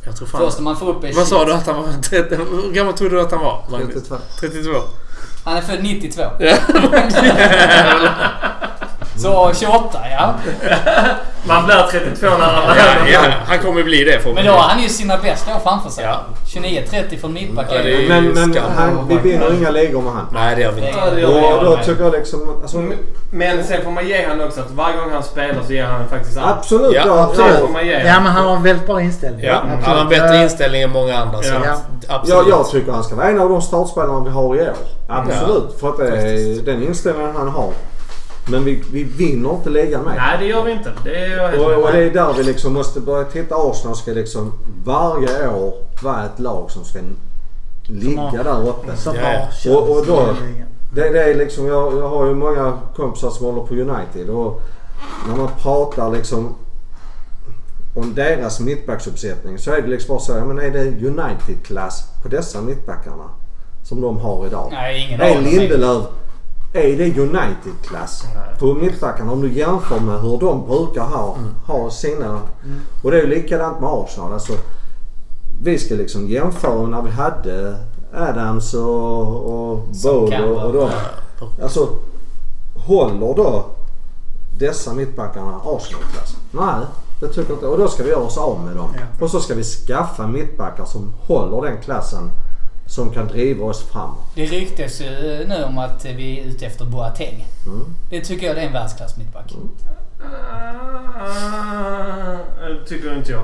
Jag 0.05 0.15
tror 0.15 0.27
fan... 0.27 0.41
Först 0.41 0.57
när 0.57 0.63
man 0.63 0.77
får 0.77 0.89
upp 0.89 1.03
en 1.03 1.15
Vad 1.15 1.27
sa 1.27 1.45
du 1.45 1.53
att 1.53 1.67
han 1.67 1.75
var? 1.75 2.01
30, 2.01 2.35
hur 2.35 2.71
gammal 2.71 2.93
trodde 2.93 3.15
du 3.15 3.21
att 3.21 3.31
han 3.31 3.39
var? 3.41 3.63
Magnus? 3.69 3.93
32. 3.93 4.15
32. 4.39 4.69
Han 5.43 5.57
är 5.57 5.61
född 5.61 5.83
92. 5.83 6.21
Ja. 6.39 6.57
Så 9.21 9.51
28 9.53 9.99
ja. 10.11 10.33
Man 11.43 11.65
blir 11.65 11.87
32 11.91 12.27
när 12.27 12.45
han 12.45 12.77
Ja, 12.77 12.83
ja, 13.13 13.19
han 13.47 13.59
kommer 13.59 13.83
bli 13.83 14.03
det 14.03 14.33
Men 14.35 14.45
då 14.45 14.51
har 14.51 14.69
han 14.69 14.81
ju 14.83 14.89
sina 14.89 15.17
bästa 15.17 15.55
år 15.55 15.59
framför 15.59 15.89
sig. 15.89 16.03
Ja. 16.03 16.19
29-30 16.47 17.19
från 17.21 17.33
mittback. 17.33 17.65
Ja, 17.69 17.79
Men, 18.09 18.27
men 18.27 18.57
han, 18.77 19.07
vi 19.07 19.17
vinner 19.17 19.53
inga 19.53 19.69
ligor 19.69 20.01
med 20.01 20.13
han. 20.13 20.25
Nej, 20.33 20.55
det 20.55 20.61
gör 20.61 20.71
vi 20.71 20.81
inte. 20.87 21.19
Ja. 21.21 21.55
Och 21.57 21.65
då 21.65 21.77
tycker 21.77 22.03
jag 22.03 22.13
liksom... 22.13 22.39
Alltså, 22.61 22.77
Men 23.31 23.63
sen 23.63 23.83
får 23.83 23.91
man 23.91 24.07
ge 24.07 24.27
han 24.27 24.41
också 24.41 24.59
att 24.59 24.71
varje 24.71 24.97
gång 24.97 25.11
han 25.11 25.23
spelar 25.23 25.63
så 25.67 25.73
ger 25.73 25.85
han 25.85 26.07
faktiskt 26.09 26.37
allt. 26.37 26.57
absolut. 26.57 26.93
Ja, 26.95 27.03
Ja, 27.05 27.31
Det 27.43 27.49
ja, 27.51 27.57
får 27.57 27.73
man 27.73 27.85
ge 27.87 27.93
Ja 27.93 28.19
men 28.19 28.31
han 28.31 28.45
har 28.45 28.55
en 28.55 28.63
väldigt 28.63 28.85
bra 28.85 29.01
inställning. 29.01 29.45
Ja, 29.45 29.55
Absolut. 29.55 29.85
han 29.85 29.95
har 29.95 30.03
en 30.03 30.09
bättre 30.09 30.43
inställning 30.43 30.81
än 30.81 30.89
många 30.91 31.17
andra. 31.17 31.41
Så 31.43 31.53
Ja. 31.53 31.59
att, 31.71 31.81
Ja, 32.07 32.15
absolut. 32.15 32.47
jag 32.49 32.69
tycker 32.69 32.91
han 32.91 33.03
ska 33.03 33.15
vara 33.15 33.27
en 33.27 33.39
av 33.39 33.49
de 33.49 33.61
startspelarna 33.61 34.19
vi 34.23 34.29
har 34.29 34.55
i 34.55 34.61
år. 34.61 34.73
Absolut. 35.07 35.79
För 35.79 35.89
att 35.89 35.97
det 35.97 36.07
är 36.07 36.65
den 36.65 36.83
inställningen 36.83 37.33
han 37.37 37.49
har. 37.49 37.69
Men 38.47 38.63
vi, 38.63 38.83
vi 38.91 39.03
vinner 39.03 39.49
inte 39.49 39.69
ligan 39.69 40.03
med. 40.03 40.15
Nej, 40.15 40.37
det 40.39 40.45
gör 40.45 40.63
vi 40.63 40.71
inte. 40.71 40.93
Det 41.03 41.15
är 41.15 41.59
Och, 41.59 41.83
och 41.83 41.91
det 41.91 42.03
är 42.03 42.09
där 42.09 42.33
vi 42.37 42.43
liksom 42.43 42.73
måste 42.73 42.99
börja 42.99 43.23
titta. 43.23 43.55
Arsenal 43.55 43.95
ska 43.95 44.11
liksom 44.11 44.53
varje 44.85 45.49
år 45.49 45.73
vara 46.03 46.25
ett 46.25 46.39
lag 46.39 46.71
som 46.71 46.85
ska 46.85 46.99
ligga 47.83 48.43
där 48.43 48.69
uppe. 48.69 48.93
Ja. 49.05 49.47
känns 49.51 49.65
Och, 49.65 49.89
och 49.89 50.05
då, 50.05 50.35
det, 50.93 51.09
det 51.09 51.23
är 51.23 51.35
liksom, 51.35 51.67
jag, 51.67 51.97
jag 51.97 52.09
har 52.09 52.25
ju 52.25 52.33
många 52.33 52.79
kompisar 52.95 53.29
som 53.29 53.45
håller 53.45 53.61
på 53.61 53.73
United 53.73 54.29
och 54.29 54.61
när 55.27 55.35
man 55.35 55.49
pratar 55.61 56.11
liksom 56.11 56.55
om 57.95 58.13
deras 58.13 58.59
mittbacksuppsättning 58.59 59.57
så 59.57 59.71
är 59.71 59.81
det 59.81 59.87
liksom 59.87 60.15
bara 60.15 60.19
så, 60.19 60.31
ja, 60.31 60.45
men 60.45 60.59
är 60.59 60.71
det 60.71 61.07
United-klass 61.07 62.03
på 62.23 62.29
dessa 62.29 62.61
mittbackarna 62.61 63.29
som 63.83 64.01
de 64.01 64.17
har 64.17 64.45
idag? 64.47 64.69
Nej, 64.71 65.05
ingen 65.07 65.21
Är. 65.21 65.41
Lindelöf, 65.41 66.05
är 66.73 66.97
det 66.97 67.19
United-klass 67.19 68.23
på 68.59 68.73
mittbackarna? 68.73 69.31
Om 69.31 69.41
du 69.41 69.53
jämför 69.53 69.99
med 69.99 70.21
hur 70.21 70.37
de 70.37 70.67
brukar 70.67 71.03
ha, 71.03 71.37
ha 71.65 71.91
sina... 71.91 72.41
Och 73.03 73.11
det 73.11 73.17
är 73.17 73.21
ju 73.21 73.27
likadant 73.27 73.79
med 73.79 73.89
Arsenal. 73.89 74.33
Alltså, 74.33 74.53
vi 75.63 75.79
ska 75.79 75.95
liksom 75.95 76.27
jämföra 76.27 76.87
när 76.87 77.01
vi 77.01 77.09
hade 77.09 77.77
Adams 78.13 78.73
och, 78.73 79.71
och 79.71 79.79
Bode 80.03 80.43
och, 80.43 80.65
och 80.65 80.73
de. 80.73 80.89
Alltså, 81.63 81.89
håller 82.75 83.35
då 83.35 83.65
dessa 84.59 84.93
mittbackarna 84.93 85.61
Arsenal-klass? 85.65 86.35
Nej, 86.51 86.85
det 87.19 87.27
tycker 87.27 87.49
jag 87.49 87.55
inte. 87.55 87.67
Och 87.67 87.77
då 87.77 87.87
ska 87.87 88.03
vi 88.03 88.09
göra 88.09 88.23
oss 88.23 88.37
av 88.37 88.59
med 88.59 88.75
dem. 88.75 88.89
Ja. 88.95 89.25
Och 89.25 89.31
så 89.31 89.39
ska 89.39 89.55
vi 89.55 89.63
skaffa 89.63 90.27
mittbackar 90.27 90.85
som 90.85 91.13
håller 91.21 91.69
den 91.69 91.81
klassen 91.81 92.31
som 92.91 93.11
kan 93.11 93.27
driva 93.27 93.65
oss 93.65 93.83
framåt. 93.91 94.17
Det 94.35 94.45
ryktas 94.45 95.01
ju 95.01 95.45
nu 95.47 95.63
om 95.63 95.77
att 95.77 96.05
vi 96.05 96.39
är 96.39 96.43
ute 96.43 96.65
efter 96.65 96.85
Boateng. 96.85 97.47
Mm. 97.65 97.85
Det 98.09 98.21
tycker 98.21 98.47
jag 98.47 98.55
det 98.55 98.61
är 98.61 98.65
en 98.67 98.73
världsklass 98.73 99.17
mittback. 99.17 99.53
Ah, 101.21 102.37
det 102.67 102.85
tycker 102.89 103.15
inte 103.17 103.31
jag. 103.31 103.43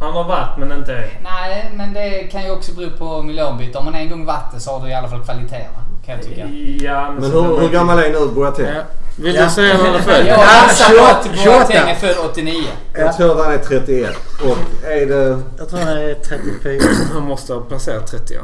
Han 0.00 0.12
har 0.12 0.24
varit 0.24 0.58
men 0.58 0.72
inte 0.78 0.92
är. 0.92 1.20
Nej, 1.22 1.70
men 1.74 1.92
det 1.94 2.22
kan 2.22 2.44
ju 2.44 2.50
också 2.50 2.72
bero 2.72 2.90
på 2.90 3.22
miljöombyte. 3.22 3.78
Om 3.78 3.84
man 3.84 3.94
en 3.94 4.10
gång 4.10 4.24
varit 4.24 4.52
det 4.54 4.60
så 4.60 4.70
har 4.70 4.80
du 4.86 4.90
i 4.90 4.94
alla 4.94 5.08
fall 5.08 5.24
kvaliteterna. 5.24 5.78
Kan 6.06 6.14
jag 6.14 6.24
tycka. 6.24 6.46
Ja, 6.86 7.10
Men 7.10 7.30
så- 7.30 7.42
hur, 7.42 7.60
hur 7.60 7.68
gammal 7.68 7.98
är 7.98 8.10
nu 8.10 8.26
Boateng? 8.34 8.66
Ja. 8.66 8.82
Vill 9.18 9.34
Ja. 9.34 9.44
du 9.44 9.50
säga 9.50 9.74
något 9.76 10.02
för? 10.02 10.12
Jag 10.26 10.26
Ja, 10.38 10.64
gissar 10.68 10.98
på 10.98 11.04
att 11.04 11.38
28. 11.38 11.58
Boateng 11.58 11.90
är 11.90 11.94
född 11.94 12.16
89. 12.30 12.62
Jag 12.94 13.16
tror 13.16 13.30
att 13.40 13.44
han 13.46 13.54
är 13.54 13.58
31. 13.58 14.10
Och 14.42 14.86
är 14.90 15.06
det... 15.06 15.42
Jag 15.58 15.68
tror 15.68 15.78
han 15.80 15.88
är 15.88 16.14
34. 16.14 16.82
Han 17.14 17.22
måste 17.22 17.54
ha 17.54 17.60
passerat 17.60 18.06
30 18.06 18.34
ja. 18.34 18.40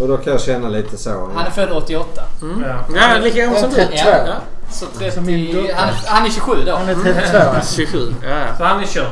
Och 0.00 0.08
då 0.08 0.16
kan 0.16 0.32
jag 0.32 0.40
känna 0.40 0.68
lite 0.68 0.96
så. 0.96 1.30
Han 1.34 1.46
är 1.46 1.50
född 1.50 1.72
88. 1.72 2.22
Ja. 2.40 2.84
Ja, 2.94 3.18
lika 3.22 3.38
gammal 3.38 3.60
som 3.60 3.70
du. 3.70 3.76
32. 3.76 3.96
Ja. 4.04 4.34
Så 4.70 4.86
Som 5.14 5.26
min 5.26 5.46
30... 5.46 5.60
dotter. 5.60 5.74
Han 5.74 5.88
är, 5.88 5.94
han 6.06 6.26
är 6.26 6.30
27 6.30 6.64
då. 6.66 6.76
Han 6.76 6.88
är 6.88 6.94
32. 6.94 7.66
27. 7.76 8.14
Ja, 8.22 8.28
ja. 8.28 8.56
Så 8.58 8.64
han 8.64 8.82
är 8.82 8.86
körd. 8.86 9.10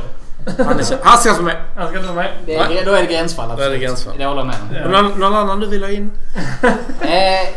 Han, 0.59 0.81
är, 0.81 0.99
han 1.03 1.19
ska 1.19 1.31
inte 1.31 1.43
med. 1.43 1.57
Han 1.77 1.89
ska 1.89 1.97
inte 1.99 2.13
vara 2.13 2.23
med. 2.23 2.33
Det 2.47 2.57
är, 2.57 2.85
då 2.85 2.93
är 2.93 3.01
det 3.01 3.13
gränsfall 3.13 3.57
Då 3.57 3.63
är 3.63 3.71
det 3.71 3.79
gränsfall. 3.79 4.15
Det 4.19 4.25
håller 4.25 4.41
jag 4.41 4.47
med 4.47 4.57
om. 4.85 4.93
Ja. 4.93 5.03
Någon, 5.03 5.21
någon 5.21 5.35
annan 5.35 5.61
du 5.61 5.67
vill 5.67 5.83
ha 5.83 5.91
in? 5.91 6.11
Eh, 7.01 7.49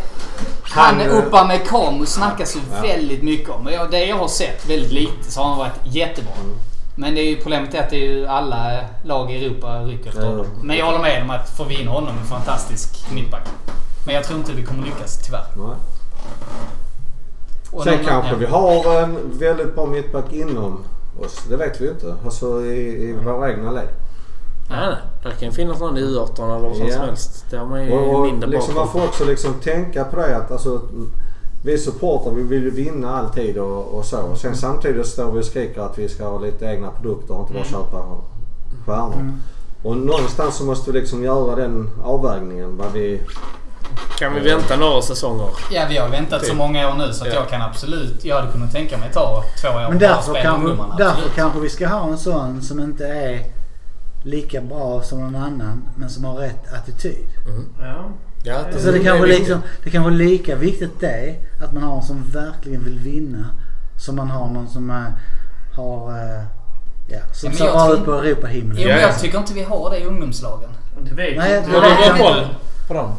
han 0.64 1.00
Han, 1.00 1.10
Uppa 1.10 1.44
med 1.48 1.68
Kamu 1.68 2.06
snackas 2.06 2.56
ju 2.56 2.60
väldigt 2.82 3.24
mycket 3.24 3.50
om. 3.50 3.68
Och 3.82 3.90
Det 3.92 4.06
jag 4.06 4.18
har 4.18 4.28
sett 4.28 4.70
väldigt 4.70 4.92
lite 4.92 5.32
så 5.32 5.42
har 5.42 5.50
han 5.50 5.58
varit 5.58 5.80
jättebra. 5.84 6.32
Men 6.96 7.16
det 7.16 7.22
är 7.22 7.30
ju 7.30 7.36
problemet 7.42 7.74
är 7.74 7.80
att 7.80 7.90
det 7.90 7.96
är 7.96 8.12
ju 8.12 8.28
alla 8.28 8.80
lag 9.04 9.32
i 9.32 9.46
Europa 9.46 9.80
rycker 9.84 10.10
efter 10.10 10.22
Ja. 10.22 10.28
honom. 10.30 10.46
Men 10.64 10.78
jag 10.78 10.86
håller 10.86 11.00
med 11.00 11.24
om 11.24 11.30
att 11.30 11.50
får 11.50 11.66
vi 11.66 11.82
in 11.82 11.88
honom 11.88 12.18
en 12.18 12.26
fantastisk 12.26 13.12
mittback. 13.14 13.48
Men 14.06 14.16
jag 14.16 14.24
tror 14.24 14.40
inte 14.40 14.52
vi 14.54 14.64
kommer 14.64 14.86
lyckas 14.86 15.18
tyvärr. 15.26 15.46
Nej. 15.58 15.76
Och 17.72 17.84
Sen 17.84 17.94
någon- 17.96 18.06
kanske 18.06 18.32
ja. 18.32 18.38
vi 18.38 18.46
har 18.46 19.02
en 19.02 19.18
väldigt 19.40 19.76
bra 19.76 19.86
mittback 19.86 20.34
inom 20.34 20.84
oss. 21.26 21.44
Det 21.50 21.58
vet 21.58 21.82
vi 21.82 21.86
ju 21.86 21.92
inte. 21.92 22.16
Alltså 22.26 22.66
i, 22.66 23.10
i 23.10 23.14
våra 23.14 23.52
egna 23.52 23.72
led. 23.72 23.88
Nej, 24.70 24.88
nej. 24.90 24.96
Det 25.24 25.40
kan 25.40 25.50
ju 25.50 25.52
finnas 25.56 25.80
någon 25.80 25.98
i 25.98 26.02
U18 26.02 26.44
eller 26.58 26.68
vad 26.68 26.76
som 26.78 26.86
helst. 27.02 27.46
Det 27.50 27.58
har 27.58 27.66
man 27.66 27.86
ju 27.86 27.92
Och, 27.92 28.16
och 28.16 28.26
mindre 28.26 28.50
liksom 28.50 28.76
man 28.76 28.88
får 28.88 29.04
också 29.04 29.26
liksom 29.26 29.54
tänka 29.54 30.04
på 30.04 30.16
det 30.16 30.38
att 30.38 30.52
alltså, 30.52 30.82
vi 31.64 31.78
supportrar 31.78 32.34
vi 32.34 32.44
vill 32.44 32.64
ju 32.64 32.70
vinna 32.70 33.18
alltid 33.18 33.58
och, 33.58 33.98
och 33.98 34.06
så. 34.06 34.22
Och 34.22 34.38
sen 34.38 34.56
samtidigt 34.56 35.08
står 35.08 35.32
vi 35.32 35.42
och 35.42 35.46
skriker 35.46 35.82
att 35.82 35.98
vi 35.98 36.10
ska 36.10 36.28
ha 36.28 36.40
lite 36.40 36.66
egna 36.66 36.92
produkter 36.92 37.34
och 37.34 37.42
inte 37.42 37.54
bara 37.54 37.64
köpa 37.64 38.06
stjärnor. 38.86 39.32
Och 39.84 39.98
någonstans 39.98 40.56
så 40.56 40.64
måste 40.64 40.92
vi 40.92 41.00
liksom 41.00 41.24
göra 41.24 41.56
den 41.56 41.90
avvägningen 42.04 42.78
vad 42.78 42.92
vi... 42.92 43.22
Kan 44.20 44.34
vi 44.34 44.40
vänta 44.40 44.76
några 44.76 45.02
säsonger? 45.02 45.48
Ja, 45.72 45.86
vi 45.90 45.98
har 45.98 46.10
väntat 46.10 46.42
så 46.42 46.48
Typ. 46.48 46.58
många 46.58 46.90
år 46.90 46.94
nu 46.94 47.14
så 47.14 47.24
att 47.24 47.34
Ja. 47.34 47.40
jag 47.40 47.50
kan 47.50 47.62
absolut... 47.62 48.26
Jag 48.26 48.36
hade 48.36 48.52
kunnat 48.52 48.72
tänka 48.72 48.98
mig 48.98 49.12
ta 49.14 49.44
två 49.62 49.68
år 49.68 49.90
Men 49.90 50.00
därför 50.00 50.42
kanske, 50.42 50.84
därför 50.98 51.30
kanske 51.36 51.60
vi 51.60 51.70
ska 51.70 51.88
ha 51.88 52.08
en 52.08 52.18
sån 52.18 52.62
som 52.62 52.80
inte 52.80 53.08
är 53.08 53.44
lika 54.24 54.62
bra 54.62 55.02
som 55.02 55.20
någon 55.20 55.36
annan 55.36 55.84
men 55.96 56.10
som 56.10 56.24
har 56.26 56.36
rätt 56.36 56.74
attityd. 56.74 57.26
Ja. 57.80 58.06
Ja, 58.46 58.60
Så 58.62 58.68
Alltså, 58.74 58.92
det 58.92 59.00
kanske, 59.00 59.26
liksom, 59.28 59.62
det 59.84 59.90
kanske 59.90 60.12
är 60.12 60.16
lika 60.16 60.56
viktigt 60.56 61.00
det 61.00 61.36
att 61.64 61.74
man 61.74 61.84
har 61.84 61.96
en 61.98 62.04
som 62.04 62.24
verkligen 62.32 62.84
vill 62.84 63.00
vinna 63.00 63.50
som 63.98 64.16
man 64.16 64.30
har 64.30 64.48
någon 64.48 64.68
som 64.70 64.90
eh, 64.90 65.04
har... 65.76 66.10
eh, 66.12 66.44
ja, 67.08 67.20
som 67.34 67.52
Ja, 67.60 67.66
men 67.74 67.80
ser 67.88 67.94
ut 67.94 68.06
på 68.06 68.14
Europahimlen. 68.14 68.78
Jo, 68.80 68.88
men 68.88 68.96
Ja. 69.00 69.02
jag 69.08 69.20
tycker 69.20 69.38
inte 69.38 69.54
vi 69.54 69.64
har 69.64 69.90
det 69.90 69.98
i 70.00 70.06
ungdomslagen. 70.06 70.70
Det 71.02 71.16
vet 71.16 71.38
Nej, 71.38 71.58
inte 71.58 71.72
jag 71.72 71.82
Har 71.82 72.14
du 72.14 72.20
koll 72.20 72.48
på 72.88 72.94
dem? 72.94 73.12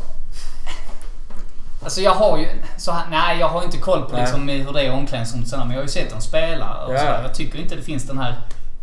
Alltså 1.85 2.01
jag 2.01 2.11
har 2.15 2.39
ju... 2.39 2.47
Så 2.77 2.93
här, 2.93 3.05
nej, 3.11 3.39
jag 3.41 3.49
har 3.49 3.63
inte 3.65 3.77
koll 3.79 4.03
på 4.11 4.17
liksom 4.17 4.49
hur 4.49 4.73
det 4.73 4.81
är 4.83 4.87
i 4.87 4.91
omklädningsrummet 4.91 5.59
men 5.67 5.71
jag 5.71 5.77
har 5.79 5.83
ju 5.83 5.89
sett 5.89 6.11
dem 6.11 6.21
spela 6.21 6.85
och 6.87 6.95
Ja. 6.95 6.99
sådär. 6.99 7.23
Jag 7.23 7.35
tycker 7.35 7.59
inte 7.59 7.77
det 7.77 7.83
finns 7.83 8.07
den 8.07 8.19
här 8.19 8.35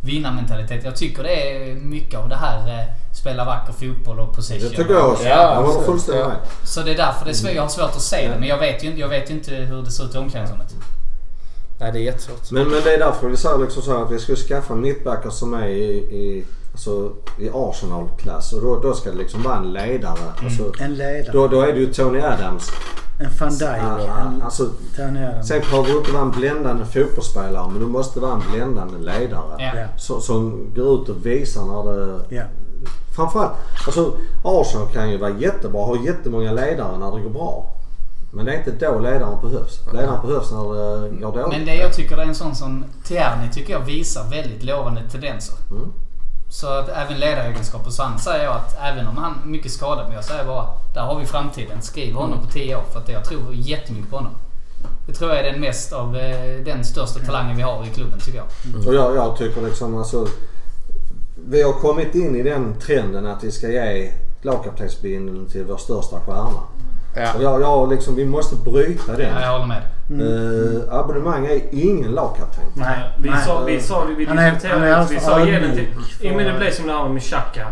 vinnarmentaliteten. 0.01 0.85
Jag 0.85 0.95
tycker 0.95 1.23
det 1.23 1.51
är 1.51 1.75
mycket 1.75 2.19
av 2.19 2.29
det 2.29 2.35
här 2.35 2.67
eh, 2.79 2.85
spela 3.15 3.45
vacker 3.45 3.73
fotboll 3.73 4.19
och 4.19 4.35
possession. 4.35 4.69
Det 4.71 4.77
tycker 4.77 4.93
jag 4.93 5.09
också. 5.11 5.23
Ja, 5.23 5.53
jag 5.55 5.61
håller 5.63 5.85
fullständigt 5.85 6.21
Ja. 6.23 6.27
med. 6.27 6.37
Så 6.63 6.81
det 6.81 6.91
är 6.91 6.97
därför 6.97 7.25
det 7.25 7.31
är 7.31 7.35
svårt, 7.35 7.51
jag 7.55 7.61
har 7.61 7.69
svårt 7.69 7.89
att 7.95 8.01
se 8.01 8.27
det. 8.27 8.35
Men 8.39 8.47
jag 8.49 8.57
vet 8.57 8.83
ju 8.83 8.87
inte, 8.87 8.99
jag 8.99 9.07
vet 9.09 9.29
ju 9.29 9.33
inte 9.33 9.51
hur 9.51 9.81
det 9.83 9.91
ser 9.91 10.03
ut 10.05 10.15
i 10.15 10.17
omklädningsrummet. 10.17 10.75
Nej, 11.79 11.91
det 11.91 11.99
är 11.99 12.03
jättesvårt. 12.03 12.51
Men, 12.51 12.67
men 12.69 12.81
det 12.83 12.93
är 12.93 12.99
därför 12.99 13.27
vi 13.29 13.37
säger 13.37 13.57
liksom 13.57 13.81
så 13.83 13.97
här 13.97 14.03
att 14.05 14.11
vi 14.11 14.19
ska 14.19 14.35
skaffa 14.35 14.75
mittbackar 14.75 15.29
som 15.29 15.53
är 15.53 15.67
i, 15.67 15.83
i, 15.93 16.43
alltså, 16.71 17.11
i 17.39 17.49
Arsenal-klass. 17.53 18.53
Och 18.53 18.61
då, 18.61 18.79
då 18.79 18.93
ska 18.93 19.11
det 19.11 19.17
liksom 19.17 19.43
vara 19.43 19.55
en 19.57 19.73
ledare. 19.73 20.17
Alltså, 20.43 20.71
En 20.79 20.95
ledare. 20.95 21.31
då, 21.33 21.47
då 21.47 21.61
är 21.61 21.73
det 21.73 21.79
ju 21.79 21.93
Tony 21.93 22.19
Adams. 22.21 22.71
En 23.25 23.31
van 23.39 23.49
Dijk. 23.49 23.69
Ah, 23.81 24.21
En 24.21 24.41
Alltså, 24.41 24.69
Tony 24.95 25.25
Adams. 25.25 25.47
sen 25.47 25.59
behöver 25.59 25.87
du 25.89 25.97
inte 25.97 26.11
vara 26.11 26.23
en 26.23 26.31
bländande 26.31 26.85
fotbollsspelare 26.85 27.67
men 27.71 27.79
du 27.79 27.87
måste 27.87 28.19
vara 28.19 28.33
en 28.33 28.43
bländande 28.51 28.97
ledare. 28.97 29.55
Ja. 29.75 29.87
Så, 29.97 30.21
som 30.21 30.73
går 30.75 31.01
ut 31.01 31.09
och 31.09 31.25
visar 31.25 31.61
när 31.65 31.93
det... 31.93 32.19
Ja. 32.35 32.43
Framförallt, 33.15 33.51
alltså 33.85 34.13
Arsenal 34.43 34.87
kan 34.87 35.11
ju 35.11 35.17
vara 35.17 35.31
jättebra, 35.39 35.81
ha 35.85 35.97
jättemånga 36.05 36.51
ledare 36.51 36.97
när 36.97 37.15
det 37.17 37.21
går 37.23 37.29
bra. 37.29 37.65
Men 38.33 38.45
det 38.45 38.53
är 38.53 38.57
inte 38.57 38.71
då 38.85 38.99
ledaren 38.99 39.41
behövs. 39.41 39.79
Ledaren 39.93 40.27
behövs 40.27 40.51
när 40.51 40.63
det 40.63 41.09
går 41.09 41.31
dåligt. 41.31 41.57
Men 41.57 41.65
det 41.65 41.75
jag 41.75 41.93
tycker 41.93 42.17
är 42.17 42.21
en 42.21 42.35
sån 42.35 42.55
som 42.55 42.85
Tierney 43.03 43.49
tycker 43.53 43.73
jag 43.73 43.79
visar 43.79 44.29
väldigt 44.29 44.63
lovande 44.63 45.01
tendenser. 45.11 45.55
Mm. 45.71 45.91
Så 46.51 46.67
att 46.67 46.89
även 46.89 47.19
ledaregenskaper. 47.19 47.91
Så 47.91 48.03
han 48.03 48.19
säger 48.19 48.43
jag 48.43 48.55
att 48.55 48.77
även 48.81 49.07
om 49.07 49.17
han 49.17 49.39
är 49.43 49.47
mycket 49.47 49.71
skadad, 49.71 50.05
men 50.05 50.15
jag 50.15 50.25
säger 50.25 50.45
bara 50.45 50.67
där 50.93 51.01
har 51.01 51.19
vi 51.19 51.25
framtiden. 51.25 51.81
Skriv 51.81 52.13
honom 52.13 52.41
på 52.41 52.51
10 52.51 52.75
år 52.75 52.83
för 52.93 52.99
att 52.99 53.09
jag 53.09 53.25
tror 53.25 53.41
jättemycket 53.51 54.09
på 54.09 54.15
honom. 54.15 54.31
Det 55.07 55.13
tror 55.13 55.29
jag 55.29 55.39
är 55.39 55.51
den 55.51 55.61
mest 55.61 55.93
av 55.93 56.17
eh, 56.17 56.63
den 56.65 56.85
största 56.85 57.19
talangen 57.19 57.57
vi 57.57 57.63
har 57.63 57.85
i 57.85 57.95
klubben 57.95 58.19
tycker 58.19 58.37
jag. 58.37 58.47
Mm. 58.65 58.87
Och 58.87 58.93
jag, 58.93 59.15
jag 59.15 59.37
tycker 59.37 59.61
liksom 59.61 59.97
alltså... 59.97 60.27
Vi 61.49 61.61
har 61.61 61.73
kommit 61.73 62.15
in 62.15 62.35
i 62.35 62.43
den 62.43 62.79
trenden 62.79 63.25
att 63.25 63.43
vi 63.43 63.51
ska 63.51 63.67
ge 63.67 64.11
lagkaptensbindeln 64.41 65.49
till 65.49 65.65
vår 65.65 65.77
största 65.77 66.19
stjärna. 66.19 66.63
Ja. 67.15 67.33
Och 67.35 67.43
jag, 67.43 67.61
jag 67.61 67.89
liksom, 67.89 68.15
vi 68.15 68.25
måste 68.25 68.55
bryta 68.55 69.11
den. 69.15 69.29
Ja, 69.35 69.41
jag 69.41 69.51
håller 69.51 69.65
med. 69.65 69.81
Eh, 70.11 70.99
abonnemang 70.99 71.45
är 71.45 71.61
ingen 71.71 72.11
lagkapten. 72.11 72.63
Nej. 72.73 72.99
Vi 73.19 73.29
nej. 73.29 73.39
sa, 73.45 73.63
vi 73.65 73.81
sa, 73.81 74.05
vi 74.17 74.25
är- 74.25 74.29
är 74.31 74.51
diskuterade, 74.51 74.95
alltför 74.97 75.13
vi 75.15 75.21
sa 75.21 75.45
ge 75.45 75.59
den 75.59 75.71
till... 75.75 75.87
Ja 76.21 76.33
men 76.35 76.45
det 76.45 76.53
blev 76.59 76.71
som 76.71 76.87
det 76.87 76.93
här 76.93 77.09
med 77.09 77.21
Xhaka. 77.21 77.67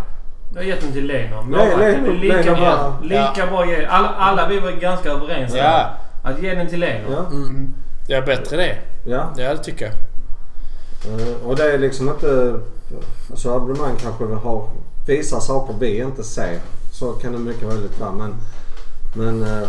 Jag 0.53 0.61
har 0.61 0.67
gett 0.67 0.81
den 0.81 0.91
till 0.91 1.05
Leno. 1.07 1.41
Nej, 1.49 1.75
Leno- 1.77 2.07
är 2.07 2.13
lika 2.19 2.35
Leno 2.37 2.55
bra. 2.55 2.77
bara- 2.77 2.93
Lika 3.01 3.47
bra 3.51 3.65
ge. 3.65 3.85
Alla, 3.85 4.07
alla 4.09 4.47
vi 4.47 4.59
var 4.59 4.71
ganska 4.71 5.09
överens 5.09 5.53
Ja. 5.55 5.89
Att 6.23 6.41
ge 6.43 6.55
den 6.55 6.67
till 6.67 6.79
Leno. 6.79 7.11
Ja, 7.11 7.25
Mm. 7.31 7.73
Ja, 8.07 8.21
bättre 8.21 8.57
det. 8.57 8.77
ja. 9.05 9.29
Ja, 9.37 9.53
det 9.53 9.63
tycker 9.63 9.85
jag. 9.85 9.93
Eh, 11.21 11.35
Och 11.47 11.55
det 11.55 11.73
är 11.73 11.77
liksom 11.77 12.09
inte... 12.09 12.59
Alltså 13.29 13.55
abonnemang 13.55 13.95
kanske 14.01 14.23
har, 14.23 14.67
visar 15.07 15.39
saker 15.39 15.73
vi 15.79 15.97
inte 16.01 16.23
ser. 16.23 16.59
Så 16.91 17.11
kan 17.11 17.31
det 17.31 17.37
mycket 17.39 17.67
möjligt 17.67 17.99
vara. 17.99 18.11
Men, 18.11 18.35
men 19.13 19.43
eh, 19.43 19.67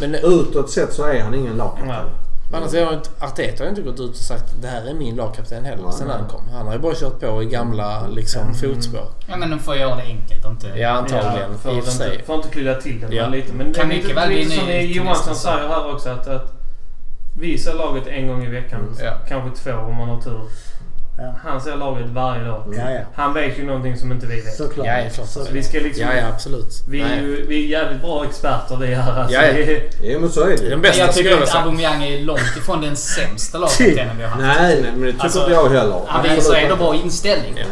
Men 0.00 0.14
utåt 0.14 0.70
sett 0.70 0.92
så 0.92 1.04
är 1.04 1.22
han 1.22 1.34
ingen 1.34 1.56
lagkapten. 1.56 1.86
Nej. 1.88 2.04
annars 2.52 2.72
har 2.74 2.94
inte, 2.94 3.10
Arteta 3.20 3.64
har 3.64 3.68
inte 3.68 3.82
gått 3.82 4.00
ut 4.00 4.10
och 4.10 4.16
sagt 4.16 4.42
att 4.42 4.62
det 4.62 4.68
här 4.68 4.86
är 4.86 4.94
min 4.94 5.16
lagkapten 5.16 5.64
heller 5.64 5.90
sen 5.90 6.10
han 6.10 6.28
kom. 6.28 6.48
Han 6.52 6.66
har 6.66 6.72
ju 6.72 6.78
bara 6.78 6.94
kört 6.94 7.20
på 7.20 7.42
i 7.42 7.46
gamla 7.46 8.06
liksom, 8.06 8.54
fotspår. 8.54 9.06
Ja 9.26 9.36
men 9.36 9.50
de 9.50 9.58
får 9.58 9.76
göra 9.76 9.96
det 9.96 10.02
enkelt 10.02 10.44
inte... 10.44 10.78
Ja 10.78 10.88
antagligen. 10.88 11.50
Ja, 11.52 11.58
för 11.62 11.78
I 11.78 11.82
för 11.82 11.92
inte, 11.92 12.32
att 12.32 12.36
inte 12.36 12.48
klydda 12.48 12.74
till 12.74 13.00
det 13.00 13.16
Ja. 13.16 13.28
lite. 13.28 13.52
Men 13.52 13.72
det 13.72 13.78
är 13.78 13.82
Kan 13.82 13.88
lite, 13.90 14.14
väl 14.14 14.28
lite 14.28 14.50
som 14.50 14.68
Johansson 14.68 15.34
säger 15.34 15.68
här 15.68 15.94
också 15.94 16.08
att, 16.08 16.26
att 16.26 16.52
vi 17.40 17.58
ser 17.58 17.74
laget 17.74 18.06
en 18.06 18.28
gång 18.28 18.44
i 18.44 18.48
veckan. 18.48 18.96
Ja. 19.04 19.12
Kanske 19.28 19.62
två 19.62 19.72
om 19.72 19.94
man 19.94 20.08
har 20.08 20.20
tur. 20.20 20.40
Ja. 21.20 21.34
Han 21.44 21.60
ser 21.60 21.76
laget 21.76 22.06
varje 22.10 22.44
dag. 22.44 22.74
Ja, 22.76 22.90
ja. 22.90 23.00
Han 23.14 23.34
vet 23.34 23.58
ju 23.58 23.64
någonting 23.66 23.96
som 23.96 24.12
inte 24.12 24.26
vi 24.26 24.40
vet. 24.40 24.54
Såklart. 24.54 24.86
Ja, 24.86 24.98
ja, 24.98 25.10
klart. 25.14 25.28
Så 25.28 25.46
vi 25.52 25.62
ska 25.62 25.78
liksom... 25.78 26.04
Ja, 26.06 26.14
ja 26.14 26.28
absolut. 26.28 26.84
Vi 26.88 27.00
är 27.00 27.16
ju 27.20 27.46
vi 27.48 27.64
är 27.64 27.68
jävligt 27.80 28.00
bra 28.02 28.24
experter 28.24 28.76
vi 28.76 28.94
här. 28.94 29.20
Alltså, 29.20 29.34
Ja, 29.34 29.42
ja. 29.46 29.76
Jo 30.02 30.20
men 30.20 30.30
så 30.30 30.42
är 30.42 30.56
det 30.56 30.68
den 30.70 30.80
bästa 30.82 31.00
jag 31.00 31.12
tycker 31.14 31.42
att. 31.42 31.54
Aubameyang 31.54 32.02
är 32.04 32.20
långt 32.20 32.56
ifrån 32.58 32.80
den 32.80 32.96
sämsta 32.96 33.58
lagkaptenen 33.58 34.16
vi 34.18 34.22
har 34.22 34.30
haft. 34.30 34.42
Nej, 34.42 34.78
nej 34.82 34.90
men 34.92 35.00
det 35.02 35.12
tycker 35.12 35.24
Alltså, 35.24 35.38
inte 35.40 35.52
jag 35.52 35.68
heller. 35.68 36.00
Han 36.06 36.20
Absolut 36.20 36.38
visar 36.38 36.54
ändå 36.54 36.76
bra 36.76 36.94
inställning. 36.94 37.54
Ja. 37.58 37.66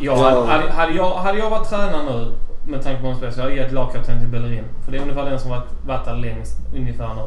Ja, 0.00 0.30
Ja. 0.30 0.46
hade, 0.46 0.72
hade, 0.72 0.92
jag, 0.92 1.14
hade 1.14 1.38
jag 1.38 1.50
varit 1.50 1.68
tränare 1.70 2.02
nu 2.02 2.32
med 2.68 2.82
tanke 2.84 3.02
på 3.02 3.14
spel 3.14 3.32
så 3.32 3.40
jag 3.40 3.56
gett 3.56 3.72
lagkapten 3.72 4.18
till 4.20 4.28
Bellerin. 4.28 4.64
För 4.84 4.92
det 4.92 4.98
är 4.98 5.02
ungefär 5.02 5.24
den 5.30 5.40
som 5.40 5.50
varit, 5.50 5.68
varit 5.86 6.04
där 6.04 6.14
längst 6.16 6.52
ungefär 6.74 7.08
nu. 7.14 7.22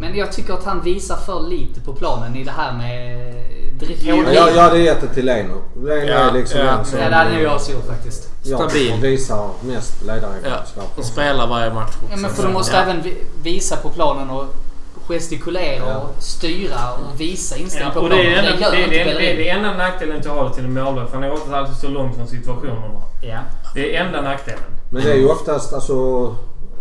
Men 0.00 0.16
jag 0.16 0.32
tycker 0.32 0.54
att 0.54 0.64
han 0.64 0.80
visar 0.82 1.16
för 1.16 1.40
lite 1.40 1.80
på 1.80 1.92
planen 1.94 2.36
i 2.36 2.44
det 2.44 2.50
här 2.50 2.72
med 2.72 3.34
drift. 3.78 4.02
Jag, 4.02 4.34
jag 4.34 4.62
hade 4.62 4.78
gett 4.78 5.00
det 5.00 5.06
till 5.06 5.24
Leno. 5.26 5.54
Leno 5.76 5.94
Ja, 6.12 6.18
är 6.18 6.32
liksom 6.32 6.60
ja. 6.60 6.84
som 6.84 6.98
Ja, 6.98 7.08
det 7.08 7.14
hade 7.14 7.40
jag 7.42 7.54
också 7.54 7.72
gjort 7.72 7.86
faktiskt. 7.86 8.28
jag 8.42 8.70
Stabil. 8.70 9.00
visar 9.00 9.48
mest 9.62 9.94
Ja, 10.06 10.14
ledaregenskaper. 10.14 10.90
de 10.96 11.02
spelar 11.02 11.46
varje 11.46 11.74
match. 11.74 11.92
Ja, 12.10 12.16
men 12.16 12.30
för 12.30 12.42
du 12.46 12.52
måste 12.52 12.76
ja. 12.76 12.82
även 12.82 13.02
vi- 13.02 13.24
visa 13.42 13.76
på 13.76 13.88
planen 13.88 14.30
och 14.30 14.44
gestikulera 15.08 15.84
Ja. 15.88 15.96
och 15.98 16.22
styra 16.22 16.92
och 16.92 17.20
visa 17.20 17.56
inställning 17.56 17.92
på 17.94 18.00
och 18.00 18.08
det 18.08 18.14
planen. 18.16 18.32
är, 18.38 18.42
Det, 18.42 18.48
enda, 18.48 18.70
det, 18.70 18.76
det, 18.86 19.00
är, 19.00 19.14
det 19.18 19.32
är 19.32 19.36
det 19.36 19.48
enda 19.48 19.74
nackdelen 19.74 20.20
till 20.22 20.30
att 20.30 20.36
ha 20.36 20.48
det 20.48 20.54
till 20.54 20.64
en 20.64 20.74
målvakt. 20.74 21.10
För 21.10 21.16
han 21.16 21.24
är 21.24 21.32
oftast 21.32 21.52
alltid 21.52 21.76
så 21.76 21.88
långt 21.88 22.16
från 22.16 22.26
situationerna. 22.26 23.00
Ja. 23.22 23.38
Det 23.74 23.96
är 23.96 24.04
enda 24.06 24.20
nackdelen. 24.22 24.62
Men 24.90 25.02
det 25.02 25.12
är 25.12 25.16
ju 25.16 25.28
oftast 25.28 25.72
alltså 25.72 25.94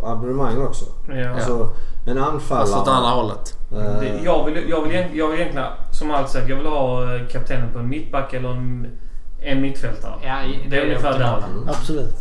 abonnemang 0.03 0.61
också. 0.61 0.85
Ja. 1.09 1.29
Alltså 1.29 1.69
en 2.07 2.17
anfallare. 2.17 2.65
Fast 2.67 2.77
åt 2.77 2.87
andra 2.87 3.09
hållet. 3.09 3.57
eh, 3.71 3.99
Det, 3.99 4.19
jag, 4.25 4.45
vill, 4.45 4.69
jag, 4.69 4.81
vill, 4.81 5.05
jag 5.17 5.27
vill 5.27 5.39
egentligen, 5.39 5.67
som 5.91 6.11
alltid 6.11 6.29
sagt, 6.31 6.49
jag 6.49 6.55
vill 6.57 6.65
ha 6.67 7.15
eh, 7.15 7.27
kaptenen 7.27 7.73
på 7.73 7.79
en 7.79 7.89
mittback 7.89 8.33
eller 8.33 8.49
en, 8.49 8.87
en 9.41 9.61
mittfältare. 9.61 10.13
Ja, 10.23 10.43
i- 10.43 10.67
det 10.69 10.77
är 10.77 10.83
ungefär 10.85 11.19
där. 11.19 11.43
Absolut. 11.67 12.15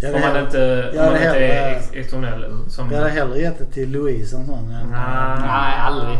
Jag 0.00 0.14
Om 0.14 0.20
man 0.20 0.36
inte, 0.44 0.88
om 0.90 0.96
man 0.96 1.14
det 1.14 1.26
inte 1.26 1.38
är 1.38 1.76
exceptionell. 1.76 2.54
Som, 2.68 2.90
jag 2.90 2.98
hade 2.98 3.10
hellre 3.10 3.38
gett 3.38 3.58
det 3.58 3.64
till 3.64 3.90
Louise 3.92 4.36
än 4.36 4.46
sån. 4.46 4.68
Nej. 4.68 4.84
Nej, 5.40 5.78
aldrig. 5.80 6.18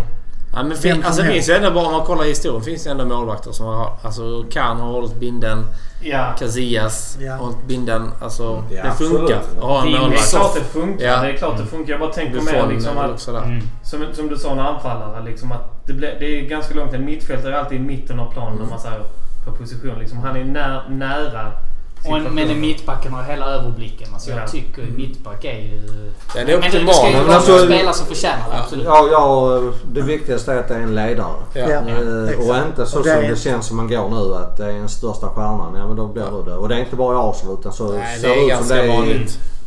Ja, 0.57 0.63
men 0.63 0.77
fin, 0.77 1.05
alltså, 1.05 1.23
det 1.23 1.29
finns 1.29 1.49
ju 1.49 1.53
ändå, 1.53 1.71
bara 1.71 1.87
om 1.87 1.93
man 1.93 2.07
kollar 2.07 2.25
i 2.25 2.29
historien, 2.29 2.63
finns 2.63 2.85
det 2.85 2.91
ändå 2.91 3.05
målvakter 3.05 3.53
som 3.53 3.67
har... 3.67 3.93
Alltså 4.03 4.45
Kan 4.53 4.81
har 4.81 4.93
hållit 4.93 5.15
binden. 5.15 5.67
Ja. 6.03 6.35
Casillas 6.39 7.19
Ja. 7.21 7.33
har 7.33 7.39
hållit 7.39 7.67
binden. 7.67 8.11
Alltså 8.23 8.65
Ja, 8.71 8.83
det 8.83 8.91
funkar 9.05 9.37
att 9.37 9.63
ha 9.63 9.83
en 9.83 9.87
Det 9.87 9.91
är, 9.91 9.93
det 9.93 9.99
är 9.99 10.01
målvakt. 10.03 10.31
klart 10.31 10.55
det 10.55 10.61
funkar. 10.61 11.07
Ja. 11.07 11.21
Det 11.23 11.29
är 11.29 11.37
klart 11.37 11.59
det 11.59 11.67
funkar. 11.67 11.91
Jag 11.93 12.01
bara 12.01 12.13
tänker 12.13 12.35
mer 12.41 12.53
Buffon 12.53 12.69
liksom 12.69 12.99
att, 12.99 13.11
också 13.11 13.33
där. 13.33 13.43
Mm. 13.43 13.63
som, 13.83 14.05
som 14.13 14.29
du 14.29 14.37
sa, 14.37 14.53
en 14.53 14.59
anfallare. 14.59 15.25
Liksom 15.25 15.53
att 15.53 15.87
det, 15.87 15.93
blir, 15.93 16.17
det 16.21 16.27
är 16.27 16.49
ganska 16.49 16.75
långt. 16.75 16.93
En 16.93 17.05
mittfältare 17.05 17.55
är 17.55 17.59
alltid 17.59 17.81
i 17.81 17.83
mitten 17.83 18.21
av 18.21 18.33
planen 18.33 18.61
om 18.63 18.69
man 18.71 18.81
säger 18.81 19.01
på 19.45 19.53
position. 19.53 19.99
Liksom, 19.99 20.19
han 20.19 20.37
är 20.37 20.45
när, 20.45 20.89
nära 20.89 21.53
en, 22.05 22.35
men 22.35 22.61
mittbacken 22.61 23.13
har 23.13 23.23
hela 23.23 23.47
överblicken. 23.47 24.09
Alltså 24.13 24.31
jag 24.31 24.39
Ja. 24.39 24.47
tycker 24.47 24.83
mittback 24.83 25.45
är 25.45 25.59
ju... 25.59 25.81
Ja, 26.37 26.45
det 26.47 26.53
är 26.53 26.61
men 26.61 26.71
det 26.87 26.93
ska 26.95 27.09
ju 27.11 27.17
vara 27.17 27.35
alltså- 27.37 27.53
en 27.53 27.59
spelare 27.67 27.95
som 27.95 28.07
förtjänar 28.07 28.37
det. 28.51 28.57
Ja. 28.57 28.63
Absolut. 28.63 28.85
Ja, 28.85 29.09
ja, 29.13 29.61
det 29.93 30.01
viktigaste 30.01 30.53
är 30.53 30.59
att 30.59 30.69
det 30.69 30.75
är 30.75 30.81
en 30.81 30.95
ledare. 30.95 31.33
Ja. 31.55 31.61
Ja. 31.61 31.81
Eh, 31.81 32.29
exakt. 32.29 32.49
och 32.51 32.57
inte 32.57 32.87
så 32.87 32.99
Och 32.99 33.05
det 33.05 33.15
som 33.15 33.23
det 33.23 33.37
känns 33.37 33.67
som 33.67 33.77
man 33.77 33.89
går 33.89 34.09
nu 34.09 34.35
att 34.35 34.57
det 34.57 34.65
är 34.65 34.73
den 34.73 34.89
största 34.89 35.29
stjärnan. 35.29 35.75
Ja 35.77 35.87
men 35.87 35.97
då 35.97 36.07
blir 36.07 36.23
det 36.23 36.51
det. 36.51 36.57
Och 36.57 36.69
det 36.69 36.75
är 36.75 36.79
inte 36.79 36.97
bara 36.97 37.15
i 37.15 37.31
Arsenal 37.31 37.57
utan 37.61 37.73
så 37.73 37.93
Nej, 37.93 38.19
ser 38.21 38.29
det 38.29 38.35
är 38.35 38.53
ut 38.61 38.67
som 38.67 38.69
det 38.69 38.83
är 38.83 39.27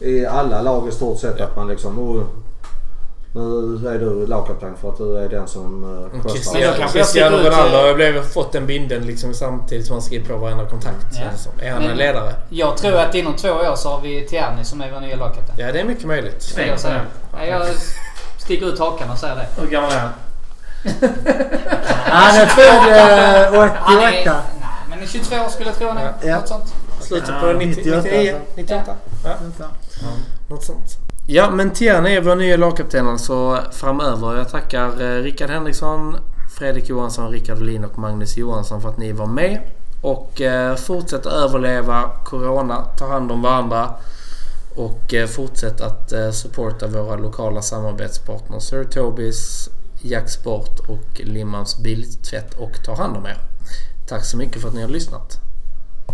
i, 0.09 0.19
i 0.19 0.25
alla 0.25 0.61
lag 0.61 0.88
i 0.88 0.91
stort 0.91 1.19
sett. 1.19 1.36
Ja. 1.39 1.45
Att 1.45 1.55
man 1.55 1.67
liksom 1.67 1.99
oh, 1.99 2.23
nu 3.32 3.89
är 3.89 3.99
du 3.99 4.27
lagkapten 4.27 4.75
för 4.82 4.89
att 4.89 4.97
du 4.97 5.17
är 5.17 5.30
den 5.30 5.47
som 5.47 5.84
uh, 5.84 5.89
Men 6.11 6.21
då 6.21 6.30
kanske 6.30 6.59
jag 6.59 6.91
Cristiano 6.91 7.38
Ronaldo 7.38 7.77
eh, 7.77 7.88
har 7.88 7.95
blev 7.95 8.23
fått 8.23 8.51
den 8.51 8.67
binden 8.67 9.05
liksom 9.05 9.34
samtidigt 9.34 9.86
som 9.86 9.93
han 9.93 10.01
skriver 10.01 10.25
på 10.25 10.38
varenda 10.38 10.65
kontakt. 10.65 11.05
Ja. 11.11 11.17
känns 11.17 11.34
det 11.34 11.43
som. 11.43 11.59
Är 11.61 11.71
han 11.71 11.84
en 11.84 11.97
ledare? 11.97 12.34
Jag 12.49 12.77
tror 12.77 12.95
att 12.95 13.15
inom 13.15 13.36
två 13.36 13.49
år 13.49 13.75
så 13.75 13.89
har 13.89 14.01
vi 14.01 14.27
Tierney 14.27 14.63
som 14.63 14.82
är 14.82 14.91
vår 14.91 14.99
nya 14.99 15.15
lagkapten. 15.15 15.55
Ja, 15.57 15.71
det 15.71 15.80
är 15.80 15.84
mycket 15.84 16.05
möjligt. 16.05 16.57
Jag. 16.57 16.77
Ja, 17.34 17.45
jag 17.45 17.67
sticker 18.38 18.65
ut 18.65 18.80
hakan 18.80 19.09
och 19.09 19.17
säger 19.17 19.36
det. 19.36 19.61
Hur 19.61 19.67
gammal 19.67 19.91
är 19.91 19.99
han? 19.99 20.11
Han 22.05 22.36
är 22.36 22.45
född 22.45 22.91
eh, 23.55 23.71
Han 23.75 24.03
är, 24.03 24.19
88. 24.19 24.41
nej, 24.89 24.99
men 24.99 25.07
22 25.07 25.49
skulle 25.49 25.69
jag 25.69 25.77
tro. 25.77 25.88
Ja. 26.21 26.36
Något 26.36 26.47
sånt. 26.47 26.73
Slutet 27.01 27.41
på 27.41 27.45
90, 27.45 27.84
98 27.86 28.01
99, 28.03 28.34
alltså. 28.34 28.55
98. 28.55 28.95
Ja. 29.23 29.30
Vänta. 29.41 29.65
Något 30.49 30.63
sånt. 30.63 31.09
Ja, 31.32 31.49
men 31.51 31.71
Tierney 31.71 32.15
är 32.15 32.21
vår 32.21 32.36
nya 32.36 32.57
lagkapten 32.57 33.07
alltså 33.07 33.63
framöver. 33.71 34.38
Jag 34.38 34.49
tackar 34.49 35.01
eh, 35.01 35.23
Rickard 35.23 35.49
Henriksson, 35.49 36.17
Fredrik 36.57 36.89
Johansson, 36.89 37.32
Rickard 37.32 37.57
Olin 37.57 37.86
och 37.86 37.99
Magnus 37.99 38.38
Johansson 38.38 38.82
för 38.82 38.89
att 38.89 38.97
ni 38.97 39.11
var 39.11 39.25
med. 39.25 39.61
Och 40.01 40.41
eh, 40.41 40.75
fortsätt 40.75 41.25
överleva 41.25 42.11
Corona, 42.25 42.86
ta 42.97 43.07
hand 43.07 43.32
om 43.32 43.41
varandra 43.41 43.93
och 44.75 45.13
eh, 45.13 45.27
fortsätt 45.27 45.82
att 45.82 46.11
eh, 46.11 46.32
supporta 46.32 46.88
våra 46.88 47.15
lokala 47.15 47.61
samarbetspartners 47.61 48.63
Sir 48.63 48.84
Tobis, 48.84 49.69
Jacksport 50.01 50.80
och 50.80 51.21
Limmans 51.23 51.77
Biltvätt 51.80 52.53
och 52.53 52.84
ta 52.86 52.95
hand 52.95 53.17
om 53.17 53.25
er. 53.25 53.38
Tack 54.07 54.25
så 54.25 54.38
mycket 54.38 54.61
för 54.61 54.67
att 54.67 54.75
ni 54.75 54.82
har 54.82 54.89
lyssnat. 54.89 55.49